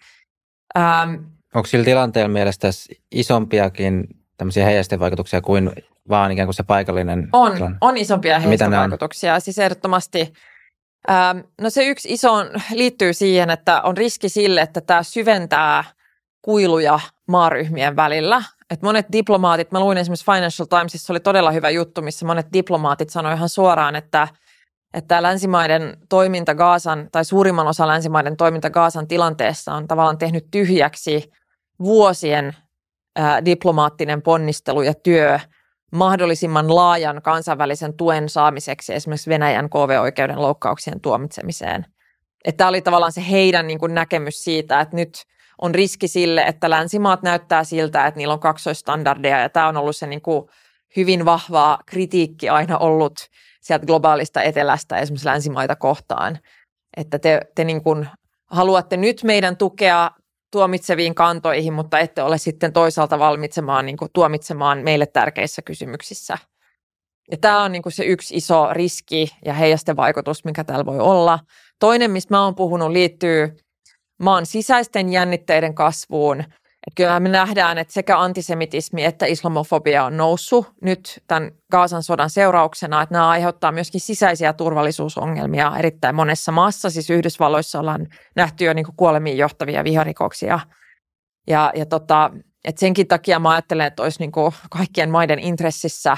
Ähm, 0.79 1.15
Onko 1.55 1.67
sillä 1.67 1.85
tilanteella 1.85 2.29
mielestä 2.29 2.69
isompiakin 3.11 4.09
tämmöisiä 4.37 4.65
heijastevaikutuksia 4.65 5.41
kuin 5.41 5.73
vaan 6.09 6.33
ikään 6.33 6.47
kuin 6.47 6.55
se 6.55 6.63
paikallinen 6.63 7.29
On, 7.33 7.55
tilanne? 7.55 7.79
on 7.81 7.97
isompia 7.97 8.41
heijastevaikutuksia. 8.41 9.41
Siis 9.41 9.59
ehdottomasti 9.59 10.33
Ähm, 11.11 11.39
no 11.61 11.71
se 11.71 11.85
yksi 11.85 12.13
iso 12.13 12.31
liittyy 12.73 13.13
siihen, 13.13 13.51
että 13.51 13.83
on 13.83 13.97
riski 13.97 14.29
sille, 14.29 14.61
että 14.61 14.81
tämä 14.81 15.03
syventää 15.03 15.85
kuiluja 16.43 17.01
maaryhmien 17.27 17.97
välillä. 17.97 18.43
Et 18.71 18.83
monet 18.83 19.07
diplomaatit, 19.13 19.73
mä 19.73 19.81
luin 19.81 19.99
esimerkiksi 19.99 20.27
Financial 20.27 20.67
Timesissa, 20.67 21.13
oli 21.13 21.21
todella 21.21 21.51
hyvä 21.51 21.71
juttu, 21.71 22.03
missä 22.03 22.27
monet 22.27 22.47
diplomaatit 22.53 23.11
sanoivat 23.11 23.37
ihan 23.37 23.49
suoraan, 23.49 23.97
että, 23.97 24.29
että 24.95 25.23
länsimaiden 25.23 25.97
toiminta 26.09 26.55
Gaasan, 26.55 27.09
tai 27.13 27.25
suurimman 27.25 27.67
osa 27.67 27.87
länsimaiden 27.87 28.37
toiminta 28.37 28.71
Gaasan 28.71 29.09
tilanteessa 29.09 29.75
on 29.75 29.89
tavallaan 29.89 30.19
tehnyt 30.19 30.47
tyhjäksi 30.51 31.31
vuosien 31.79 32.57
ää, 33.17 33.45
diplomaattinen 33.45 34.23
ponnistelu 34.23 34.83
ja 34.83 34.95
työ– 34.95 35.39
mahdollisimman 35.91 36.75
laajan 36.75 37.23
kansainvälisen 37.23 37.95
tuen 37.95 38.29
saamiseksi 38.29 38.95
esimerkiksi 38.95 39.31
Venäjän 39.31 39.71
KV-oikeuden 39.71 40.43
loukkauksien 40.43 41.01
tuomitsemiseen. 41.01 41.87
Tämä 42.57 42.69
oli 42.69 42.83
tavallaan 42.83 43.13
se 43.13 43.25
heidän 43.31 43.67
niin 43.67 43.79
kuin 43.79 43.95
näkemys 43.95 44.45
siitä, 44.45 44.81
että 44.81 44.97
nyt 44.97 45.25
on 45.63 45.75
riski 45.75 46.09
sille, 46.09 46.43
että 46.43 46.71
länsimaat 46.71 47.23
näyttää 47.23 47.65
siltä, 47.65 48.07
että 48.07 48.19
niillä 48.19 48.35
on 48.35 48.41
kaksoistandardeja 48.41 49.41
ja 49.41 49.49
tämä 49.49 49.69
on 49.69 49.77
ollut 49.77 49.97
se 49.97 50.07
niin 50.07 50.23
kuin 50.23 50.49
hyvin 50.97 51.25
vahvaa 51.25 51.79
kritiikki 51.87 52.49
aina 52.49 52.79
ollut 52.79 53.15
sieltä 53.61 53.87
globaalista 53.87 54.43
etelästä 54.43 54.99
esimerkiksi 54.99 55.27
länsimaita 55.27 55.77
kohtaan, 55.77 56.39
että 56.97 57.19
te, 57.19 57.41
te 57.55 57.65
niin 57.65 57.83
kuin 57.83 58.09
haluatte 58.51 58.97
nyt 58.97 59.25
meidän 59.25 59.57
tukea 59.57 60.11
tuomitseviin 60.53 61.15
kantoihin, 61.15 61.73
mutta 61.73 61.99
ette 61.99 62.23
ole 62.23 62.39
sitten 62.39 62.73
toisaalta 62.73 63.19
valmitsemaan 63.19 63.87
niin 63.87 63.97
kuin, 63.97 64.11
tuomitsemaan 64.13 64.79
meille 64.79 65.07
tärkeissä 65.07 65.63
kysymyksissä. 65.63 66.39
Ja 67.31 67.37
tämä 67.37 67.63
on 67.63 67.73
niin 67.73 67.83
kuin 67.83 67.93
se 67.93 68.05
yksi 68.05 68.37
iso 68.37 68.69
riski 68.73 69.31
ja 69.45 69.55
heijastevaikutus, 69.55 70.45
mikä 70.45 70.65
täällä 70.65 70.87
voi 70.87 70.99
olla. 70.99 71.39
Toinen, 71.79 72.11
mistä 72.11 72.35
mä 72.35 72.45
oon 72.45 72.55
puhunut, 72.55 72.91
liittyy 72.91 73.57
maan 74.21 74.47
sisäisten 74.47 75.13
jännitteiden 75.13 75.75
kasvuun– 75.75 76.45
että 76.87 76.97
kyllähän 76.97 77.23
me 77.23 77.29
nähdään, 77.29 77.79
että 77.79 77.93
sekä 77.93 78.19
antisemitismi 78.19 79.05
että 79.05 79.27
islamofobia 79.27 80.05
on 80.05 80.17
noussut 80.17 80.67
nyt 80.83 81.23
tämän 81.27 81.51
Gaasan 81.71 82.03
sodan 82.03 82.31
seurauksena, 82.31 83.03
että 83.03 83.13
nämä 83.13 83.29
aiheuttaa 83.29 83.73
myöskin 83.73 84.01
sisäisiä 84.01 84.53
turvallisuusongelmia 84.53 85.73
erittäin 85.79 86.15
monessa 86.15 86.53
maassa. 86.53 86.91
Siis 86.91 87.11
Yhdysvalloissa 87.11 87.81
ollaan 87.81 88.07
nähty 88.37 88.65
jo 88.65 88.73
niin 88.73 88.87
kuolemiin 88.97 89.39
johtavia 89.39 89.85
viharikoksia. 89.85 90.61
Ja, 91.47 91.73
ja 91.75 91.87
tota, 91.87 92.31
että 92.65 92.81
senkin 92.81 93.07
takia 93.07 93.39
mä 93.39 93.51
ajattelen, 93.51 93.87
että 93.87 94.03
olisi 94.03 94.21
niin 94.21 94.33
kuin 94.33 94.53
kaikkien 94.71 95.11
maiden 95.11 95.39
intressissä 95.39 96.17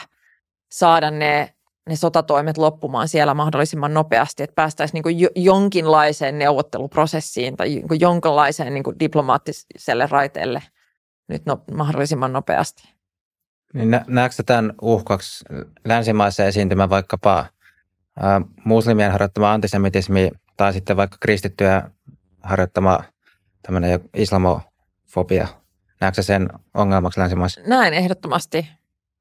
saada 0.72 1.10
ne 1.10 1.54
ne 1.88 1.96
sotatoimet 1.96 2.58
loppumaan 2.58 3.08
siellä 3.08 3.34
mahdollisimman 3.34 3.94
nopeasti, 3.94 4.42
että 4.42 4.54
päästäisiin 4.54 5.02
niin 5.04 5.28
jonkinlaiseen 5.36 6.38
neuvotteluprosessiin 6.38 7.56
tai 7.56 7.68
niin 7.68 8.00
jonkinlaiseen 8.00 8.74
niin 8.74 8.84
diplomaattiselle 9.00 10.08
raiteelle 10.10 10.62
nyt 11.28 11.46
no, 11.46 11.62
mahdollisimman 11.74 12.32
nopeasti. 12.32 12.88
Niin 13.74 13.90
nä- 13.90 14.04
näetkö 14.08 14.42
tämän 14.42 14.72
uhkaksi 14.82 15.44
länsimaissa 15.84 16.44
esiintymä 16.44 16.90
vaikkapa 16.90 17.46
ää, 18.20 18.40
muslimien 18.64 19.12
harjoittama 19.12 19.52
antisemitismi 19.52 20.30
tai 20.56 20.72
sitten 20.72 20.96
vaikka 20.96 21.16
kristittyjä 21.20 21.90
harjoittama 22.42 23.04
tämmöinen 23.62 24.00
islamofobia? 24.16 25.48
Näetkö 26.00 26.22
sen 26.22 26.48
ongelmaksi 26.74 27.20
länsimaissa? 27.20 27.60
Näin 27.66 27.94
ehdottomasti. 27.94 28.68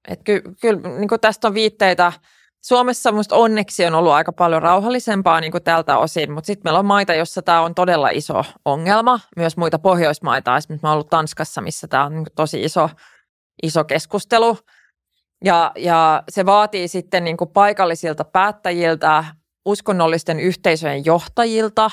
Että 0.07 0.23
ky- 0.23 0.41
kyllä 0.61 0.89
niin 0.99 1.09
tästä 1.21 1.47
on 1.47 1.53
viitteitä– 1.53 2.13
Suomessa 2.61 3.11
musta 3.11 3.35
onneksi 3.35 3.85
on 3.85 3.95
ollut 3.95 4.11
aika 4.11 4.31
paljon 4.31 4.61
rauhallisempaa 4.61 5.41
niin 5.41 5.51
kuin 5.51 5.63
tältä 5.63 5.97
osin, 5.97 6.31
mutta 6.31 6.45
sitten 6.45 6.61
meillä 6.63 6.79
on 6.79 6.85
maita, 6.85 7.13
jossa 7.13 7.41
tämä 7.41 7.61
on 7.61 7.75
todella 7.75 8.09
iso 8.09 8.43
ongelma. 8.65 9.19
Myös 9.35 9.57
muita 9.57 9.79
Pohjoismaita, 9.79 10.57
esimerkiksi 10.57 10.85
mä 10.85 10.89
oon 10.89 10.93
ollut 10.93 11.09
Tanskassa, 11.09 11.61
missä 11.61 11.87
tämä 11.87 12.05
on 12.05 12.15
niin 12.15 12.25
tosi 12.35 12.63
iso, 12.63 12.89
iso 13.63 13.83
keskustelu. 13.83 14.57
Ja, 15.43 15.71
ja 15.75 16.23
se 16.29 16.45
vaatii 16.45 16.87
sitten 16.87 17.23
niin 17.23 17.37
kuin 17.37 17.49
paikallisilta 17.49 18.23
päättäjiltä, 18.23 19.25
uskonnollisten 19.65 20.39
yhteisöjen 20.39 21.05
johtajilta 21.05 21.91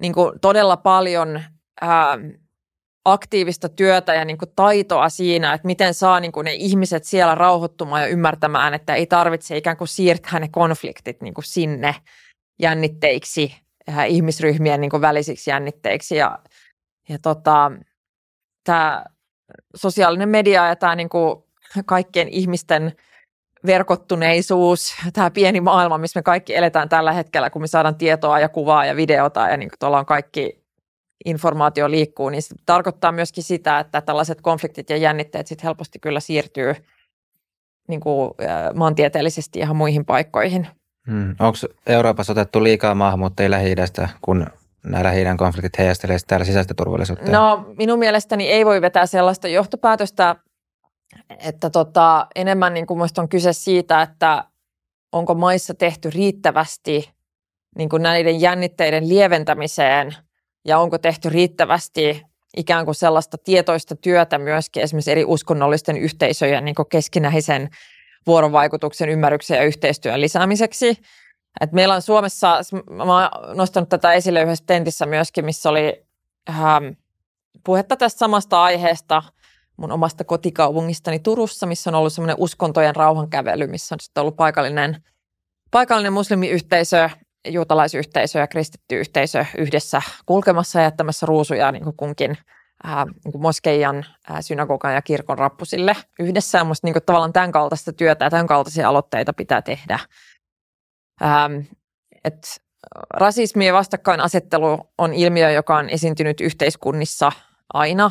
niin 0.00 0.12
kuin 0.14 0.40
todella 0.40 0.76
paljon 0.76 1.40
ää, 1.80 2.18
aktiivista 3.04 3.68
työtä 3.68 4.14
ja 4.14 4.24
niin 4.24 4.38
kuin 4.38 4.52
taitoa 4.56 5.08
siinä, 5.08 5.54
että 5.54 5.66
miten 5.66 5.94
saa 5.94 6.20
niin 6.20 6.32
kuin 6.32 6.44
ne 6.44 6.54
ihmiset 6.54 7.04
siellä 7.04 7.34
rauhoittumaan 7.34 8.02
ja 8.02 8.08
ymmärtämään, 8.08 8.74
että 8.74 8.94
ei 8.94 9.06
tarvitse 9.06 9.56
ikään 9.56 9.76
kuin 9.76 9.88
siirtää 9.88 10.40
ne 10.40 10.48
konfliktit 10.48 11.22
niin 11.22 11.34
kuin 11.34 11.44
sinne 11.44 11.94
jännitteiksi, 12.62 13.54
äh, 13.88 14.10
ihmisryhmien 14.10 14.80
niin 14.80 14.90
kuin 14.90 15.00
välisiksi 15.00 15.50
jännitteiksi. 15.50 16.16
Ja, 16.16 16.38
ja 17.08 17.18
tota, 17.22 17.72
tämä 18.64 19.04
sosiaalinen 19.76 20.28
media 20.28 20.68
ja 20.68 20.76
tämä 20.76 20.96
niin 20.96 21.08
kuin 21.08 21.44
kaikkien 21.86 22.28
ihmisten 22.28 22.92
verkottuneisuus, 23.66 24.94
tämä 25.12 25.30
pieni 25.30 25.60
maailma, 25.60 25.98
missä 25.98 26.18
me 26.18 26.22
kaikki 26.22 26.56
eletään 26.56 26.88
tällä 26.88 27.12
hetkellä, 27.12 27.50
kun 27.50 27.62
me 27.62 27.66
saadaan 27.66 27.96
tietoa 27.96 28.40
ja 28.40 28.48
kuvaa 28.48 28.86
ja 28.86 28.96
videota 28.96 29.48
ja 29.48 29.56
niin 29.56 29.68
kuin 29.68 29.78
tuolla 29.78 29.98
on 29.98 30.06
kaikki 30.06 30.63
informaatio 31.24 31.90
liikkuu, 31.90 32.28
niin 32.28 32.42
se 32.42 32.54
tarkoittaa 32.66 33.12
myöskin 33.12 33.44
sitä, 33.44 33.78
että 33.78 34.00
tällaiset 34.00 34.40
konfliktit 34.40 34.90
ja 34.90 34.96
jännitteet 34.96 35.46
sitten 35.46 35.64
helposti 35.64 35.98
kyllä 35.98 36.20
siirtyy 36.20 36.74
niin 37.88 38.00
kuin, 38.00 38.30
maantieteellisesti 38.74 39.58
ihan 39.58 39.76
muihin 39.76 40.04
paikkoihin. 40.04 40.66
Hmm. 41.10 41.30
Onko 41.30 41.58
Euroopassa 41.86 42.32
otettu 42.32 42.62
liikaa 42.62 42.94
maahanmuuttajia 42.94 43.50
lähi 43.50 43.74
kun 44.22 44.46
nämä 44.84 45.04
lähi 45.04 45.24
konfliktit 45.38 45.78
heijastelee 45.78 46.16
täällä 46.26 46.44
sisäistä 46.44 46.74
turvallisuutta? 46.74 47.30
No 47.30 47.74
minun 47.78 47.98
mielestäni 47.98 48.48
ei 48.48 48.64
voi 48.64 48.80
vetää 48.80 49.06
sellaista 49.06 49.48
johtopäätöstä, 49.48 50.36
että 51.38 51.70
tota, 51.70 52.26
enemmän 52.34 52.74
niin 52.74 52.86
kuin 52.86 53.00
on 53.18 53.28
kyse 53.28 53.52
siitä, 53.52 54.02
että 54.02 54.44
onko 55.12 55.34
maissa 55.34 55.74
tehty 55.74 56.10
riittävästi 56.10 57.10
niin 57.78 57.88
kuin 57.88 58.02
näiden 58.02 58.40
jännitteiden 58.40 59.08
lieventämiseen 59.08 60.14
ja 60.64 60.78
onko 60.78 60.98
tehty 60.98 61.28
riittävästi 61.28 62.22
ikään 62.56 62.84
kuin 62.84 62.94
sellaista 62.94 63.38
tietoista 63.38 63.96
työtä 63.96 64.38
myöskin 64.38 64.82
esimerkiksi 64.82 65.10
eri 65.10 65.24
uskonnollisten 65.24 65.96
yhteisöjen 65.96 66.64
niin 66.64 66.74
keskinäisen 66.88 67.70
vuorovaikutuksen, 68.26 69.08
ymmärryksen 69.08 69.56
ja 69.56 69.64
yhteistyön 69.64 70.20
lisäämiseksi. 70.20 70.98
Et 71.60 71.72
meillä 71.72 71.94
on 71.94 72.02
Suomessa, 72.02 72.60
mä 72.90 73.02
oon 73.02 73.56
nostanut 73.56 73.88
tätä 73.88 74.12
esille 74.12 74.42
yhdessä 74.42 74.64
tentissä 74.66 75.06
myöskin, 75.06 75.44
missä 75.44 75.68
oli 75.68 76.06
ähm, 76.48 76.84
puhetta 77.64 77.96
tästä 77.96 78.18
samasta 78.18 78.62
aiheesta 78.62 79.22
mun 79.76 79.92
omasta 79.92 80.24
kotikaupungistani 80.24 81.18
Turussa, 81.18 81.66
missä 81.66 81.90
on 81.90 81.94
ollut 81.94 82.12
semmoinen 82.12 82.36
uskontojen 82.38 82.96
rauhankävely, 82.96 83.66
missä 83.66 83.94
on 83.94 84.00
sitten 84.00 84.20
ollut 84.20 84.36
paikallinen, 84.36 85.02
paikallinen 85.70 86.12
muslimiyhteisö, 86.12 87.10
juutalaisyhteisö 87.48 88.38
ja 88.38 88.46
kristitty 88.46 88.98
yhteisö 88.98 89.44
yhdessä 89.58 90.02
kulkemassa 90.26 90.78
ja 90.78 90.84
jättämässä 90.84 91.26
ruusuja 91.26 91.72
niin 91.72 91.84
kuin 91.84 91.96
kunkin 91.96 92.38
ää, 92.84 93.04
niin 93.04 93.32
kuin 93.32 93.42
moskeijan, 93.42 94.04
ää, 94.28 94.42
synagogan 94.42 94.94
ja 94.94 95.02
kirkon 95.02 95.38
rappusille 95.38 95.96
yhdessä. 96.18 96.58
Ja 96.58 96.64
musta 96.64 96.86
niin 96.86 96.94
tavallaan 97.06 97.32
tämän 97.32 97.52
kaltaista 97.52 97.92
työtä 97.92 98.24
ja 98.24 98.30
tämän 98.30 98.46
kaltaisia 98.46 98.88
aloitteita 98.88 99.32
pitää 99.32 99.62
tehdä. 99.62 99.98
Ää, 101.20 101.50
et 102.24 102.64
rasismi 103.14 103.66
ja 103.66 103.72
vastakkainasettelu 103.72 104.78
on 104.98 105.14
ilmiö, 105.14 105.50
joka 105.50 105.76
on 105.76 105.88
esiintynyt 105.88 106.40
yhteiskunnissa 106.40 107.32
aina. 107.74 108.10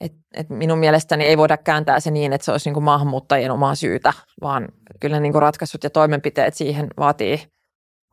Et, 0.00 0.12
et 0.34 0.50
minun 0.50 0.78
mielestäni 0.78 1.24
ei 1.24 1.38
voida 1.38 1.56
kääntää 1.56 2.00
se 2.00 2.10
niin, 2.10 2.32
että 2.32 2.44
se 2.44 2.52
olisi 2.52 2.68
niin 2.68 2.74
kuin 2.74 2.84
maahanmuuttajien 2.84 3.50
omaa 3.50 3.74
syytä, 3.74 4.12
vaan 4.40 4.68
kyllä 5.00 5.20
niin 5.20 5.32
kuin 5.32 5.42
ratkaisut 5.42 5.84
ja 5.84 5.90
toimenpiteet 5.90 6.54
siihen 6.54 6.86
vaatii, 6.98 7.53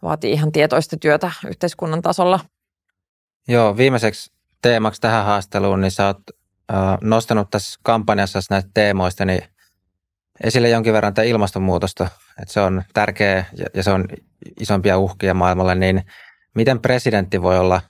vaatii 0.02 0.32
ihan 0.32 0.52
tietoista 0.52 0.98
työtä 0.98 1.32
yhteiskunnan 1.48 2.02
tasolla. 2.02 2.40
Joo, 3.48 3.78
viimeiseksi 3.78 4.32
teemaksi 4.62 5.02
tähän 5.02 5.26
haasteluun, 5.26 5.82
niin 5.82 5.92
sä 5.92 6.08
oot 6.08 6.18
äh, 6.74 6.98
nostanut 7.02 7.50
tässä 7.50 7.80
kampanjassa 7.84 8.40
näistä 8.50 8.72
teemoista 8.74 9.26
niin 9.26 9.44
esille 10.44 10.70
jonkin 10.70 10.94
verran 10.94 11.14
tätä 11.14 11.26
ilmastonmuutosta, 11.26 12.08
että 12.42 12.54
se 12.54 12.62
on 12.62 12.84
tärkeä 12.94 13.46
ja, 13.58 13.66
ja 13.74 13.84
se 13.84 13.92
on 13.92 14.06
isompia 14.60 14.98
uhkia 14.98 15.34
maailmalle, 15.34 15.76
niin 15.76 16.04
miten 16.56 16.82
presidentti 16.82 17.42
voi 17.42 17.60
olla 17.60 17.82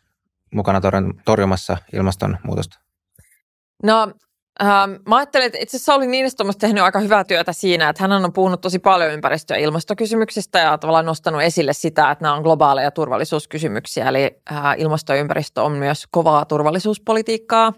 mukana 0.53 0.81
torjumassa 1.25 1.77
ilmastonmuutosta? 1.93 2.79
No 3.83 4.13
Ähm, 4.63 4.91
mä 5.07 5.15
ajattelin, 5.15 5.45
että 5.45 5.59
itse 5.61 5.77
asiassa 5.77 5.91
Sauli 5.91 6.07
Niinistö 6.07 6.43
on 6.43 6.53
tehnyt 6.59 6.83
aika 6.83 6.99
hyvää 6.99 7.23
työtä 7.23 7.53
siinä, 7.53 7.89
että 7.89 8.03
hän 8.03 8.11
on 8.11 8.33
puhunut 8.33 8.61
tosi 8.61 8.79
paljon 8.79 9.11
ympäristö- 9.11 9.53
ja 9.53 9.59
ilmastokysymyksistä 9.59 10.59
ja 10.59 10.77
tavallaan 10.77 11.05
nostanut 11.05 11.41
esille 11.41 11.73
sitä, 11.73 12.11
että 12.11 12.23
nämä 12.23 12.35
on 12.35 12.43
globaaleja 12.43 12.91
turvallisuuskysymyksiä. 12.91 14.07
Eli 14.07 14.41
äh, 14.51 14.63
ilmasto 14.77 15.13
ja 15.13 15.19
ympäristö 15.19 15.63
on 15.63 15.71
myös 15.71 16.07
kovaa 16.11 16.45
turvallisuuspolitiikkaa. 16.45 17.73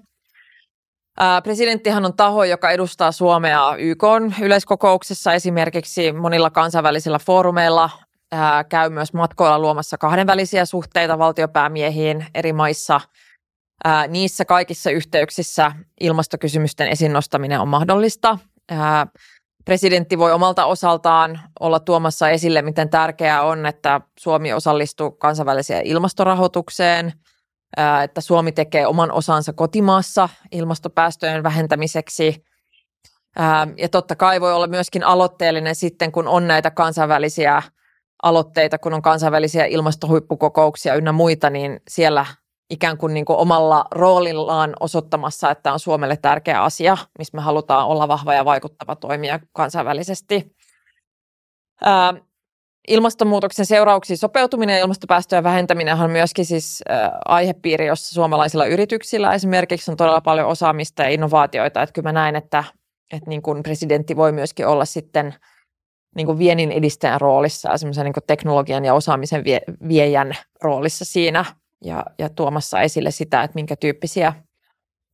Äh, 1.21 1.43
presidenttihan 1.43 2.05
on 2.05 2.15
taho, 2.15 2.43
joka 2.43 2.71
edustaa 2.71 3.11
Suomea 3.11 3.75
YK 3.77 4.03
yleiskokouksessa 4.41 5.33
esimerkiksi 5.33 6.11
monilla 6.11 6.49
kansainvälisillä 6.49 7.19
foorumeilla, 7.19 7.89
äh, 8.33 8.65
käy 8.69 8.89
myös 8.89 9.13
matkoilla 9.13 9.59
luomassa 9.59 9.97
kahdenvälisiä 9.97 10.65
suhteita 10.65 11.17
valtiopäämiehiin 11.17 12.25
eri 12.33 12.53
maissa– 12.53 13.01
Ää, 13.83 14.07
niissä 14.07 14.45
kaikissa 14.45 14.89
yhteyksissä 14.89 15.71
ilmastokysymysten 16.01 16.87
esiin 16.87 17.13
nostaminen 17.13 17.59
on 17.59 17.67
mahdollista. 17.67 18.37
Ää, 18.71 19.07
presidentti 19.65 20.17
voi 20.17 20.31
omalta 20.31 20.65
osaltaan 20.65 21.39
olla 21.59 21.79
tuomassa 21.79 22.29
esille, 22.29 22.61
miten 22.61 22.89
tärkeää 22.89 23.43
on, 23.43 23.65
että 23.65 24.01
Suomi 24.19 24.53
osallistuu 24.53 25.11
kansainväliseen 25.11 25.85
ilmastorahoitukseen, 25.85 27.13
ää, 27.77 28.03
että 28.03 28.21
Suomi 28.21 28.51
tekee 28.51 28.87
oman 28.87 29.11
osansa 29.11 29.53
kotimaassa 29.53 30.29
ilmastopäästöjen 30.51 31.43
vähentämiseksi. 31.43 32.43
Ja 33.77 33.89
totta 33.89 34.15
kai 34.15 34.41
voi 34.41 34.53
olla 34.53 34.67
myöskin 34.67 35.03
aloitteellinen 35.03 35.75
sitten, 35.75 36.11
kun 36.11 36.27
on 36.27 36.47
näitä 36.47 36.71
kansainvälisiä 36.71 37.61
aloitteita, 38.23 38.77
kun 38.77 38.93
on 38.93 39.01
kansainvälisiä 39.01 39.65
ilmastohuippukokouksia 39.65 40.95
ynnä 40.95 41.11
muita, 41.11 41.49
niin 41.49 41.79
siellä 41.87 42.25
ikään 42.69 42.97
kuin, 42.97 43.13
niin 43.13 43.25
kuin 43.25 43.37
omalla 43.37 43.85
roolillaan 43.91 44.73
osoittamassa, 44.79 45.51
että 45.51 45.73
on 45.73 45.79
Suomelle 45.79 46.17
tärkeä 46.17 46.63
asia, 46.63 46.97
missä 47.17 47.37
me 47.37 47.41
halutaan 47.41 47.87
olla 47.87 48.07
vahva 48.07 48.33
ja 48.33 48.45
vaikuttava 48.45 48.95
toimija 48.95 49.39
kansainvälisesti. 49.51 50.55
Ää, 51.83 52.13
ilmastonmuutoksen 52.87 53.65
seurauksiin 53.65 54.17
sopeutuminen 54.17 54.73
ja 54.73 54.81
ilmastopäästöjen 54.81 55.43
vähentäminen 55.43 55.97
on 55.97 56.11
myöskin 56.11 56.45
siis 56.45 56.83
ää, 56.89 57.19
aihepiiri, 57.25 57.85
jossa 57.85 58.13
suomalaisilla 58.13 58.65
yrityksillä 58.65 59.33
esimerkiksi 59.33 59.91
on 59.91 59.97
todella 59.97 60.21
paljon 60.21 60.47
osaamista 60.47 61.03
ja 61.03 61.09
innovaatioita. 61.09 61.81
Että 61.81 61.93
kyllä 61.93 62.07
mä 62.07 62.13
näen, 62.13 62.35
että, 62.35 62.63
että 63.13 63.29
niin 63.29 63.41
kuin 63.41 63.63
presidentti 63.63 64.15
voi 64.15 64.31
myöskin 64.31 64.67
olla 64.67 64.85
sitten 64.85 65.35
niin 66.15 66.27
kuin 66.27 66.39
viennin 66.39 66.71
edistäjän 66.71 67.21
roolissa 67.21 67.69
ja 67.69 68.03
niin 68.03 68.13
teknologian 68.27 68.85
ja 68.85 68.93
osaamisen 68.93 69.43
vie, 69.43 69.61
viejän 69.87 70.33
roolissa 70.61 71.05
siinä– 71.05 71.45
ja, 71.83 72.05
ja 72.19 72.29
tuomassa 72.29 72.81
esille 72.81 73.11
sitä, 73.11 73.43
että 73.43 73.55
minkä 73.55 73.75
tyyppisiä 73.75 74.33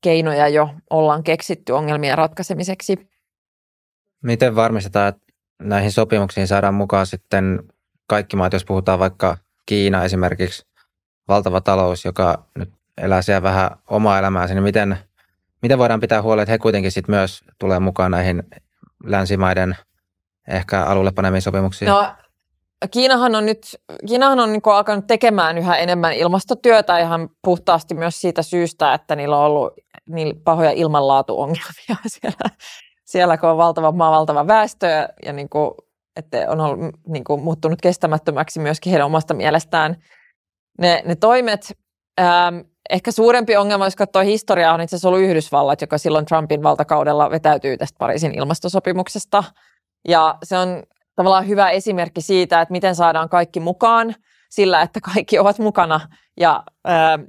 keinoja 0.01 0.47
jo 0.47 0.70
ollaan 0.89 1.24
keksitty 1.24 1.72
ongelmien 1.72 2.17
ratkaisemiseksi. 2.17 3.09
Miten 4.24 4.55
varmistetaan, 4.55 5.07
että 5.07 5.22
näihin 5.61 5.91
sopimuksiin 5.91 6.47
saadaan 6.47 6.74
mukaan 6.74 7.07
sitten 7.07 7.63
kaikki 8.07 8.36
maat, 8.36 8.53
jos 8.53 8.65
puhutaan 8.65 8.99
vaikka 8.99 9.38
Kiina 9.65 10.03
esimerkiksi, 10.03 10.65
valtava 11.28 11.61
talous, 11.61 12.05
joka 12.05 12.45
nyt 12.55 12.70
elää 12.97 13.22
siellä 13.22 13.43
vähän 13.43 13.70
omaa 13.88 14.20
elämäänsä, 14.20 14.53
niin 14.53 14.63
miten, 14.63 14.97
miten 15.61 15.78
voidaan 15.78 15.99
pitää 15.99 16.22
huolta, 16.22 16.41
että 16.41 16.51
he 16.51 16.57
kuitenkin 16.57 16.91
sitten 16.91 17.15
myös 17.15 17.43
tulee 17.59 17.80
mukaan 17.80 18.11
näihin 18.11 18.43
länsimaiden 19.03 19.76
ehkä 20.47 20.84
alulle 20.84 21.11
panemiin 21.11 21.41
sopimuksiin? 21.41 21.89
No 21.89 22.15
Kiinahan 22.91 23.36
on 23.36 23.45
nyt 23.45 23.67
Kiinahan 24.07 24.39
on 24.39 24.51
niin 24.51 24.61
alkanut 24.65 25.07
tekemään 25.07 25.57
yhä 25.57 25.75
enemmän 25.75 26.13
ilmastotyötä 26.13 26.99
ihan 26.99 27.30
puhtaasti 27.43 27.93
myös 27.93 28.21
siitä 28.21 28.43
syystä, 28.43 28.93
että 28.93 29.15
niillä 29.15 29.38
on 29.38 29.45
ollut 29.45 29.73
niin 30.09 30.41
pahoja 30.43 30.71
ilmanlaatuongelmia 30.71 31.95
siellä, 32.07 32.49
siellä 33.05 33.38
kun 33.38 33.49
on 33.49 33.57
valtava 33.57 33.91
maa, 33.91 34.11
valtava 34.11 34.47
väestö 34.47 34.88
ja 35.25 35.34
niin 35.34 35.49
kuin, 35.49 35.71
että 36.15 36.45
on 36.49 36.59
ollut, 36.59 36.80
niin 37.07 37.23
kuin, 37.23 37.43
muuttunut 37.43 37.82
kestämättömäksi 37.82 38.59
myöskin 38.59 38.91
heidän 38.91 39.05
omasta 39.05 39.34
mielestään 39.34 39.95
ne, 40.82 41.03
ne 41.05 41.15
toimet. 41.15 41.77
Ähm, 42.19 42.59
ehkä 42.89 43.11
suurempi 43.11 43.57
ongelma, 43.57 43.86
jos 43.86 43.95
katsoo 43.95 44.21
historiaa, 44.21 44.73
on 44.73 44.82
itse 44.82 44.95
asiassa 44.95 45.07
ollut 45.09 45.21
Yhdysvallat, 45.21 45.82
joka 45.82 45.97
silloin 45.97 46.25
Trumpin 46.25 46.63
valtakaudella 46.63 47.32
vetäytyy 47.32 47.77
tästä 47.77 47.97
Pariisin 47.99 48.36
ilmastosopimuksesta. 48.36 49.43
Ja 50.07 50.38
se 50.43 50.57
on 50.57 50.84
tavallaan 51.20 51.47
hyvä 51.47 51.70
esimerkki 51.70 52.22
siitä, 52.22 52.61
että 52.61 52.72
miten 52.72 52.95
saadaan 52.95 53.30
kaikki 53.30 53.59
mukaan 53.59 54.15
sillä, 54.49 54.82
että 54.82 54.99
kaikki 55.01 55.39
ovat 55.39 55.59
mukana 55.59 55.99
ja, 56.39 56.63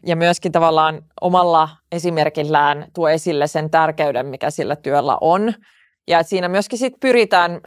ja 0.06 0.16
myöskin 0.16 0.52
tavallaan 0.52 1.02
omalla 1.20 1.68
esimerkillään 1.92 2.86
tuo 2.94 3.08
esille 3.08 3.46
sen 3.46 3.70
tärkeyden, 3.70 4.26
mikä 4.26 4.50
sillä 4.50 4.76
työllä 4.76 5.18
on. 5.20 5.54
Ja 6.08 6.22
siinä 6.22 6.48
myöskin 6.48 6.78
sit 6.78 6.92
pyritään 7.00 7.60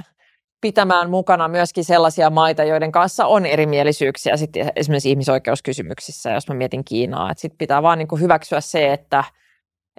pitämään 0.61 1.09
mukana 1.09 1.47
myöskin 1.47 1.86
sellaisia 1.86 2.30
maita, 2.30 2.63
joiden 2.63 2.91
kanssa 2.91 3.26
on 3.26 3.45
erimielisyyksiä 3.45 4.38
sitten 4.38 4.71
esimerkiksi 4.76 5.09
ihmisoikeuskysymyksissä, 5.09 6.32
jos 6.32 6.47
mä 6.47 6.55
mietin 6.55 6.86
Kiinaa. 6.86 7.32
Että 7.32 7.41
sitten 7.41 7.57
pitää 7.57 7.84
vaan 7.84 7.97
niin 7.97 8.07
kuin 8.07 8.21
hyväksyä 8.21 8.61
se, 8.61 8.93
että, 8.93 9.24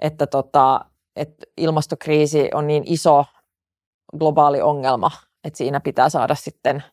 että, 0.01 0.27
tota, 0.27 0.81
että 1.15 1.45
ilmastokriisi 1.57 2.49
on 2.53 2.67
niin 2.67 2.83
iso 2.85 3.25
globaali 4.17 4.61
ongelma, 4.61 5.11
että 5.45 5.57
siinä 5.57 5.79
pitää 5.79 6.09
saada 6.09 6.35
sitten 6.35 6.83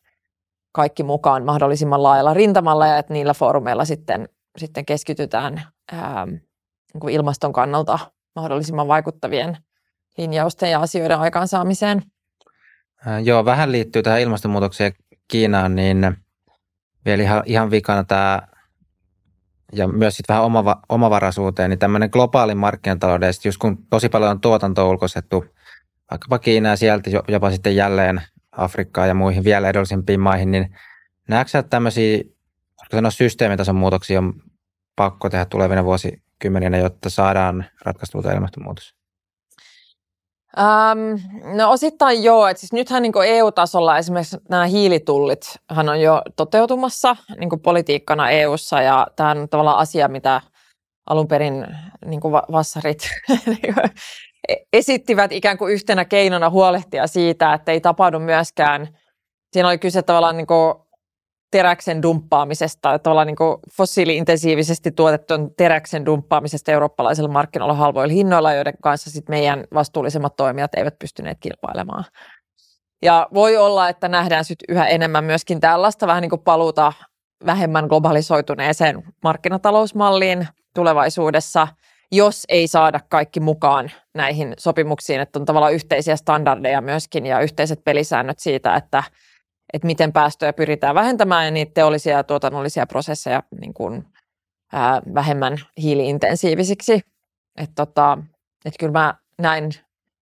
kaikki 0.71 1.03
mukaan 1.03 1.45
mahdollisimman 1.45 2.03
laajalla 2.03 2.33
rintamalla 2.33 2.87
ja 2.87 2.97
että 2.97 3.13
niillä 3.13 3.33
foorumeilla 3.33 3.85
sitten, 3.85 4.29
sitten 4.57 4.85
keskitytään 4.85 5.61
ää, 5.91 6.25
niin 6.25 7.09
ilmaston 7.09 7.53
kannalta 7.53 7.99
mahdollisimman 8.35 8.87
vaikuttavien 8.87 9.57
linjausten 10.17 10.71
ja 10.71 10.81
asioiden 10.81 11.19
aikaansaamiseen. 11.19 12.03
Joo, 13.23 13.45
vähän 13.45 13.71
liittyy 13.71 14.03
tähän 14.03 14.21
ilmastonmuutokseen 14.21 14.93
Kiinaan, 15.27 15.75
niin 15.75 16.17
vielä 17.05 17.23
ihan, 17.23 17.43
ihan 17.45 17.71
vikana 17.71 18.03
tämä 18.03 18.41
ja 19.73 19.87
myös 19.87 20.17
sitten 20.17 20.33
vähän 20.33 20.45
omava, 20.45 20.81
omavaraisuuteen, 20.89 21.69
niin 21.69 21.79
tämmöinen 21.79 22.09
globaali 22.13 22.55
markkinatalouden, 22.55 23.33
just 23.45 23.57
kun 23.57 23.77
tosi 23.89 24.09
paljon 24.09 24.31
on 24.31 24.41
tuotantoa 24.41 24.85
ulkoisettu 24.89 25.45
vaikkapa 26.11 26.39
Kiinaa 26.39 26.75
sieltä 26.75 27.09
jopa 27.27 27.51
sitten 27.51 27.75
jälleen 27.75 28.21
Afrikkaan 28.57 29.07
ja 29.07 29.13
muihin 29.13 29.43
vielä 29.43 29.69
edullisempiin 29.69 30.19
maihin, 30.19 30.51
niin 30.51 30.75
näetkö 31.27 31.59
että 31.59 31.69
tämmöisiä 31.69 32.23
sanoa 32.91 33.11
systeemitason 33.11 33.75
muutoksia 33.75 34.19
on 34.19 34.33
pakko 34.95 35.29
tehdä 35.29 35.45
tulevina 35.45 35.83
vuosikymmeninä, 35.83 36.77
jotta 36.77 37.09
saadaan 37.09 37.65
ratkaistua 37.85 38.31
ilmastonmuutos? 38.33 38.95
Ähm, 40.57 40.99
no 41.57 41.71
osittain 41.71 42.23
joo, 42.23 42.47
että 42.47 42.61
siis 42.61 42.73
nythän 42.73 43.03
niin 43.03 43.13
EU-tasolla 43.25 43.97
esimerkiksi 43.97 44.37
nämä 44.49 44.65
hiilitullit 44.65 45.41
hän 45.69 45.89
on 45.89 46.01
jo 46.01 46.21
toteutumassa 46.35 47.15
niin 47.39 47.59
politiikkana 47.63 48.29
EU:ssa 48.29 48.81
ja 48.81 49.07
tämä 49.15 49.31
on 49.31 49.49
tavallaan 49.49 49.77
asia, 49.77 50.07
mitä 50.07 50.41
alun 51.09 51.27
perin 51.27 51.67
niin 52.05 52.21
vassarit 52.51 53.09
esittivät 54.73 55.31
ikään 55.31 55.57
kuin 55.57 55.73
yhtenä 55.73 56.05
keinona 56.05 56.49
huolehtia 56.49 57.07
siitä, 57.07 57.53
että 57.53 57.71
ei 57.71 57.81
tapahdu 57.81 58.19
myöskään, 58.19 58.87
siinä 59.53 59.67
oli 59.67 59.77
kyse 59.77 60.01
tavallaan 60.01 60.37
niin 60.37 60.47
teräksen 61.51 62.01
dumppaamisesta, 62.01 62.99
tavallaan 62.99 63.27
niin 63.27 63.37
fossiili-intensiivisesti 63.77 64.91
tuotettujen 64.91 65.55
teräksen 65.55 66.05
dumppaamisesta 66.05 66.71
eurooppalaisilla 66.71 67.29
markkinoilla 67.29 67.73
halvoilla 67.73 68.13
hinnoilla, 68.13 68.53
joiden 68.53 68.73
kanssa 68.81 69.11
sit 69.11 69.29
meidän 69.29 69.63
vastuullisemmat 69.73 70.35
toimijat 70.35 70.75
eivät 70.75 70.99
pystyneet 70.99 71.37
kilpailemaan. 71.39 72.05
Ja 73.01 73.27
voi 73.33 73.57
olla, 73.57 73.89
että 73.89 74.07
nähdään 74.07 74.45
sit 74.45 74.59
yhä 74.69 74.87
enemmän 74.87 75.23
myöskin 75.23 75.59
tällaista 75.59 76.07
vähän 76.07 76.21
niin 76.21 76.29
kuin 76.29 76.43
paluuta 76.43 76.93
vähemmän 77.45 77.85
globalisoituneeseen 77.85 79.03
markkinatalousmalliin 79.23 80.47
tulevaisuudessa, 80.75 81.67
jos 82.15 82.45
ei 82.49 82.67
saada 82.67 82.99
kaikki 83.09 83.39
mukaan 83.39 83.91
näihin 84.13 84.53
sopimuksiin, 84.57 85.21
että 85.21 85.39
on 85.39 85.45
tavallaan 85.45 85.73
yhteisiä 85.73 86.15
standardeja 86.15 86.81
myöskin 86.81 87.25
ja 87.25 87.39
yhteiset 87.39 87.83
pelisäännöt 87.83 88.39
siitä, 88.39 88.75
että– 88.75 89.03
että 89.73 89.85
miten 89.85 90.13
päästöjä 90.13 90.53
pyritään 90.53 90.95
vähentämään 90.95 91.45
ja 91.45 91.51
niitä 91.51 91.71
teollisia 91.73 92.17
ja 92.17 92.23
tuotannollisia 92.23 92.87
prosesseja 92.87 93.43
niin 93.61 93.73
kuin, 93.73 94.03
ää, 94.73 95.01
vähemmän 95.13 95.57
hiiliintensiivisiksi. 95.77 97.01
Että 97.57 97.75
tota, 97.75 98.17
et 98.65 98.73
kyllä 98.79 98.91
mä 98.91 99.13
näin 99.41 99.71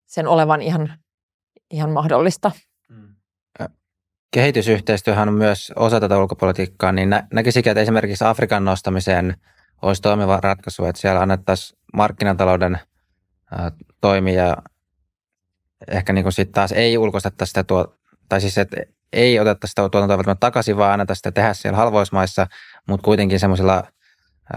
sen 0.06 0.28
olevan 0.28 0.62
ihan, 0.62 0.94
ihan 1.72 1.92
mahdollista. 1.92 2.52
Mm. 2.90 3.16
Kehitysyhteistyöhän 4.32 5.28
on 5.28 5.34
myös 5.34 5.74
osa 5.76 6.00
tätä 6.00 6.20
ulkopolitiikkaa, 6.20 6.92
niin 6.92 7.10
nä- 7.10 7.28
näkisikö, 7.34 7.72
että 7.72 7.82
esimerkiksi 7.82 8.24
Afrikan 8.26 8.66
nostamiseen 8.66 9.38
olisi 9.82 10.02
toimiva 10.02 10.40
ratkaisu, 10.44 10.86
että 10.86 11.02
siellä 11.02 11.22
annettaisiin 11.22 11.80
markkinatalouden 11.94 12.80
ää, 13.52 13.72
toimia 14.02 14.58
ehkä 15.88 16.14
niin 16.14 16.32
sitten 16.32 16.54
taas 16.54 16.72
ei 16.72 16.98
ulkoistettaisi 16.98 17.50
sitä 17.52 17.64
tuo, 17.64 17.96
tai 18.30 18.42
siis 18.42 18.58
että 18.58 18.78
ei 19.14 19.40
oteta 19.40 19.68
sitä 19.68 19.82
tuotantoa 19.90 20.18
välttämättä 20.18 20.40
takaisin, 20.48 20.78
vaan 20.78 20.94
anneta 20.94 21.16
sitä 21.16 21.32
tehdä 21.32 21.54
siellä 21.54 21.78
halvoismaissa, 21.78 22.48
mutta 22.88 23.04
kuitenkin 23.06 23.40
semmoisilla 23.40 23.84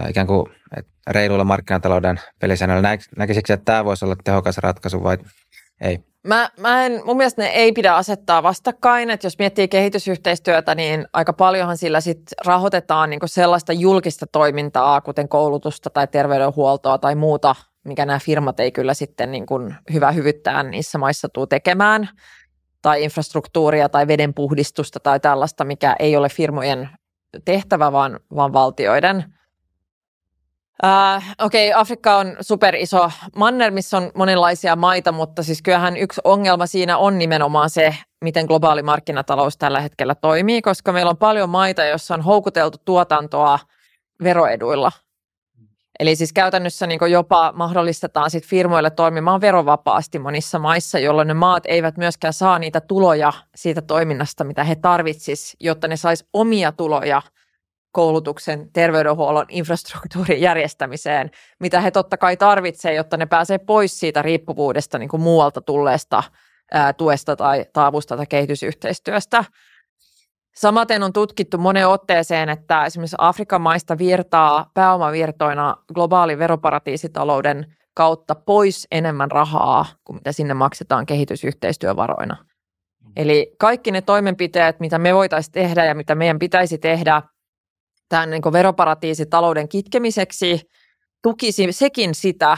ikään 0.09 0.27
kuin 0.27 0.51
reiluilla 1.07 1.43
markkinatalouden 1.43 2.19
pelisäännöillä. 2.39 2.97
Näkisikö, 3.17 3.53
että 3.53 3.65
tämä 3.65 3.85
voisi 3.85 4.05
olla 4.05 4.15
tehokas 4.23 4.57
ratkaisu 4.57 5.03
vai 5.03 5.17
ei? 5.81 5.99
Mä, 6.27 6.49
mä 6.59 6.85
en, 6.85 7.01
mun 7.05 7.17
mielestä 7.17 7.41
ne 7.41 7.47
ei 7.47 7.71
pidä 7.71 7.95
asettaa 7.95 8.43
vastakkain, 8.43 9.09
että 9.09 9.25
jos 9.25 9.39
miettii 9.39 9.67
kehitysyhteistyötä, 9.67 10.75
niin 10.75 11.07
aika 11.13 11.33
paljonhan 11.33 11.77
sillä 11.77 12.01
sit 12.01 12.21
rahoitetaan 12.45 13.09
niin 13.09 13.19
sellaista 13.25 13.73
julkista 13.73 14.25
toimintaa, 14.31 15.01
kuten 15.01 15.29
koulutusta 15.29 15.89
tai 15.89 16.07
terveydenhuoltoa 16.07 16.97
tai 16.97 17.15
muuta, 17.15 17.55
mikä 17.83 18.05
nämä 18.05 18.19
firmat 18.19 18.59
ei 18.59 18.71
kyllä 18.71 18.93
sitten 18.93 19.31
niin 19.31 19.45
kuin 19.45 19.75
hyvä 19.93 20.11
hyvyttää 20.11 20.63
niissä 20.63 20.97
maissa 20.97 21.29
tuu 21.29 21.47
tekemään 21.47 22.09
tai 22.81 23.03
infrastruktuuria 23.03 23.89
tai 23.89 24.07
vedenpuhdistusta 24.07 24.99
tai 24.99 25.19
tällaista, 25.19 25.65
mikä 25.65 25.95
ei 25.99 26.15
ole 26.15 26.29
firmojen 26.29 26.89
tehtävä, 27.45 27.91
vaan, 27.91 28.19
vaan 28.35 28.53
valtioiden. 28.53 29.23
Uh, 30.83 31.23
Okei, 31.39 31.69
okay, 31.69 31.81
Afrikka 31.81 32.17
on 32.17 32.37
super 32.41 32.75
iso 32.75 33.11
manner, 33.35 33.71
missä 33.71 33.97
on 33.97 34.11
monenlaisia 34.15 34.75
maita, 34.75 35.11
mutta 35.11 35.43
siis 35.43 35.61
kyllähän 35.61 35.97
yksi 35.97 36.21
ongelma 36.23 36.65
siinä 36.65 36.97
on 36.97 37.17
nimenomaan 37.17 37.69
se, 37.69 37.95
miten 38.23 38.45
globaali 38.45 38.83
markkinatalous 38.83 39.57
tällä 39.57 39.81
hetkellä 39.81 40.15
toimii, 40.15 40.61
koska 40.61 40.91
meillä 40.91 41.09
on 41.09 41.17
paljon 41.17 41.49
maita, 41.49 41.85
joissa 41.85 42.13
on 42.13 42.21
houkuteltu 42.21 42.77
tuotantoa 42.85 43.59
veroeduilla– 44.23 44.91
Eli 45.99 46.15
siis 46.15 46.33
käytännössä 46.33 46.87
niin 46.87 46.99
jopa 47.11 47.53
mahdollistetaan 47.55 48.31
sit 48.31 48.45
firmoille 48.45 48.89
toimimaan 48.89 49.41
verovapaasti 49.41 50.19
monissa 50.19 50.59
maissa, 50.59 50.99
jolloin 50.99 51.27
ne 51.27 51.33
maat 51.33 51.63
eivät 51.65 51.97
myöskään 51.97 52.33
saa 52.33 52.59
niitä 52.59 52.81
tuloja 52.81 53.33
siitä 53.55 53.81
toiminnasta, 53.81 54.43
mitä 54.43 54.63
he 54.63 54.75
tarvitsis, 54.75 55.57
jotta 55.59 55.87
ne 55.87 55.97
sais 55.97 56.25
omia 56.33 56.71
tuloja 56.71 57.21
koulutuksen, 57.95 58.71
terveydenhuollon, 58.73 59.45
infrastruktuurin 59.49 60.41
järjestämiseen, 60.41 61.31
mitä 61.59 61.81
he 61.81 61.91
totta 61.91 62.17
kai 62.17 62.37
tarvitsevat, 62.37 62.95
jotta 62.95 63.17
ne 63.17 63.25
pääsee 63.25 63.57
pois 63.57 63.99
siitä 63.99 64.21
riippuvuudesta 64.21 64.97
niin 64.97 65.09
kuin 65.09 65.21
muualta 65.21 65.61
tulleesta 65.61 66.23
ää, 66.73 66.93
tuesta 66.93 67.35
tai, 67.35 67.65
tai 67.73 67.87
avusta 67.87 68.17
tai 68.17 68.25
kehitysyhteistyöstä. 68.25 69.43
Samaten 70.55 71.03
on 71.03 71.13
tutkittu 71.13 71.57
moneen 71.57 71.87
otteeseen, 71.87 72.49
että 72.49 72.85
esimerkiksi 72.85 73.15
Afrikan 73.19 73.61
maista 73.61 73.97
virtaa 73.97 74.71
pääomavirtoina 74.73 75.75
globaalin 75.93 76.39
veroparatiisitalouden 76.39 77.75
kautta 77.93 78.35
pois 78.35 78.87
enemmän 78.91 79.31
rahaa 79.31 79.85
kuin 80.03 80.15
mitä 80.15 80.31
sinne 80.31 80.53
maksetaan 80.53 81.05
kehitysyhteistyövaroina. 81.05 82.45
Eli 83.15 83.55
kaikki 83.59 83.91
ne 83.91 84.01
toimenpiteet, 84.01 84.79
mitä 84.79 84.99
me 84.99 85.15
voitaisiin 85.15 85.51
tehdä 85.51 85.85
ja 85.85 85.95
mitä 85.95 86.15
meidän 86.15 86.39
pitäisi 86.39 86.77
tehdä 86.77 87.21
tämän 88.09 88.29
niin 88.29 88.41
veroparatiisitalouden 88.51 89.69
kitkemiseksi, 89.69 90.61
tukisi 91.23 91.71
sekin 91.71 92.15
sitä, 92.15 92.57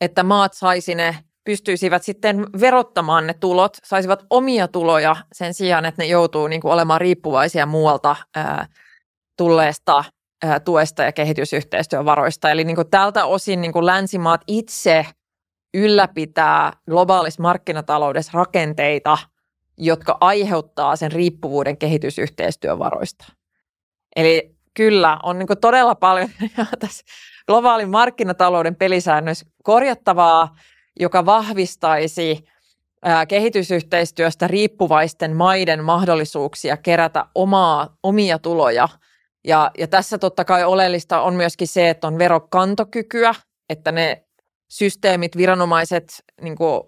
että 0.00 0.22
maat 0.22 0.52
saisi 0.52 0.94
ne 0.94 1.16
pystyisivät 1.44 2.02
sitten 2.02 2.46
verottamaan 2.60 3.26
ne 3.26 3.34
tulot, 3.34 3.76
saisivat 3.84 4.22
omia 4.30 4.68
tuloja 4.68 5.16
sen 5.32 5.54
sijaan, 5.54 5.84
että 5.84 6.02
ne 6.02 6.06
joutuu 6.06 6.46
niin 6.46 6.60
kuin 6.60 6.72
olemaan 6.72 7.00
riippuvaisia 7.00 7.66
muualta 7.66 8.16
ää, 8.36 8.66
tulleesta 9.36 10.04
ää, 10.44 10.60
tuesta 10.60 11.02
ja 11.02 11.12
kehitysyhteistyövaroista. 11.12 12.50
Eli 12.50 12.64
niin 12.64 12.76
kuin 12.76 12.90
tältä 12.90 13.24
osin 13.24 13.60
niin 13.60 13.72
kuin 13.72 13.86
länsimaat 13.86 14.40
itse 14.46 15.06
ylläpitää 15.74 16.72
globaalissa 16.90 17.42
markkinataloudessa 17.42 18.32
rakenteita, 18.34 19.18
jotka 19.78 20.16
aiheuttaa 20.20 20.96
sen 20.96 21.12
riippuvuuden 21.12 21.76
kehitysyhteistyövaroista. 21.76 23.24
Eli 24.16 24.57
kyllä, 24.78 25.18
on 25.22 25.38
niin 25.38 25.48
todella 25.60 25.94
paljon 25.94 26.28
tässä 26.78 27.04
globaalin 27.46 27.90
markkinatalouden 27.90 28.76
pelisäännöissä 28.76 29.46
korjattavaa, 29.62 30.56
joka 31.00 31.26
vahvistaisi 31.26 32.44
kehitysyhteistyöstä 33.28 34.48
riippuvaisten 34.48 35.36
maiden 35.36 35.84
mahdollisuuksia 35.84 36.76
kerätä 36.76 37.24
omaa, 37.34 37.96
omia 38.02 38.38
tuloja. 38.38 38.88
Ja, 39.44 39.70
ja 39.78 39.86
tässä 39.86 40.18
totta 40.18 40.44
kai 40.44 40.64
oleellista 40.64 41.20
on 41.20 41.34
myöskin 41.34 41.68
se, 41.68 41.88
että 41.88 42.06
on 42.06 42.18
verokantokykyä, 42.18 43.34
että 43.68 43.92
ne 43.92 44.24
systeemit, 44.68 45.36
viranomaiset, 45.36 46.24
niin 46.40 46.56
kuin, 46.56 46.80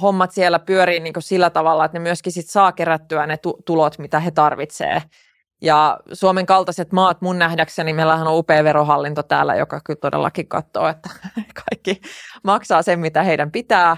hommat 0.00 0.32
siellä 0.32 0.58
pyörii 0.58 1.00
niin 1.00 1.12
kuin 1.12 1.22
sillä 1.22 1.50
tavalla, 1.50 1.84
että 1.84 1.98
ne 1.98 2.02
myöskin 2.02 2.32
sit 2.32 2.48
saa 2.48 2.72
kerättyä 2.72 3.26
ne 3.26 3.36
tu- 3.36 3.58
tulot, 3.66 3.98
mitä 3.98 4.20
he 4.20 4.30
tarvitsevat. 4.30 5.02
Ja 5.62 5.98
Suomen 6.12 6.46
kaltaiset 6.46 6.92
maat 6.92 7.20
mun 7.20 7.38
nähdäkseni, 7.38 7.92
meillähän 7.92 8.26
on 8.26 8.38
upea 8.38 8.64
verohallinto 8.64 9.22
täällä, 9.22 9.54
joka 9.54 9.80
kyllä 9.84 9.98
todellakin 10.00 10.48
katsoo, 10.48 10.88
että 10.88 11.10
kaikki 11.68 12.00
maksaa 12.44 12.82
sen, 12.82 13.00
mitä 13.00 13.22
heidän 13.22 13.50
pitää. 13.50 13.96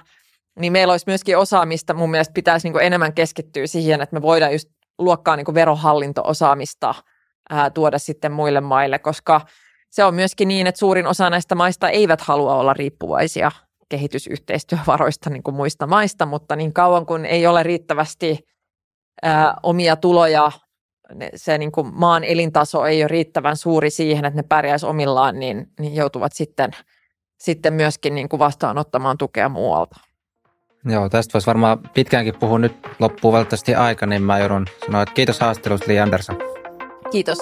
Niin 0.58 0.72
meillä 0.72 0.90
olisi 0.90 1.04
myöskin 1.06 1.38
osaamista, 1.38 1.94
mun 1.94 2.10
mielestä 2.10 2.32
pitäisi 2.32 2.70
niin 2.70 2.82
enemmän 2.82 3.12
keskittyä 3.12 3.66
siihen, 3.66 4.00
että 4.00 4.16
me 4.16 4.22
voidaan 4.22 4.52
just 4.52 4.68
luokkaa 4.98 5.36
niin 5.36 5.54
verohallinto-osaamista 5.54 6.94
ää, 7.50 7.70
tuoda 7.70 7.98
sitten 7.98 8.32
muille 8.32 8.60
maille, 8.60 8.98
koska 8.98 9.40
se 9.90 10.04
on 10.04 10.14
myöskin 10.14 10.48
niin, 10.48 10.66
että 10.66 10.78
suurin 10.78 11.06
osa 11.06 11.30
näistä 11.30 11.54
maista 11.54 11.88
eivät 11.88 12.20
halua 12.20 12.54
olla 12.54 12.72
riippuvaisia 12.72 13.50
kehitysyhteistyövaroista 13.88 15.30
niin 15.30 15.42
kuin 15.42 15.54
muista 15.54 15.86
maista, 15.86 16.26
mutta 16.26 16.56
niin 16.56 16.72
kauan 16.72 17.06
kun 17.06 17.26
ei 17.26 17.46
ole 17.46 17.62
riittävästi 17.62 18.38
ää, 19.22 19.54
omia 19.62 19.96
tuloja 19.96 20.50
se 21.34 21.58
niin 21.58 21.72
kuin 21.72 21.94
maan 21.94 22.24
elintaso 22.24 22.86
ei 22.86 23.02
ole 23.02 23.08
riittävän 23.08 23.56
suuri 23.56 23.90
siihen, 23.90 24.24
että 24.24 24.38
ne 24.38 24.44
pärjäisivät 24.48 24.90
omillaan, 24.90 25.38
niin, 25.38 25.68
niin 25.80 25.94
joutuvat 25.94 26.32
sitten, 26.32 26.70
sitten 27.38 27.74
myöskin 27.74 28.14
niin 28.14 28.28
kuin 28.28 28.40
vastaanottamaan 28.40 29.18
tukea 29.18 29.48
muualta. 29.48 30.00
Joo, 30.84 31.08
tästä 31.08 31.32
voisi 31.32 31.46
varmaan 31.46 31.78
pitkäänkin 31.94 32.34
puhua. 32.40 32.58
Nyt 32.58 32.76
loppuu 32.98 33.32
valitettavasti 33.32 33.74
aika, 33.74 34.06
niin 34.06 34.22
mä 34.22 34.38
joudun 34.38 34.66
sanoa, 34.86 35.02
että 35.02 35.14
kiitos 35.14 35.40
haastattelusta 35.40 35.88
Li 35.88 36.00
Andersson. 36.00 36.36
Kiitos. 37.10 37.38